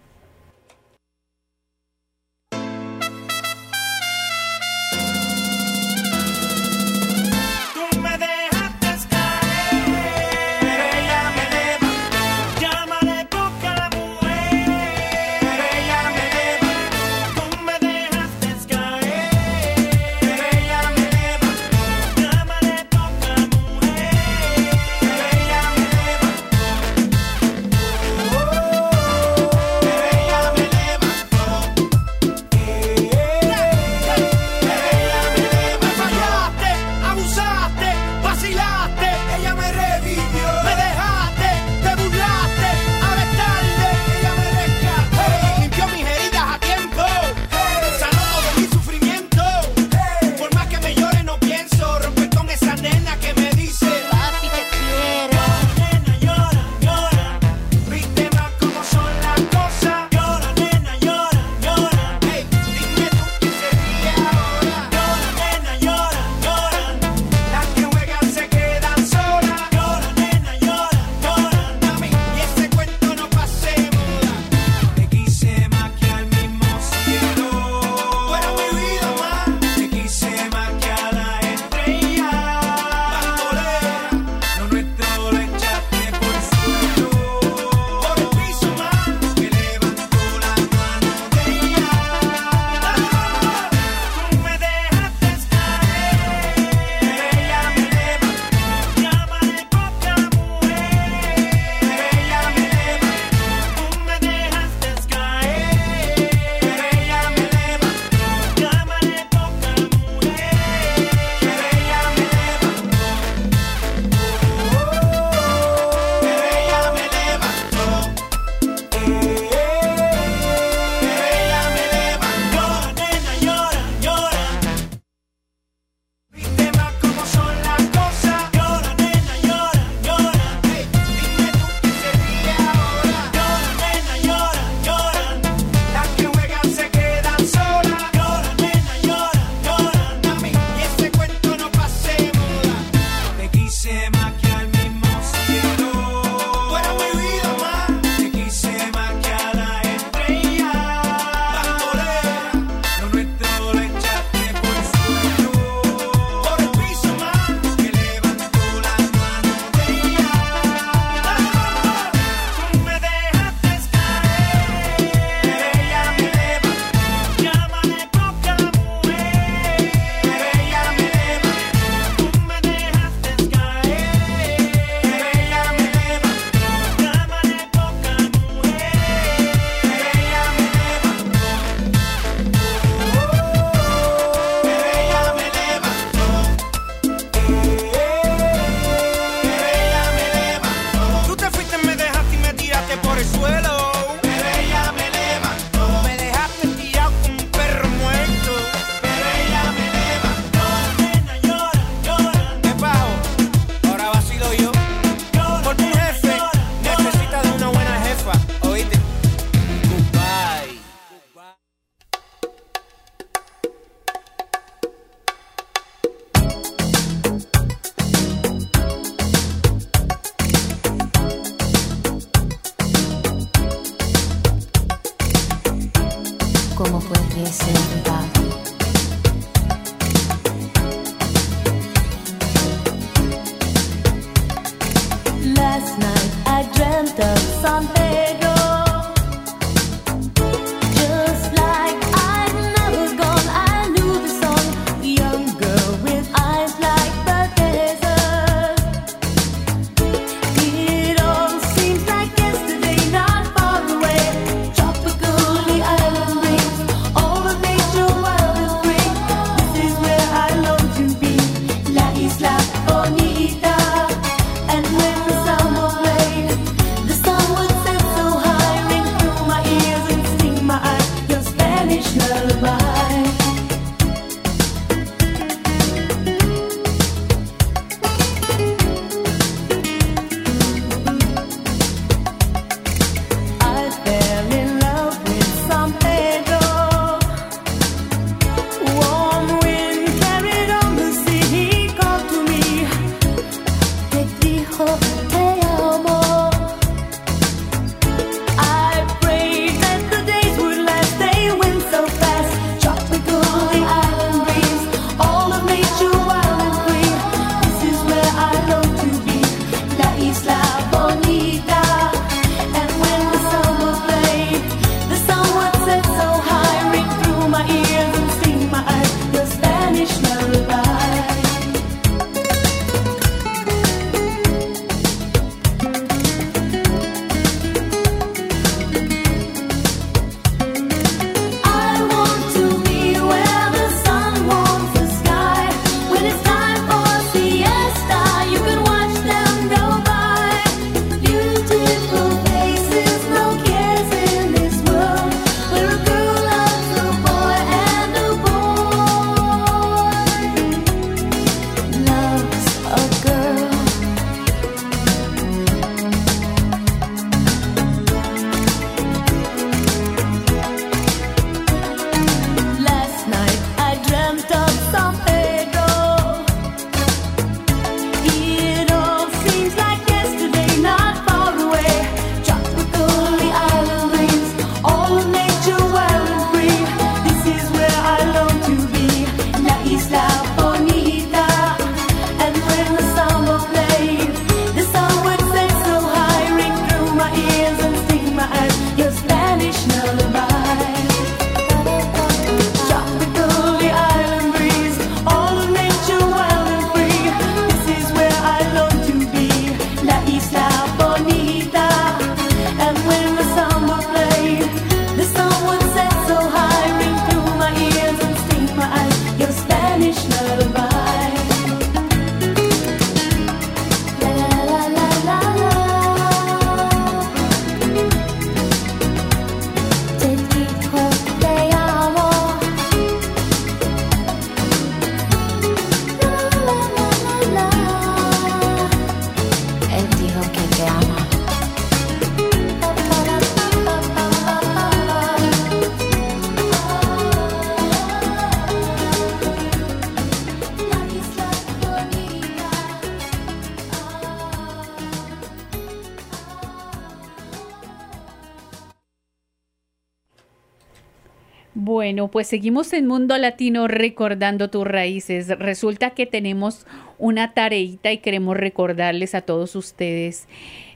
Bueno, 452.31 452.43
pues 452.45 452.47
seguimos 452.47 452.93
en 452.93 453.09
Mundo 453.09 453.37
Latino 453.39 453.89
recordando 453.89 454.71
tus 454.71 454.87
raíces. 454.87 455.49
Resulta 455.49 456.11
que 456.11 456.27
tenemos 456.27 456.87
una 457.19 457.55
tareita 457.55 458.13
y 458.13 458.19
queremos 458.19 458.57
recordarles 458.57 459.35
a 459.35 459.41
todos 459.41 459.75
ustedes, 459.75 460.47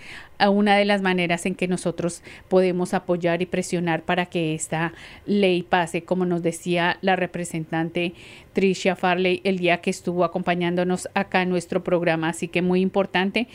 una 0.48 0.76
de 0.76 0.86
las 0.86 1.02
maneras 1.02 1.44
en 1.44 1.54
que 1.54 1.68
nosotros 1.68 2.22
podemos 2.48 2.94
apoyar 2.94 3.42
y 3.42 3.46
presionar 3.46 4.02
para 4.02 4.26
que 4.26 4.54
esta 4.54 4.94
ley 5.26 5.62
pase, 5.62 6.04
como 6.04 6.24
nos 6.24 6.42
decía 6.42 6.96
la 7.02 7.16
representante 7.16 8.14
Tricia 8.54 8.96
Farley 8.96 9.42
el 9.44 9.58
día 9.58 9.82
que 9.82 9.90
estuvo 9.90 10.24
acompañándonos 10.24 11.08
acá 11.12 11.42
en 11.42 11.50
nuestro 11.50 11.84
programa. 11.84 12.30
Así 12.30 12.48
que 12.48 12.62
muy 12.62 12.80
importante 12.80 13.48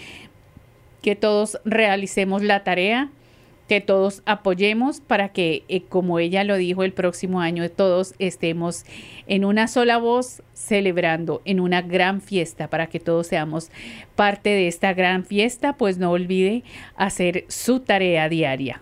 que 1.02 1.16
todos 1.16 1.60
realicemos 1.66 2.44
la 2.44 2.64
tarea 2.64 3.10
que 3.68 3.82
todos 3.82 4.22
apoyemos 4.26 5.02
para 5.02 5.30
que, 5.30 5.64
eh, 5.68 5.82
como 5.82 6.20
ella 6.20 6.44
lo 6.44 6.56
dijo, 6.56 6.84
el 6.84 6.94
próximo 6.94 7.42
año 7.42 7.70
todos 7.70 8.14
estemos 8.20 8.86
en 9.28 9.46
una 9.46 9.68
sola 9.68 9.98
voz 9.98 10.44
celebrando 10.54 11.42
en 11.46 11.60
una 11.60 11.82
gran 11.82 12.22
fiesta 12.22 12.70
para 12.70 12.88
que 12.88 13.00
todos 13.00 13.28
seamos 13.28 13.72
parte 14.16 14.50
de 14.50 14.68
esta 14.68 14.94
gran 14.94 15.26
fiesta, 15.26 15.74
pues 15.74 15.98
no 15.98 16.12
olvide 16.12 16.64
hacer 16.96 17.46
su 17.48 17.80
tarea 17.80 18.30
diaria 18.30 18.82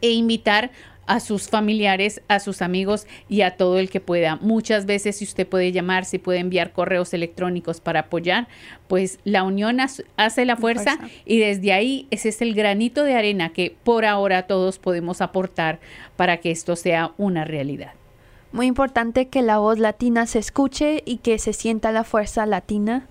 e 0.00 0.10
invitar 0.10 0.64
a 0.64 0.95
sus 1.20 1.48
familiares, 1.48 2.22
a 2.28 2.40
sus 2.40 2.62
amigos 2.62 3.06
y 3.28 3.42
a 3.42 3.56
todo 3.56 3.78
el 3.78 3.90
que 3.90 4.00
pueda. 4.00 4.36
Muchas 4.36 4.86
veces 4.86 5.16
si 5.16 5.24
usted 5.24 5.46
puede 5.46 5.72
llamar, 5.72 6.04
si 6.04 6.18
puede 6.18 6.40
enviar 6.40 6.72
correos 6.72 7.14
electrónicos 7.14 7.80
para 7.80 8.00
apoyar, 8.00 8.48
pues 8.88 9.18
la 9.24 9.42
unión 9.42 9.80
hace 9.80 10.44
la 10.44 10.56
fuerza, 10.56 10.96
fuerza, 10.96 11.14
y 11.24 11.38
desde 11.38 11.72
ahí 11.72 12.06
ese 12.10 12.30
es 12.30 12.42
el 12.42 12.54
granito 12.54 13.04
de 13.04 13.14
arena 13.14 13.50
que 13.50 13.76
por 13.84 14.04
ahora 14.04 14.46
todos 14.46 14.78
podemos 14.78 15.20
aportar 15.20 15.80
para 16.16 16.38
que 16.38 16.50
esto 16.50 16.76
sea 16.76 17.12
una 17.16 17.44
realidad. 17.44 17.92
Muy 18.52 18.66
importante 18.66 19.28
que 19.28 19.42
la 19.42 19.58
voz 19.58 19.78
latina 19.78 20.24
se 20.24 20.38
escuche 20.38 21.02
y 21.04 21.18
que 21.18 21.38
se 21.38 21.52
sienta 21.52 21.92
la 21.92 22.04
fuerza 22.04 22.46
latina. 22.46 23.06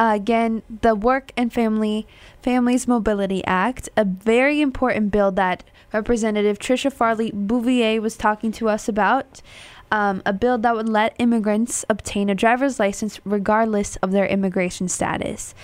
Uh, 0.00 0.14
again, 0.14 0.62
the 0.80 0.94
Work 0.94 1.30
and 1.36 1.52
Family 1.52 2.06
Families 2.40 2.88
Mobility 2.88 3.44
Act, 3.44 3.90
a 3.98 4.04
very 4.06 4.62
important 4.62 5.10
bill 5.10 5.30
that 5.32 5.62
Representative 5.92 6.58
Tricia 6.58 6.90
Farley 6.90 7.30
Bouvier 7.32 8.00
was 8.00 8.16
talking 8.16 8.50
to 8.52 8.70
us 8.70 8.88
about. 8.88 9.42
Um, 9.92 10.22
a 10.24 10.32
bill 10.32 10.56
that 10.58 10.76
would 10.76 10.88
let 10.88 11.16
immigrants 11.18 11.84
obtain 11.88 12.30
a 12.30 12.34
driver's 12.34 12.78
license 12.78 13.20
regardless 13.24 13.96
of 13.96 14.12
their 14.12 14.26
immigration 14.26 14.88
status. 14.88 15.54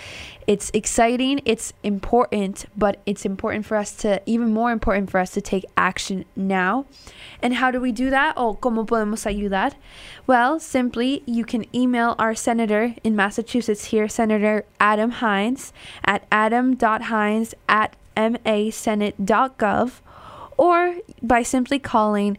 It's 0.47 0.71
exciting, 0.73 1.41
it's 1.45 1.73
important, 1.83 2.65
but 2.75 3.01
it's 3.05 3.25
important 3.25 3.65
for 3.65 3.75
us 3.75 3.91
to, 3.97 4.21
even 4.25 4.53
more 4.53 4.71
important 4.71 5.09
for 5.11 5.19
us 5.19 5.31
to 5.31 5.41
take 5.41 5.65
action 5.75 6.25
now. 6.35 6.85
And 7.41 7.55
how 7.55 7.69
do 7.71 7.81
we 7.81 7.91
do 7.91 8.09
that? 8.09 8.33
Oh, 8.37 8.57
¿cómo 8.61 8.85
podemos 8.85 9.25
ayudar? 9.25 9.73
Well, 10.25 10.59
simply 10.59 11.21
you 11.25 11.43
can 11.43 11.65
email 11.75 12.15
our 12.17 12.33
senator 12.33 12.95
in 13.03 13.15
Massachusetts 13.15 13.85
here, 13.85 14.07
Senator 14.07 14.63
Adam 14.79 15.11
Hines, 15.11 15.73
at 16.05 16.25
adam.hines 16.31 17.53
at 17.67 17.95
masenate.gov, 18.15 19.91
or 20.57 20.95
by 21.21 21.43
simply 21.43 21.79
calling 21.79 22.37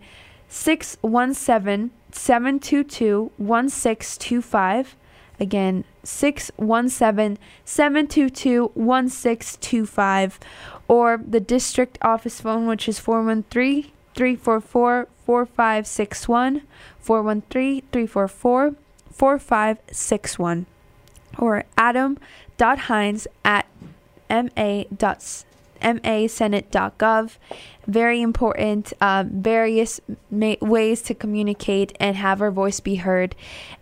617 0.48 1.90
722 2.10 3.30
1625. 3.36 4.96
Again, 5.40 5.84
617 6.02 7.38
722 7.64 8.72
1625. 8.74 10.40
Or 10.88 11.20
the 11.24 11.40
district 11.40 11.98
office 12.02 12.40
phone, 12.40 12.66
which 12.66 12.88
is 12.88 12.98
413 12.98 13.92
344 14.14 15.08
4561. 15.24 16.62
413 16.98 17.82
344 17.92 18.74
4561. 19.12 20.66
Or 21.38 21.64
adam.hines 21.76 23.26
at 23.44 23.66
ma.s 24.30 25.44
masenate.gov. 25.80 27.36
Very 27.86 28.20
important, 28.20 28.92
uh, 29.00 29.24
various 29.30 30.00
ma- 30.30 30.56
ways 30.60 31.02
to 31.02 31.14
communicate 31.14 31.96
and 31.98 32.16
have 32.16 32.42
our 32.42 32.50
voice 32.50 32.80
be 32.80 32.96
heard, 32.96 33.34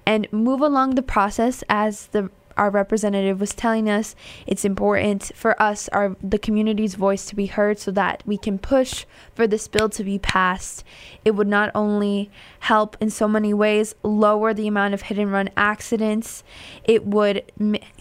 and 0.05 0.32
move 0.32 0.60
along 0.60 0.94
the 0.94 1.02
process 1.02 1.64
as 1.68 2.06
the 2.09 2.31
our 2.56 2.70
representative 2.70 3.40
was 3.40 3.55
telling 3.55 3.89
us 3.89 4.14
it's 4.47 4.64
important 4.64 5.31
for 5.35 5.60
us 5.60 5.89
our 5.90 6.16
the 6.23 6.39
community's 6.39 6.94
voice 6.94 7.27
to 7.27 7.36
be 7.36 7.47
heard 7.47 7.78
so 7.78 7.90
that 7.90 8.23
we 8.27 8.39
can 8.39 8.59
push 8.59 9.05
for 9.35 9.47
this 9.47 9.68
bill 9.68 9.89
to 9.89 10.02
be 10.02 10.18
passed 10.18 10.85
it 11.24 11.32
would 11.32 11.47
not 11.47 11.70
only 11.74 12.31
help 12.60 12.97
in 13.01 13.10
so 13.10 13.28
many 13.28 13.52
ways 13.52 13.94
lower 14.02 14.55
the 14.55 14.66
amount 14.66 14.94
of 14.94 15.02
hit 15.02 15.18
and 15.18 15.32
run 15.32 15.51
accidents 15.56 16.43
it 16.85 17.05
would 17.05 17.43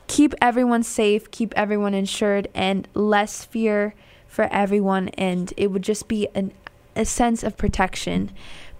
keep 0.07 0.34
everyone 0.41 0.84
safe 0.84 1.30
keep 1.32 1.53
everyone 1.56 1.94
insured 1.94 2.48
and 2.53 2.88
less 2.94 3.44
fear 3.44 3.94
for 4.27 4.48
everyone 4.52 5.10
and 5.10 5.53
it 5.57 5.72
would 5.72 5.82
just 5.82 6.07
be 6.07 6.27
an, 6.36 6.52
a 6.95 7.06
sense 7.06 7.44
of 7.44 7.57
protection 7.57 8.32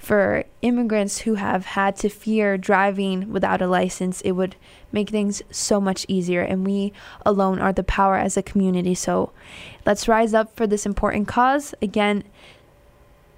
for 0.06 0.44
immigrants 0.62 1.20
who 1.20 1.34
have 1.34 1.66
had 1.66 1.96
to 1.96 2.10
fear 2.10 2.60
driving 2.60 3.32
without 3.32 3.60
a 3.60 3.66
license, 3.66 4.22
it 4.22 4.34
would 4.34 4.56
make 4.92 5.10
things 5.10 5.42
so 5.50 5.82
much 5.82 6.06
easier. 6.08 6.42
And 6.42 6.64
we 6.64 6.94
alone 7.26 7.58
are 7.58 7.74
the 7.74 7.84
power 7.84 8.16
as 8.16 8.38
a 8.38 8.44
community. 8.44 8.94
So 8.94 9.32
let's 9.84 10.08
rise 10.08 10.36
up 10.36 10.56
for 10.56 10.68
this 10.68 10.86
important 10.86 11.28
cause. 11.28 11.74
Again, 11.82 12.24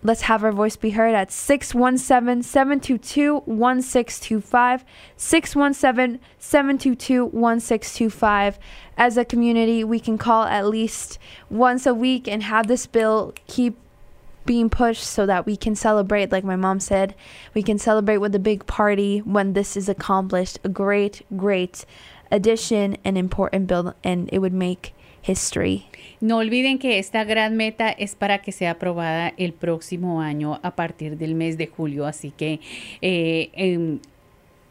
let's 0.03 0.22
have 0.22 0.44
our 0.44 0.52
voice 0.52 0.76
be 0.76 0.91
heard 0.91 1.14
at 1.14 1.32
617 1.32 2.44
722 2.44 3.41
1625. 3.45 4.86
617 5.15 6.19
722 6.40 7.26
1625. 7.26 8.60
As 8.98 9.18
a 9.18 9.26
community, 9.26 9.84
we 9.84 9.99
can 9.99 10.18
call 10.18 10.44
at 10.44 10.68
least 10.68 11.19
once 11.49 11.86
a 11.86 11.94
week 11.94 12.28
and 12.28 12.44
have 12.44 12.68
this 12.68 12.88
bill 12.88 13.34
keep 13.48 13.78
being 14.45 14.69
pushed 14.69 15.03
so 15.03 15.26
that 15.26 15.45
we 15.45 15.56
can 15.56 15.76
celebrate, 15.76 16.32
like 16.32 16.44
my 16.44 16.56
mom 16.56 16.80
said, 16.80 17.14
we 17.53 17.61
can 17.61 17.78
celebrate 17.78 18.18
with 18.18 18.34
a 18.34 18.40
big 18.40 18.65
party 18.65 19.19
when 19.19 19.53
this 19.53 19.78
is 19.78 19.90
accomplished. 19.90 20.57
A 20.64 20.69
great, 20.69 21.24
great 21.36 21.86
addition 22.32 22.98
and 23.03 23.18
important 23.18 23.68
bill, 23.68 23.94
and 24.03 24.30
it 24.32 24.40
would 24.40 24.53
make 24.53 24.94
history. 25.22 25.90
No 26.19 26.38
olviden 26.38 26.80
que 26.80 26.98
esta 26.98 27.23
gran 27.23 27.56
meta 27.56 27.89
es 27.89 28.15
para 28.15 28.39
que 28.39 28.52
sea 28.52 28.72
aprobada 28.72 29.34
el 29.38 29.53
próximo 29.53 30.22
año 30.22 30.60
a 30.64 30.76
partir 30.76 31.18
del 31.18 31.35
mes 31.35 31.57
de 31.57 31.68
julio, 31.68 32.07
así 32.07 32.31
que 32.31 32.60
eh, 33.02 33.49
eh, 33.53 33.98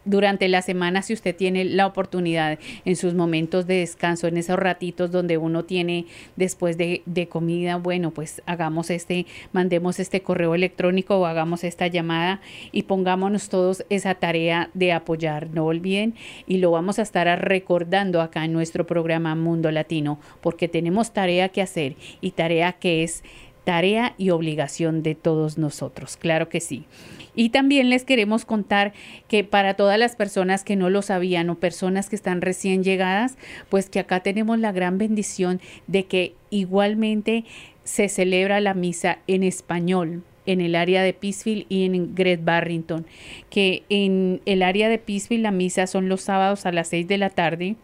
durante 0.07 0.49
la 0.49 0.63
semana, 0.63 1.03
si 1.03 1.13
usted 1.13 1.37
tiene 1.37 1.65
la 1.65 1.87
oportunidad 1.87 2.59
en 2.85 2.97
sus 2.97 3.13
momentos 3.13 3.67
de 3.67 3.81
descanso, 3.81 4.27
en 4.27 4.39
esos 4.39 4.59
ratitos 4.59 5.11
donde 5.11 5.37
uno 5.37 5.65
tiene 5.65 6.07
después 6.37 6.79
de, 6.79 7.03
de, 7.05 7.29
comida, 7.29 7.77
bueno, 7.77 8.13
pues 8.13 8.41
hagamos 8.47 8.89
este, 8.91 9.27
mandemos 9.53 10.01
este 10.01 10.23
correo 10.23 10.55
electrónico 10.55 11.17
o 11.19 11.27
hagamos 11.27 11.65
esta 11.65 11.89
llamada 11.89 12.41
y 12.73 12.85
pongámonos 12.85 13.49
todos 13.49 13.85
esa 13.91 14.15
tarea 14.15 14.71
de 14.73 14.93
apoyar. 14.93 15.51
No 15.51 15.67
olviden 15.67 16.15
y 16.47 16.59
lo 16.59 16.71
vamos 16.71 16.99
a 16.99 17.03
estar 17.03 17.27
recordando 17.45 18.23
acá 18.23 18.45
en 18.45 18.53
nuestro 18.53 18.87
programa 18.87 19.35
Mundo 19.35 19.71
Latino, 19.71 20.21
porque 20.41 20.69
tenemos 20.69 21.13
tarea 21.13 21.49
que 21.49 21.63
hacer 21.63 21.97
y 22.21 22.31
tarea 22.31 22.73
que 22.73 23.03
es 23.03 23.25
tarea 23.65 24.15
y 24.17 24.31
obligación 24.31 25.03
de 25.03 25.17
todos 25.17 25.59
nosotros. 25.59 26.17
Claro 26.17 26.49
que 26.49 26.61
sí. 26.61 26.85
Y 27.37 27.51
también 27.51 27.91
les 27.91 28.05
queremos 28.05 28.45
contar 28.45 28.93
que 29.29 29.45
para 29.45 29.75
todas 29.75 29.99
las 29.99 30.17
personas 30.17 30.65
que 30.65 30.75
no 30.75 30.91
lo 30.91 31.03
sabían 31.03 31.49
o 31.51 31.61
personas 31.61 32.09
que 32.09 32.17
están 32.17 32.41
recién 32.41 32.83
llegadas, 32.83 33.37
pues 33.69 33.89
que 33.89 34.01
acá 34.01 34.21
tenemos 34.21 34.59
la 34.59 34.73
gran 34.73 34.99
bendición 34.99 35.61
de 35.87 36.07
que 36.07 36.35
igualmente 36.51 37.45
se 37.85 38.09
celebra 38.09 38.61
la 38.61 38.75
misa 38.75 39.19
en 39.29 39.45
español 39.45 40.25
en 40.47 40.61
el 40.61 40.77
área 40.77 41.03
de 41.03 41.13
Peaceville 41.13 41.67
y 41.69 41.85
en 41.85 42.15
Great 42.15 42.45
Barrington, 42.45 43.05
que 43.51 43.83
en 43.89 44.41
el 44.47 44.63
área 44.63 44.89
de 44.89 44.99
Peaceville 44.99 45.43
la 45.43 45.51
misa 45.51 45.87
son 45.87 46.09
los 46.09 46.23
sábados 46.23 46.67
a 46.67 46.73
las 46.73 46.89
6 46.89 47.09
de 47.09 47.19
la 47.19 47.31
tarde 47.31 47.77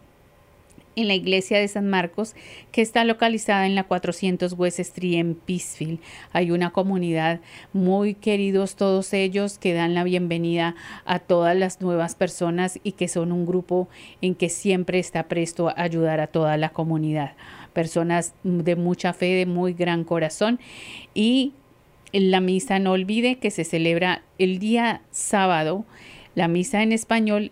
en 0.95 1.07
la 1.07 1.15
iglesia 1.15 1.59
de 1.59 1.67
San 1.67 1.89
Marcos, 1.89 2.35
que 2.71 2.81
está 2.81 3.03
localizada 3.03 3.65
en 3.65 3.75
la 3.75 3.83
400 3.83 4.53
West 4.53 4.79
Street 4.79 5.19
en 5.19 5.35
Peaceville. 5.35 5.99
Hay 6.31 6.51
una 6.51 6.71
comunidad 6.71 7.39
muy 7.73 8.13
queridos 8.13 8.75
todos 8.75 9.13
ellos 9.13 9.57
que 9.57 9.73
dan 9.73 9.93
la 9.93 10.03
bienvenida 10.03 10.75
a 11.05 11.19
todas 11.19 11.55
las 11.55 11.81
nuevas 11.81 12.15
personas 12.15 12.79
y 12.83 12.93
que 12.93 13.07
son 13.07 13.31
un 13.31 13.45
grupo 13.45 13.89
en 14.21 14.35
que 14.35 14.49
siempre 14.49 14.99
está 14.99 15.23
presto 15.23 15.69
a 15.69 15.81
ayudar 15.81 16.19
a 16.19 16.27
toda 16.27 16.57
la 16.57 16.69
comunidad. 16.69 17.33
Personas 17.73 18.33
de 18.43 18.75
mucha 18.75 19.13
fe, 19.13 19.33
de 19.33 19.45
muy 19.45 19.73
gran 19.73 20.03
corazón 20.03 20.59
y 21.13 21.53
la 22.11 22.41
misa 22.41 22.77
no 22.77 22.91
olvide 22.91 23.39
que 23.39 23.49
se 23.49 23.63
celebra 23.63 24.21
el 24.37 24.59
día 24.59 25.01
sábado 25.09 25.85
la 26.35 26.47
misa 26.47 26.83
en 26.83 26.91
español 26.91 27.51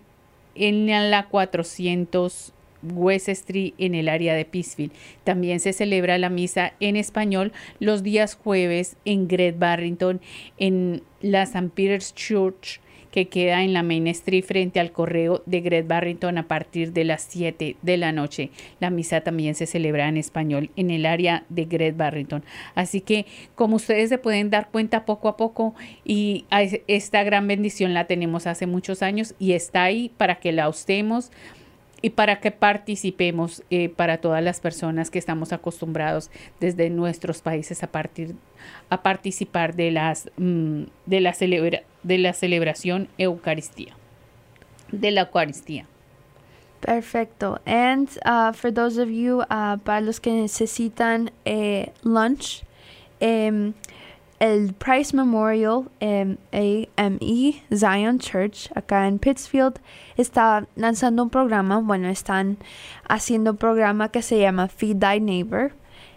en 0.56 0.88
la 1.10 1.28
400 1.28 2.54
West 2.84 3.30
Street 3.30 3.74
en 3.78 3.96
el 3.96 4.10
área 4.10 4.34
de 4.34 4.46
Pittsfield. 4.46 4.92
También 5.24 5.60
se 5.60 5.74
celebra 5.74 6.18
la 6.18 6.30
misa 6.30 6.74
en 6.80 6.96
español 6.96 7.52
los 7.80 8.04
días 8.04 8.36
jueves 8.36 8.98
en 9.06 9.28
Great 9.28 9.58
Barrington 9.58 10.22
en 10.58 11.04
la 11.22 11.44
St. 11.44 11.70
Peter's 11.74 12.14
Church 12.14 12.80
que 13.12 13.28
queda 13.28 13.64
en 13.64 13.74
la 13.74 13.84
Main 13.84 14.08
Street 14.08 14.44
frente 14.44 14.80
al 14.80 14.92
correo 14.92 15.44
de 15.46 15.62
Great 15.62 15.88
Barrington 15.88 16.38
a 16.38 16.48
partir 16.48 16.94
de 16.94 17.04
las 17.04 17.24
7 17.30 17.76
de 17.82 17.98
la 17.98 18.12
noche. 18.12 18.50
La 18.80 18.90
misa 18.90 19.22
también 19.22 19.54
se 19.54 19.68
celebra 19.68 20.08
en 20.08 20.18
español 20.18 20.72
en 20.76 20.90
el 20.90 21.06
área 21.06 21.44
de 21.50 21.66
Great 21.66 21.98
Barrington. 21.98 22.44
Así 22.74 23.02
que 23.02 23.26
como 23.56 23.76
ustedes 23.76 24.10
se 24.10 24.18
pueden 24.18 24.50
dar 24.50 24.70
cuenta 24.72 25.06
poco 25.06 25.28
a 25.28 25.38
poco 25.38 25.76
y 26.06 26.46
esta 26.88 27.24
gran 27.24 27.48
bendición 27.48 27.94
la 27.94 28.08
tenemos 28.08 28.48
hace 28.48 28.66
muchos 28.66 29.02
años 29.02 29.36
y 29.38 29.52
está 29.54 29.84
ahí 29.84 30.12
para 30.18 30.36
que 30.36 30.52
la 30.52 30.70
usemos 30.70 31.32
y 32.02 32.12
para 32.12 32.40
que 32.40 32.52
participemos 32.52 33.64
eh, 33.70 33.90
para 33.90 34.18
todas 34.18 34.44
las 34.44 34.60
personas 34.60 35.10
que 35.12 35.20
estamos 35.20 35.54
acostumbrados 35.54 36.30
desde 36.60 36.90
nuestros 36.90 37.42
países 37.42 37.84
a 37.84 37.88
partir 37.88 38.36
a 38.90 39.02
participar 39.04 39.76
de 39.76 39.92
las 39.92 40.30
mm, 40.38 40.84
de 41.06 41.20
la 41.22 41.34
celebra- 41.34 41.84
de 42.04 42.18
la 42.18 42.34
celebración 42.34 43.08
Eucaristía 43.18 43.96
de 44.92 45.12
la 45.12 45.22
Eucaristía. 45.22 45.86
Perfecto. 46.82 47.60
And 47.66 48.10
uh, 48.26 48.54
for 48.54 48.74
those 48.74 48.98
of 49.02 49.10
you, 49.10 49.42
uh, 49.42 49.78
para 49.84 50.02
los 50.02 50.20
que 50.20 50.32
necesitan 50.32 51.32
eh, 51.46 51.92
lunch, 52.04 52.64
em, 53.20 53.74
el 54.42 54.74
Price 54.74 55.16
Memorial 55.16 55.86
em, 56.00 56.36
AME 56.98 57.62
Zion 57.72 58.18
Church 58.18 58.72
acá 58.76 59.08
en 59.08 59.20
Pittsfield 59.20 59.80
está 60.18 60.68
lanzando 60.76 61.22
un 61.22 61.30
programa, 61.30 61.80
bueno, 61.80 62.10
están 62.10 62.58
haciendo 63.08 63.52
un 63.52 63.58
programa 63.58 64.10
que 64.10 64.24
se 64.24 64.40
llama 64.40 64.68
Feed 64.68 64.98
Thy 64.98 65.20
Neighbor, 65.20 65.74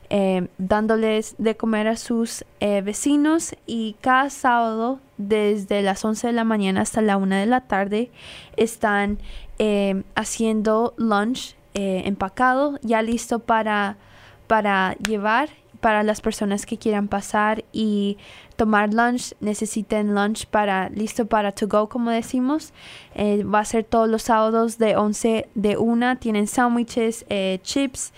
em, 0.09 0.49
dándoles 0.57 1.35
de 1.37 1.55
comer 1.55 1.87
a 1.87 1.97
sus 1.97 2.47
eh, 2.61 2.81
vecinos 2.81 3.55
y 3.67 3.97
cada 4.01 4.31
sábado 4.31 5.01
desde 5.19 5.83
las 5.83 6.03
11 6.03 6.29
de 6.29 6.33
la 6.33 6.45
mañana 6.45 6.81
hasta 6.81 7.03
la 7.03 7.19
1 7.19 7.37
de 7.37 7.47
la 7.47 7.61
tarde 7.61 8.11
están 8.57 9.19
eh, 9.59 10.03
haciendo 10.15 10.95
lunch 10.97 11.57
eh, 11.75 12.05
empacado, 12.07 12.79
ya 12.81 13.03
listo 13.03 13.41
para, 13.41 13.99
para 14.47 14.95
llevar 14.95 15.51
para 15.85 16.03
las 16.03 16.23
personas 16.23 16.65
que 16.65 16.79
quieran 16.79 17.09
pasar 17.09 17.63
y 17.71 18.17
tomar 18.57 18.95
lunch, 18.95 19.35
necesiten 19.41 20.15
lunch 20.15 20.47
para 20.47 20.89
listo 20.89 21.27
para 21.27 21.53
to 21.53 21.69
go 21.69 21.91
como 21.91 22.11
decimos. 22.11 22.73
Eh, 23.15 23.45
va 23.45 23.59
a 23.59 23.65
ser 23.67 23.85
todos 23.85 24.09
los 24.09 24.23
sábados 24.23 24.79
de 24.79 24.97
11 24.97 25.47
de 25.55 25.77
1, 25.77 26.17
tienen 26.17 26.47
sándwiches, 26.47 27.27
eh, 27.29 27.59
chips 27.63 28.15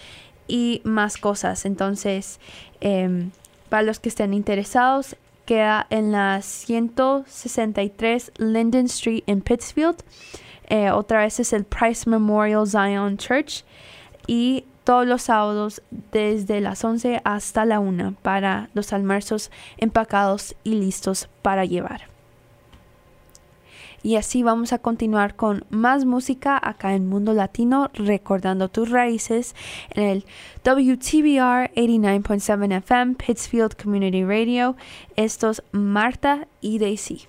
y 0.46 0.80
más 0.84 1.16
cosas. 1.16 1.64
Entonces, 1.64 2.38
em, 2.80 3.32
para 3.68 3.82
los 3.82 3.98
que 3.98 4.10
estén 4.10 4.32
interesados, 4.32 5.16
queda 5.44 5.88
en 5.90 6.12
la 6.12 6.42
163 6.42 8.30
Linden 8.38 8.86
Street 8.86 9.24
en 9.26 9.40
Pittsfield. 9.40 10.04
Eh, 10.68 10.92
otra 10.92 11.22
vez 11.22 11.40
es 11.40 11.52
el 11.52 11.64
Price 11.64 12.08
Memorial 12.08 12.64
Zion 12.64 13.16
Church. 13.16 13.64
Y 14.28 14.66
todos 14.86 15.04
los 15.04 15.22
sábados 15.22 15.82
desde 16.12 16.60
las 16.60 16.84
11 16.84 17.20
hasta 17.24 17.64
la 17.64 17.80
1 17.80 18.14
para 18.22 18.70
los 18.72 18.92
almuerzos 18.92 19.50
empacados 19.78 20.54
y 20.62 20.76
listos 20.76 21.28
para 21.42 21.64
llevar. 21.64 22.02
Y 24.04 24.14
así 24.14 24.44
vamos 24.44 24.72
a 24.72 24.78
continuar 24.78 25.34
con 25.34 25.64
más 25.70 26.04
música 26.04 26.56
acá 26.62 26.94
en 26.94 27.08
Mundo 27.08 27.32
Latino, 27.32 27.90
recordando 27.94 28.68
tus 28.68 28.88
raíces 28.90 29.56
en 29.90 30.04
el 30.04 30.24
WTBR 30.62 31.72
89.7 31.74 32.76
FM 32.76 33.14
Pittsfield 33.16 33.74
Community 33.74 34.22
Radio. 34.22 34.76
Estos 35.16 35.64
Marta 35.72 36.46
y 36.60 36.78
Daisy. 36.78 37.26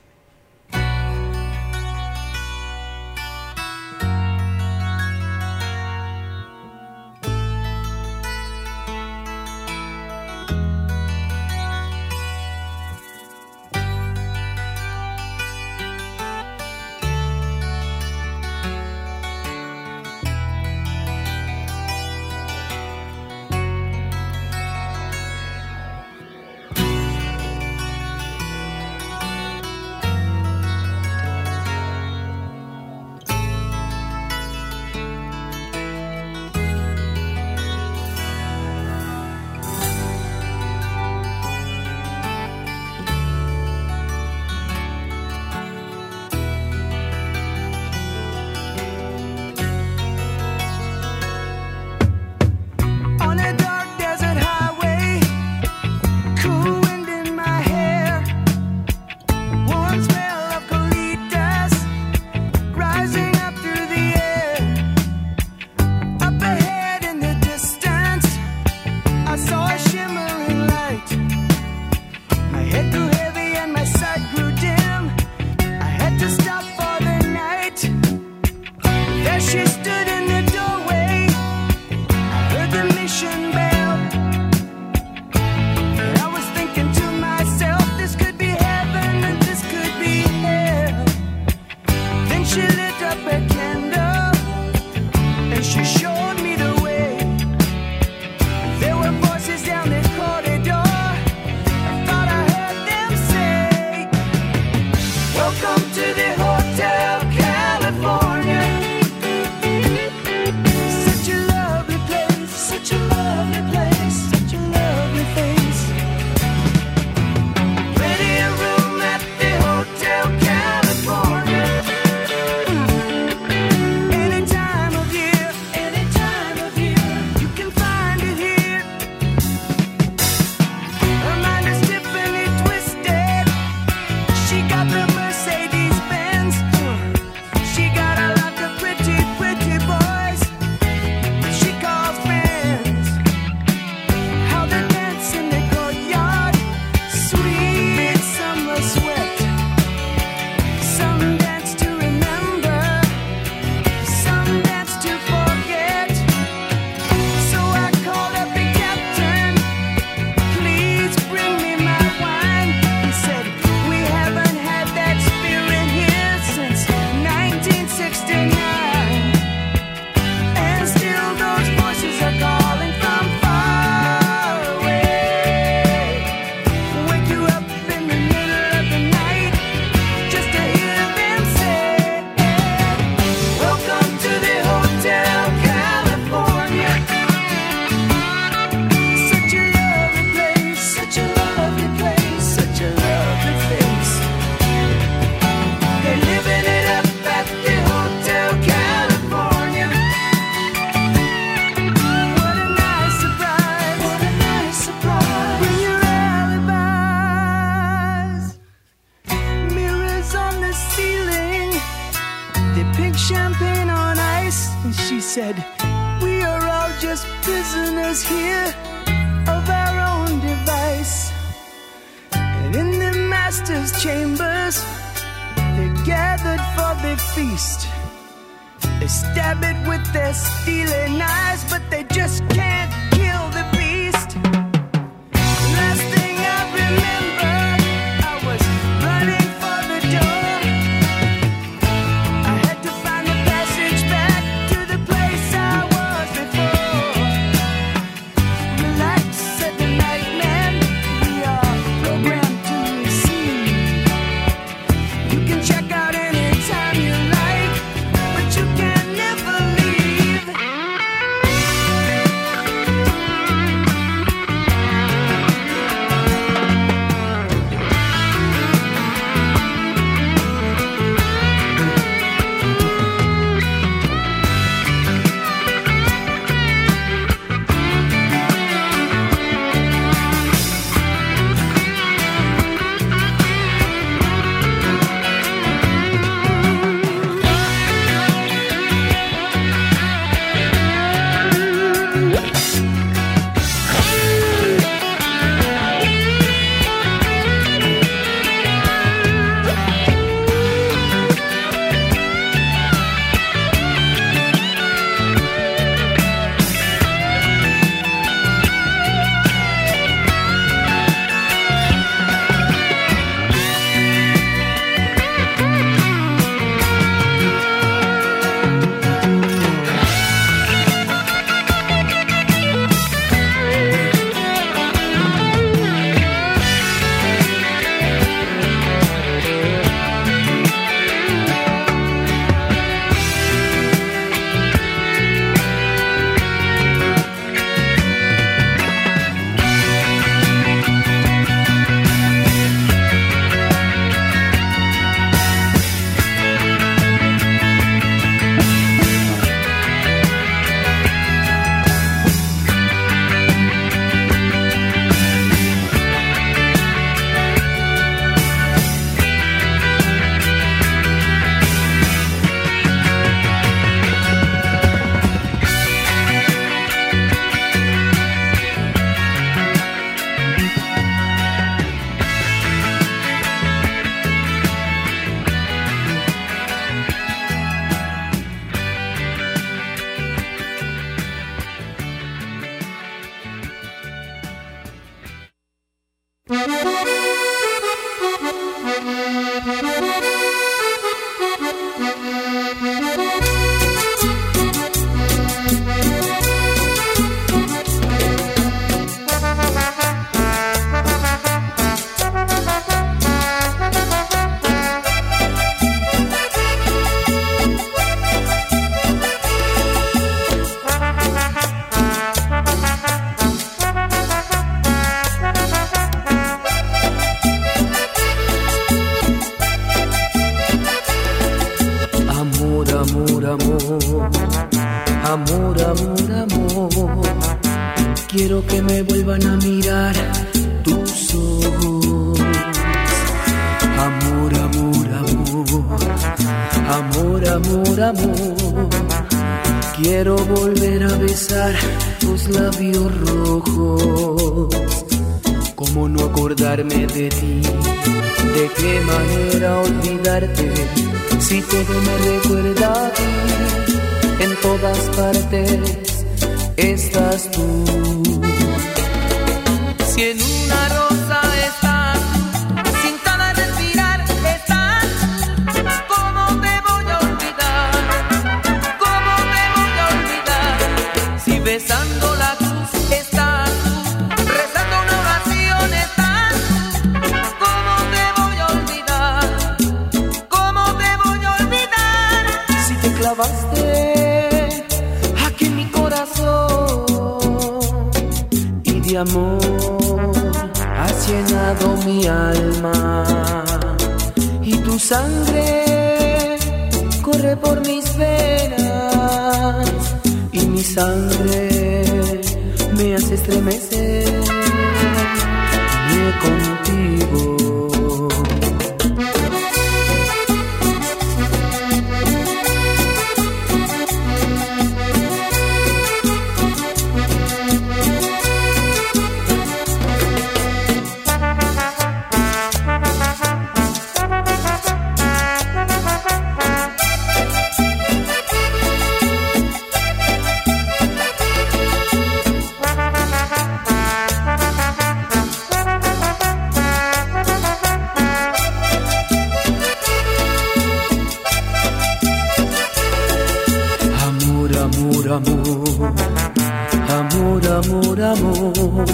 Amor. 548.31 549.05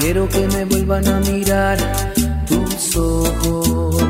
Quiero 0.00 0.28
que 0.28 0.46
me 0.48 0.64
vuelvan 0.64 1.06
a 1.08 1.20
mirar 1.20 1.78
tus 2.46 2.96
ojos. 2.96 4.02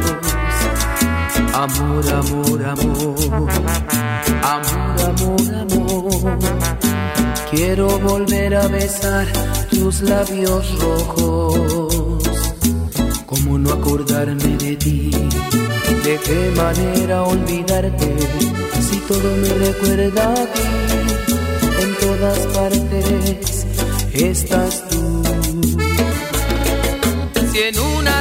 Amor, 1.53 2.05
amor, 2.21 2.65
amor. 2.65 3.17
Amor, 4.43 5.01
amor, 5.11 5.55
amor. 5.63 6.39
Quiero 7.51 7.99
volver 7.99 8.55
a 8.55 8.69
besar 8.69 9.27
tus 9.71 10.03
labios 10.03 10.65
rojos. 10.79 12.23
¿Cómo 13.27 13.59
no 13.59 13.73
acordarme 13.73 14.57
de 14.57 14.77
ti? 14.77 15.11
¿De 16.05 16.19
qué 16.25 16.53
manera 16.57 17.23
olvidarte? 17.23 18.17
Si 18.89 18.99
todo 19.09 19.29
me 19.43 19.49
recuerda 19.67 20.33
a 20.33 20.47
ti, 20.55 20.69
en 21.83 21.95
todas 21.97 22.39
partes 22.39 22.58
estás 24.25 24.89
tú. 24.89 25.23
Si 27.53 27.59
en 27.59 27.79
una 27.79 28.18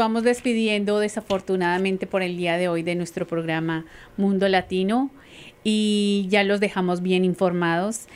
vamos 0.00 0.22
despidiendo 0.22 0.98
desafortunadamente 0.98 2.06
por 2.06 2.22
el 2.22 2.38
día 2.38 2.56
de 2.56 2.68
hoy 2.68 2.82
de 2.82 2.94
nuestro 2.94 3.26
programa 3.26 3.84
Mundo 4.16 4.48
Latino 4.48 5.10
y 5.62 6.26
ya 6.30 6.42
los 6.42 6.58
dejamos 6.58 7.02
bien 7.02 7.22
informados. 7.22 8.06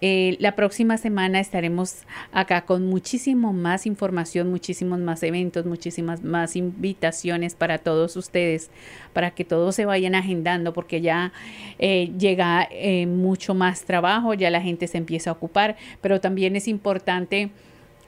Eh, 0.00 0.38
la 0.40 0.56
próxima 0.56 0.96
semana 0.96 1.40
estaremos 1.40 2.04
acá 2.32 2.64
con 2.64 2.86
muchísimo 2.86 3.52
más 3.52 3.84
información, 3.84 4.50
muchísimos 4.50 5.00
más 5.00 5.22
eventos, 5.22 5.66
muchísimas 5.66 6.24
más 6.24 6.56
invitaciones 6.56 7.54
para 7.54 7.76
todos 7.76 8.16
ustedes, 8.16 8.70
para 9.12 9.32
que 9.32 9.44
todos 9.44 9.74
se 9.74 9.84
vayan 9.84 10.14
agendando, 10.14 10.72
porque 10.72 11.02
ya 11.02 11.34
eh, 11.78 12.10
llega 12.18 12.66
eh, 12.70 13.04
mucho 13.04 13.52
más 13.52 13.84
trabajo, 13.84 14.32
ya 14.32 14.48
la 14.48 14.62
gente 14.62 14.86
se 14.88 14.96
empieza 14.96 15.28
a 15.28 15.34
ocupar, 15.34 15.76
pero 16.00 16.22
también 16.22 16.56
es 16.56 16.68
importante 16.68 17.50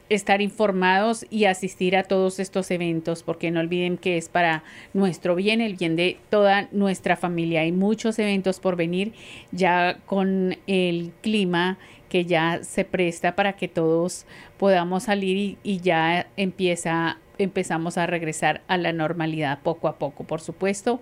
estar 0.08 0.40
informados 0.40 1.26
y 1.30 1.46
asistir 1.46 1.96
a 1.96 2.04
todos 2.04 2.38
estos 2.38 2.70
eventos, 2.70 3.22
porque 3.22 3.50
no 3.50 3.60
olviden 3.60 3.96
que 3.96 4.16
es 4.16 4.28
para 4.28 4.62
nuestro 4.94 5.34
bien, 5.34 5.60
el 5.60 5.74
bien 5.74 5.96
de 5.96 6.18
toda 6.30 6.68
nuestra 6.72 7.16
familia. 7.16 7.62
Hay 7.62 7.72
muchos 7.72 8.18
eventos 8.18 8.60
por 8.60 8.76
venir 8.76 9.12
ya 9.52 9.98
con 10.06 10.56
el 10.66 11.12
clima 11.22 11.78
que 12.08 12.24
ya 12.24 12.60
se 12.62 12.84
presta 12.84 13.34
para 13.34 13.54
que 13.54 13.68
todos 13.68 14.26
podamos 14.58 15.04
salir 15.04 15.36
y, 15.36 15.58
y 15.64 15.80
ya 15.80 16.28
empieza 16.36 17.18
empezamos 17.38 17.98
a 17.98 18.06
regresar 18.06 18.62
a 18.66 18.76
la 18.76 18.92
normalidad 18.92 19.60
poco 19.62 19.88
a 19.88 19.98
poco, 19.98 20.24
por 20.24 20.40
supuesto. 20.40 21.00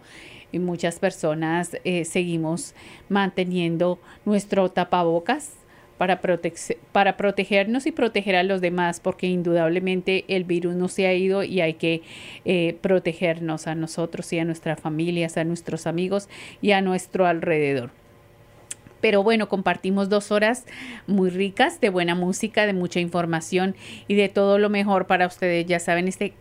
Y 0.52 0.58
muchas 0.58 0.98
personas 0.98 1.76
eh, 1.84 2.04
seguimos 2.04 2.74
manteniendo 3.08 3.98
nuestro 4.24 4.70
tapabocas 4.70 5.52
para, 5.98 6.20
protec- 6.20 6.76
para 6.92 7.16
protegernos 7.16 7.86
y 7.86 7.92
proteger 7.92 8.36
a 8.36 8.42
los 8.42 8.60
demás, 8.60 9.00
porque 9.00 9.26
indudablemente 9.26 10.24
el 10.28 10.44
virus 10.44 10.74
no 10.74 10.88
se 10.88 11.06
ha 11.06 11.14
ido 11.14 11.42
y 11.42 11.60
hay 11.60 11.74
que 11.74 12.02
eh, 12.44 12.76
protegernos 12.80 13.66
a 13.66 13.74
nosotros 13.74 14.32
y 14.32 14.38
a 14.38 14.44
nuestras 14.44 14.80
familias, 14.80 15.36
a 15.36 15.44
nuestros 15.44 15.86
amigos 15.86 16.28
y 16.60 16.72
a 16.72 16.80
nuestro 16.80 17.26
alrededor. 17.26 17.90
Pero 19.00 19.22
bueno, 19.22 19.48
compartimos 19.48 20.08
dos 20.08 20.32
horas 20.32 20.64
muy 21.06 21.28
ricas 21.28 21.80
de 21.80 21.90
buena 21.90 22.14
música, 22.14 22.64
de 22.66 22.72
mucha 22.72 23.00
información 23.00 23.76
y 24.08 24.14
de 24.14 24.30
todo 24.30 24.58
lo 24.58 24.70
mejor 24.70 25.06
para 25.06 25.26
ustedes. 25.26 25.66
Ya 25.66 25.78
saben, 25.78 26.08
este 26.08 26.32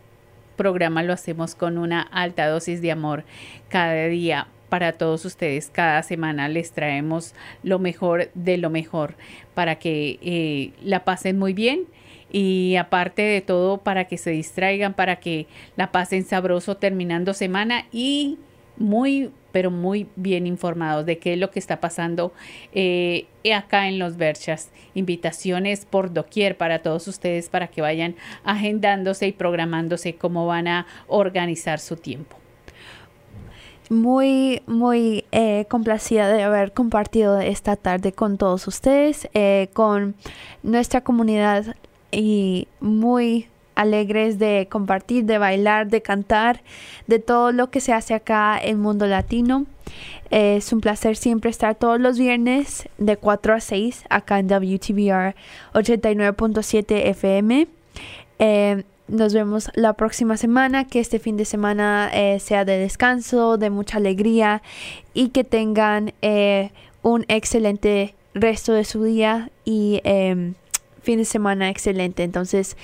programa 0.56 1.02
lo 1.02 1.12
hacemos 1.12 1.54
con 1.54 1.76
una 1.76 2.00
alta 2.00 2.46
dosis 2.46 2.80
de 2.80 2.90
amor 2.90 3.24
cada 3.68 4.06
día 4.06 4.48
para 4.74 4.90
todos 4.90 5.24
ustedes. 5.24 5.70
Cada 5.72 6.02
semana 6.02 6.48
les 6.48 6.72
traemos 6.72 7.32
lo 7.62 7.78
mejor 7.78 8.32
de 8.34 8.58
lo 8.58 8.70
mejor 8.70 9.14
para 9.54 9.76
que 9.76 10.18
eh, 10.20 10.72
la 10.82 11.04
pasen 11.04 11.38
muy 11.38 11.52
bien 11.52 11.84
y 12.32 12.74
aparte 12.74 13.22
de 13.22 13.40
todo 13.40 13.78
para 13.78 14.06
que 14.06 14.18
se 14.18 14.30
distraigan, 14.30 14.92
para 14.92 15.20
que 15.20 15.46
la 15.76 15.92
pasen 15.92 16.24
sabroso 16.24 16.76
terminando 16.76 17.34
semana 17.34 17.86
y 17.92 18.36
muy 18.76 19.30
pero 19.52 19.70
muy 19.70 20.08
bien 20.16 20.48
informados 20.48 21.06
de 21.06 21.18
qué 21.18 21.34
es 21.34 21.38
lo 21.38 21.52
que 21.52 21.60
está 21.60 21.80
pasando 21.80 22.32
eh, 22.72 23.26
acá 23.54 23.86
en 23.86 24.00
los 24.00 24.16
Berchas. 24.16 24.72
Invitaciones 24.94 25.84
por 25.84 26.12
doquier 26.12 26.56
para 26.56 26.80
todos 26.80 27.06
ustedes 27.06 27.48
para 27.48 27.68
que 27.68 27.80
vayan 27.80 28.16
agendándose 28.42 29.28
y 29.28 29.32
programándose 29.32 30.16
cómo 30.16 30.48
van 30.48 30.66
a 30.66 30.86
organizar 31.06 31.78
su 31.78 31.94
tiempo. 31.94 32.43
Muy, 33.90 34.62
muy 34.66 35.24
eh, 35.30 35.66
complacida 35.68 36.28
de 36.28 36.42
haber 36.42 36.72
compartido 36.72 37.38
esta 37.38 37.76
tarde 37.76 38.12
con 38.12 38.38
todos 38.38 38.66
ustedes, 38.66 39.28
eh, 39.34 39.68
con 39.74 40.14
nuestra 40.62 41.02
comunidad 41.02 41.76
y 42.10 42.66
muy 42.80 43.48
alegres 43.74 44.38
de 44.38 44.68
compartir, 44.70 45.24
de 45.24 45.38
bailar, 45.38 45.88
de 45.88 46.00
cantar, 46.00 46.62
de 47.06 47.18
todo 47.18 47.52
lo 47.52 47.70
que 47.70 47.80
se 47.80 47.92
hace 47.92 48.14
acá 48.14 48.58
en 48.62 48.80
Mundo 48.80 49.06
Latino. 49.06 49.66
Es 50.30 50.72
un 50.72 50.80
placer 50.80 51.16
siempre 51.16 51.50
estar 51.50 51.74
todos 51.74 52.00
los 52.00 52.18
viernes 52.18 52.88
de 52.98 53.16
4 53.16 53.54
a 53.54 53.60
6 53.60 54.04
acá 54.08 54.38
en 54.38 54.48
WTBR 54.48 55.34
89.7 55.74 57.08
FM. 57.10 57.68
Nos 59.06 59.34
vemos 59.34 59.70
la 59.74 59.92
próxima 59.92 60.36
semana, 60.36 60.86
que 60.86 61.00
este 61.00 61.18
fin 61.18 61.36
de 61.36 61.44
semana 61.44 62.10
eh, 62.12 62.40
sea 62.40 62.64
de 62.64 62.78
descanso, 62.78 63.58
de 63.58 63.70
mucha 63.70 63.98
alegría 63.98 64.62
y 65.12 65.28
que 65.28 65.44
tengan 65.44 66.14
eh, 66.22 66.70
un 67.02 67.24
excelente 67.28 68.14
resto 68.34 68.72
de 68.72 68.84
su 68.84 69.04
día 69.04 69.50
y 69.64 70.00
eh, 70.04 70.54
fin 71.04 71.18
de 71.18 71.24
semana 71.24 71.70
excelente. 71.70 72.24
Entonces 72.24 72.76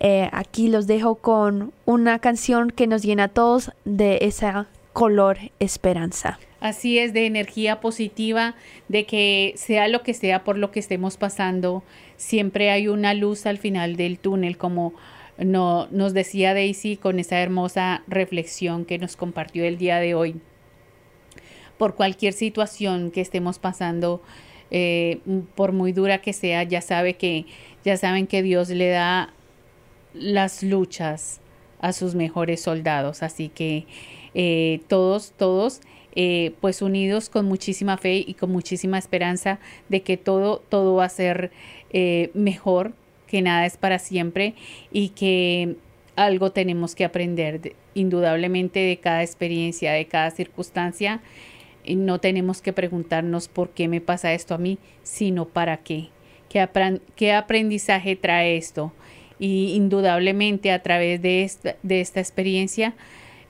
eh, 0.00 0.28
aquí 0.32 0.68
los 0.68 0.86
dejo 0.86 1.14
con 1.14 1.72
una 1.86 2.18
canción 2.18 2.70
que 2.70 2.86
nos 2.86 3.02
llena 3.02 3.24
a 3.24 3.28
todos 3.28 3.72
de 3.84 4.18
esa 4.22 4.66
color 4.92 5.38
esperanza. 5.60 6.38
Así 6.60 6.98
es, 6.98 7.12
de 7.12 7.26
energía 7.26 7.80
positiva, 7.80 8.56
de 8.88 9.06
que 9.06 9.54
sea 9.56 9.86
lo 9.86 10.02
que 10.02 10.12
sea 10.12 10.42
por 10.42 10.58
lo 10.58 10.72
que 10.72 10.80
estemos 10.80 11.16
pasando, 11.16 11.84
siempre 12.16 12.70
hay 12.70 12.88
una 12.88 13.14
luz 13.14 13.46
al 13.46 13.58
final 13.58 13.94
del 13.94 14.18
túnel, 14.18 14.58
como 14.58 14.92
no, 15.38 15.86
nos 15.90 16.14
decía 16.14 16.52
Daisy 16.52 16.96
con 16.96 17.18
esa 17.18 17.40
hermosa 17.40 18.02
reflexión 18.08 18.84
que 18.84 18.98
nos 18.98 19.16
compartió 19.16 19.64
el 19.64 19.78
día 19.78 19.98
de 20.00 20.14
hoy. 20.14 20.40
Por 21.78 21.94
cualquier 21.94 22.32
situación 22.32 23.12
que 23.12 23.20
estemos 23.20 23.60
pasando, 23.60 24.20
eh, 24.70 25.20
por 25.54 25.72
muy 25.72 25.92
dura 25.92 26.20
que 26.20 26.32
sea, 26.32 26.64
ya 26.64 26.80
sabe 26.80 27.14
que, 27.14 27.46
ya 27.84 27.96
saben 27.96 28.26
que 28.26 28.42
Dios 28.42 28.68
le 28.68 28.88
da 28.88 29.32
las 30.12 30.64
luchas 30.64 31.40
a 31.80 31.92
sus 31.92 32.16
mejores 32.16 32.60
soldados. 32.60 33.22
Así 33.22 33.48
que 33.48 33.86
eh, 34.34 34.80
todos, 34.88 35.32
todos, 35.36 35.80
eh, 36.16 36.52
pues 36.60 36.82
unidos 36.82 37.28
con 37.28 37.46
muchísima 37.46 37.96
fe 37.96 38.24
y 38.26 38.34
con 38.34 38.50
muchísima 38.50 38.98
esperanza 38.98 39.60
de 39.88 40.02
que 40.02 40.16
todo, 40.16 40.64
todo 40.68 40.96
va 40.96 41.04
a 41.04 41.08
ser 41.08 41.52
mejor, 42.34 42.92
que 43.28 43.42
nada 43.42 43.66
es 43.66 43.76
para 43.76 43.98
siempre 43.98 44.54
y 44.90 45.10
que 45.10 45.76
algo 46.16 46.50
tenemos 46.50 46.94
que 46.94 47.04
aprender, 47.04 47.60
de- 47.60 47.76
indudablemente 47.94 48.80
de 48.80 48.96
cada 48.96 49.22
experiencia, 49.22 49.92
de 49.92 50.06
cada 50.06 50.30
circunstancia. 50.30 51.20
No 51.86 52.18
tenemos 52.18 52.60
que 52.60 52.72
preguntarnos 52.72 53.48
por 53.48 53.70
qué 53.70 53.86
me 53.88 54.00
pasa 54.00 54.32
esto 54.34 54.54
a 54.54 54.58
mí, 54.58 54.78
sino 55.02 55.46
para 55.46 55.78
qué. 55.78 56.08
¿Qué, 56.48 56.60
apran- 56.60 57.00
qué 57.14 57.32
aprendizaje 57.32 58.16
trae 58.16 58.56
esto? 58.56 58.92
Y 59.38 59.74
indudablemente 59.74 60.72
a 60.72 60.82
través 60.82 61.22
de 61.22 61.44
esta, 61.44 61.76
de 61.82 62.00
esta 62.00 62.20
experiencia 62.20 62.94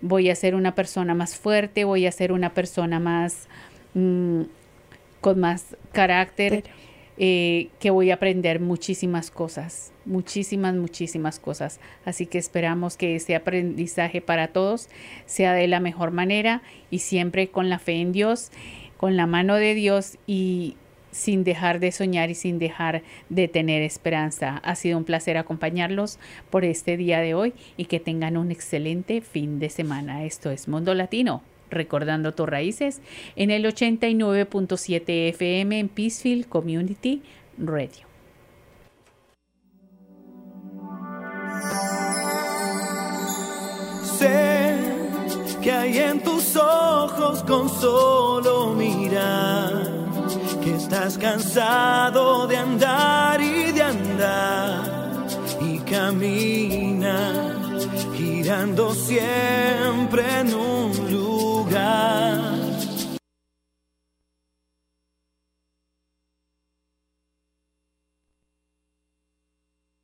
voy 0.01 0.31
a 0.31 0.35
ser 0.37 0.55
una 0.55 0.75
persona 0.75 1.15
más 1.15 1.37
fuerte, 1.37 1.85
voy 1.85 2.07
a 2.07 2.13
ser 2.13 2.31
una 2.33 2.53
persona 2.55 3.01
más 3.01 3.49
mm, 3.95 4.43
con 5.21 5.41
más 5.41 5.77
carácter, 5.93 6.65
eh, 7.21 7.69
que 7.81 7.91
voy 7.91 8.13
a 8.13 8.15
aprender 8.15 8.61
muchísimas 8.61 9.33
cosas, 9.33 9.93
muchísimas, 10.05 10.75
muchísimas 10.75 11.41
cosas. 11.41 11.81
Así 12.05 12.27
que 12.27 12.39
esperamos 12.39 12.97
que 12.97 13.17
este 13.17 13.35
aprendizaje 13.35 14.21
para 14.21 14.49
todos 14.49 14.89
sea 15.27 15.53
de 15.53 15.67
la 15.67 15.81
mejor 15.81 16.13
manera 16.13 16.63
y 16.91 17.01
siempre 17.01 17.49
con 17.49 17.69
la 17.69 17.81
fe 17.81 18.01
en 18.01 18.13
Dios, 18.13 18.51
con 18.97 19.17
la 19.17 19.27
mano 19.27 19.57
de 19.57 19.75
Dios 19.75 20.17
y 20.27 20.77
sin 21.11 21.43
dejar 21.43 21.81
de 21.81 21.91
soñar 21.91 22.31
y 22.31 22.35
sin 22.35 22.61
dejar 22.61 23.03
de 23.29 23.49
tener 23.49 23.83
esperanza. 23.83 24.59
Ha 24.59 24.77
sido 24.77 24.97
un 24.97 25.05
placer 25.05 25.37
acompañarlos 25.37 26.19
por 26.51 26.65
este 26.65 26.97
día 26.97 27.19
de 27.21 27.35
hoy 27.35 27.55
y 27.77 27.87
que 27.87 27.99
tengan 27.99 28.37
un 28.37 28.53
excelente 28.53 29.21
fin 29.23 29.59
de 29.59 29.71
semana. 29.71 30.25
Esto 30.25 30.51
es 30.51 30.69
Mundo 30.69 30.95
Latino, 30.95 31.43
recordando 31.71 32.35
tus 32.35 32.49
raíces 32.49 33.01
en 33.37 33.51
el 33.51 33.65
89.7 33.65 35.29
FM 35.31 35.79
en 35.79 35.89
Peacefield 35.89 36.49
Community 36.49 37.23
Radio. 37.59 38.07
Sé 44.19 44.75
que 45.63 45.71
hay 45.71 45.99
en 45.99 46.21
tus 46.23 46.57
ojos 46.57 47.43
con 47.45 47.69
solo 47.69 48.75
mirar 48.75 50.09
que 50.63 50.75
estás 50.75 51.17
cansado 51.19 52.47
de 52.47 52.57
andar 52.57 53.41
y 53.41 53.73
de 53.73 53.83
andar 53.83 54.99
y 55.61 55.79
camina 55.81 57.55
girando 58.17 58.95
siempre 58.95 60.41
en 60.41 60.55
un 60.55 61.13
lugar. 61.13 61.38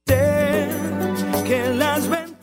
Sé 0.07 0.69
que 1.47 1.75
las 1.75 2.09
ventanas 2.09 2.34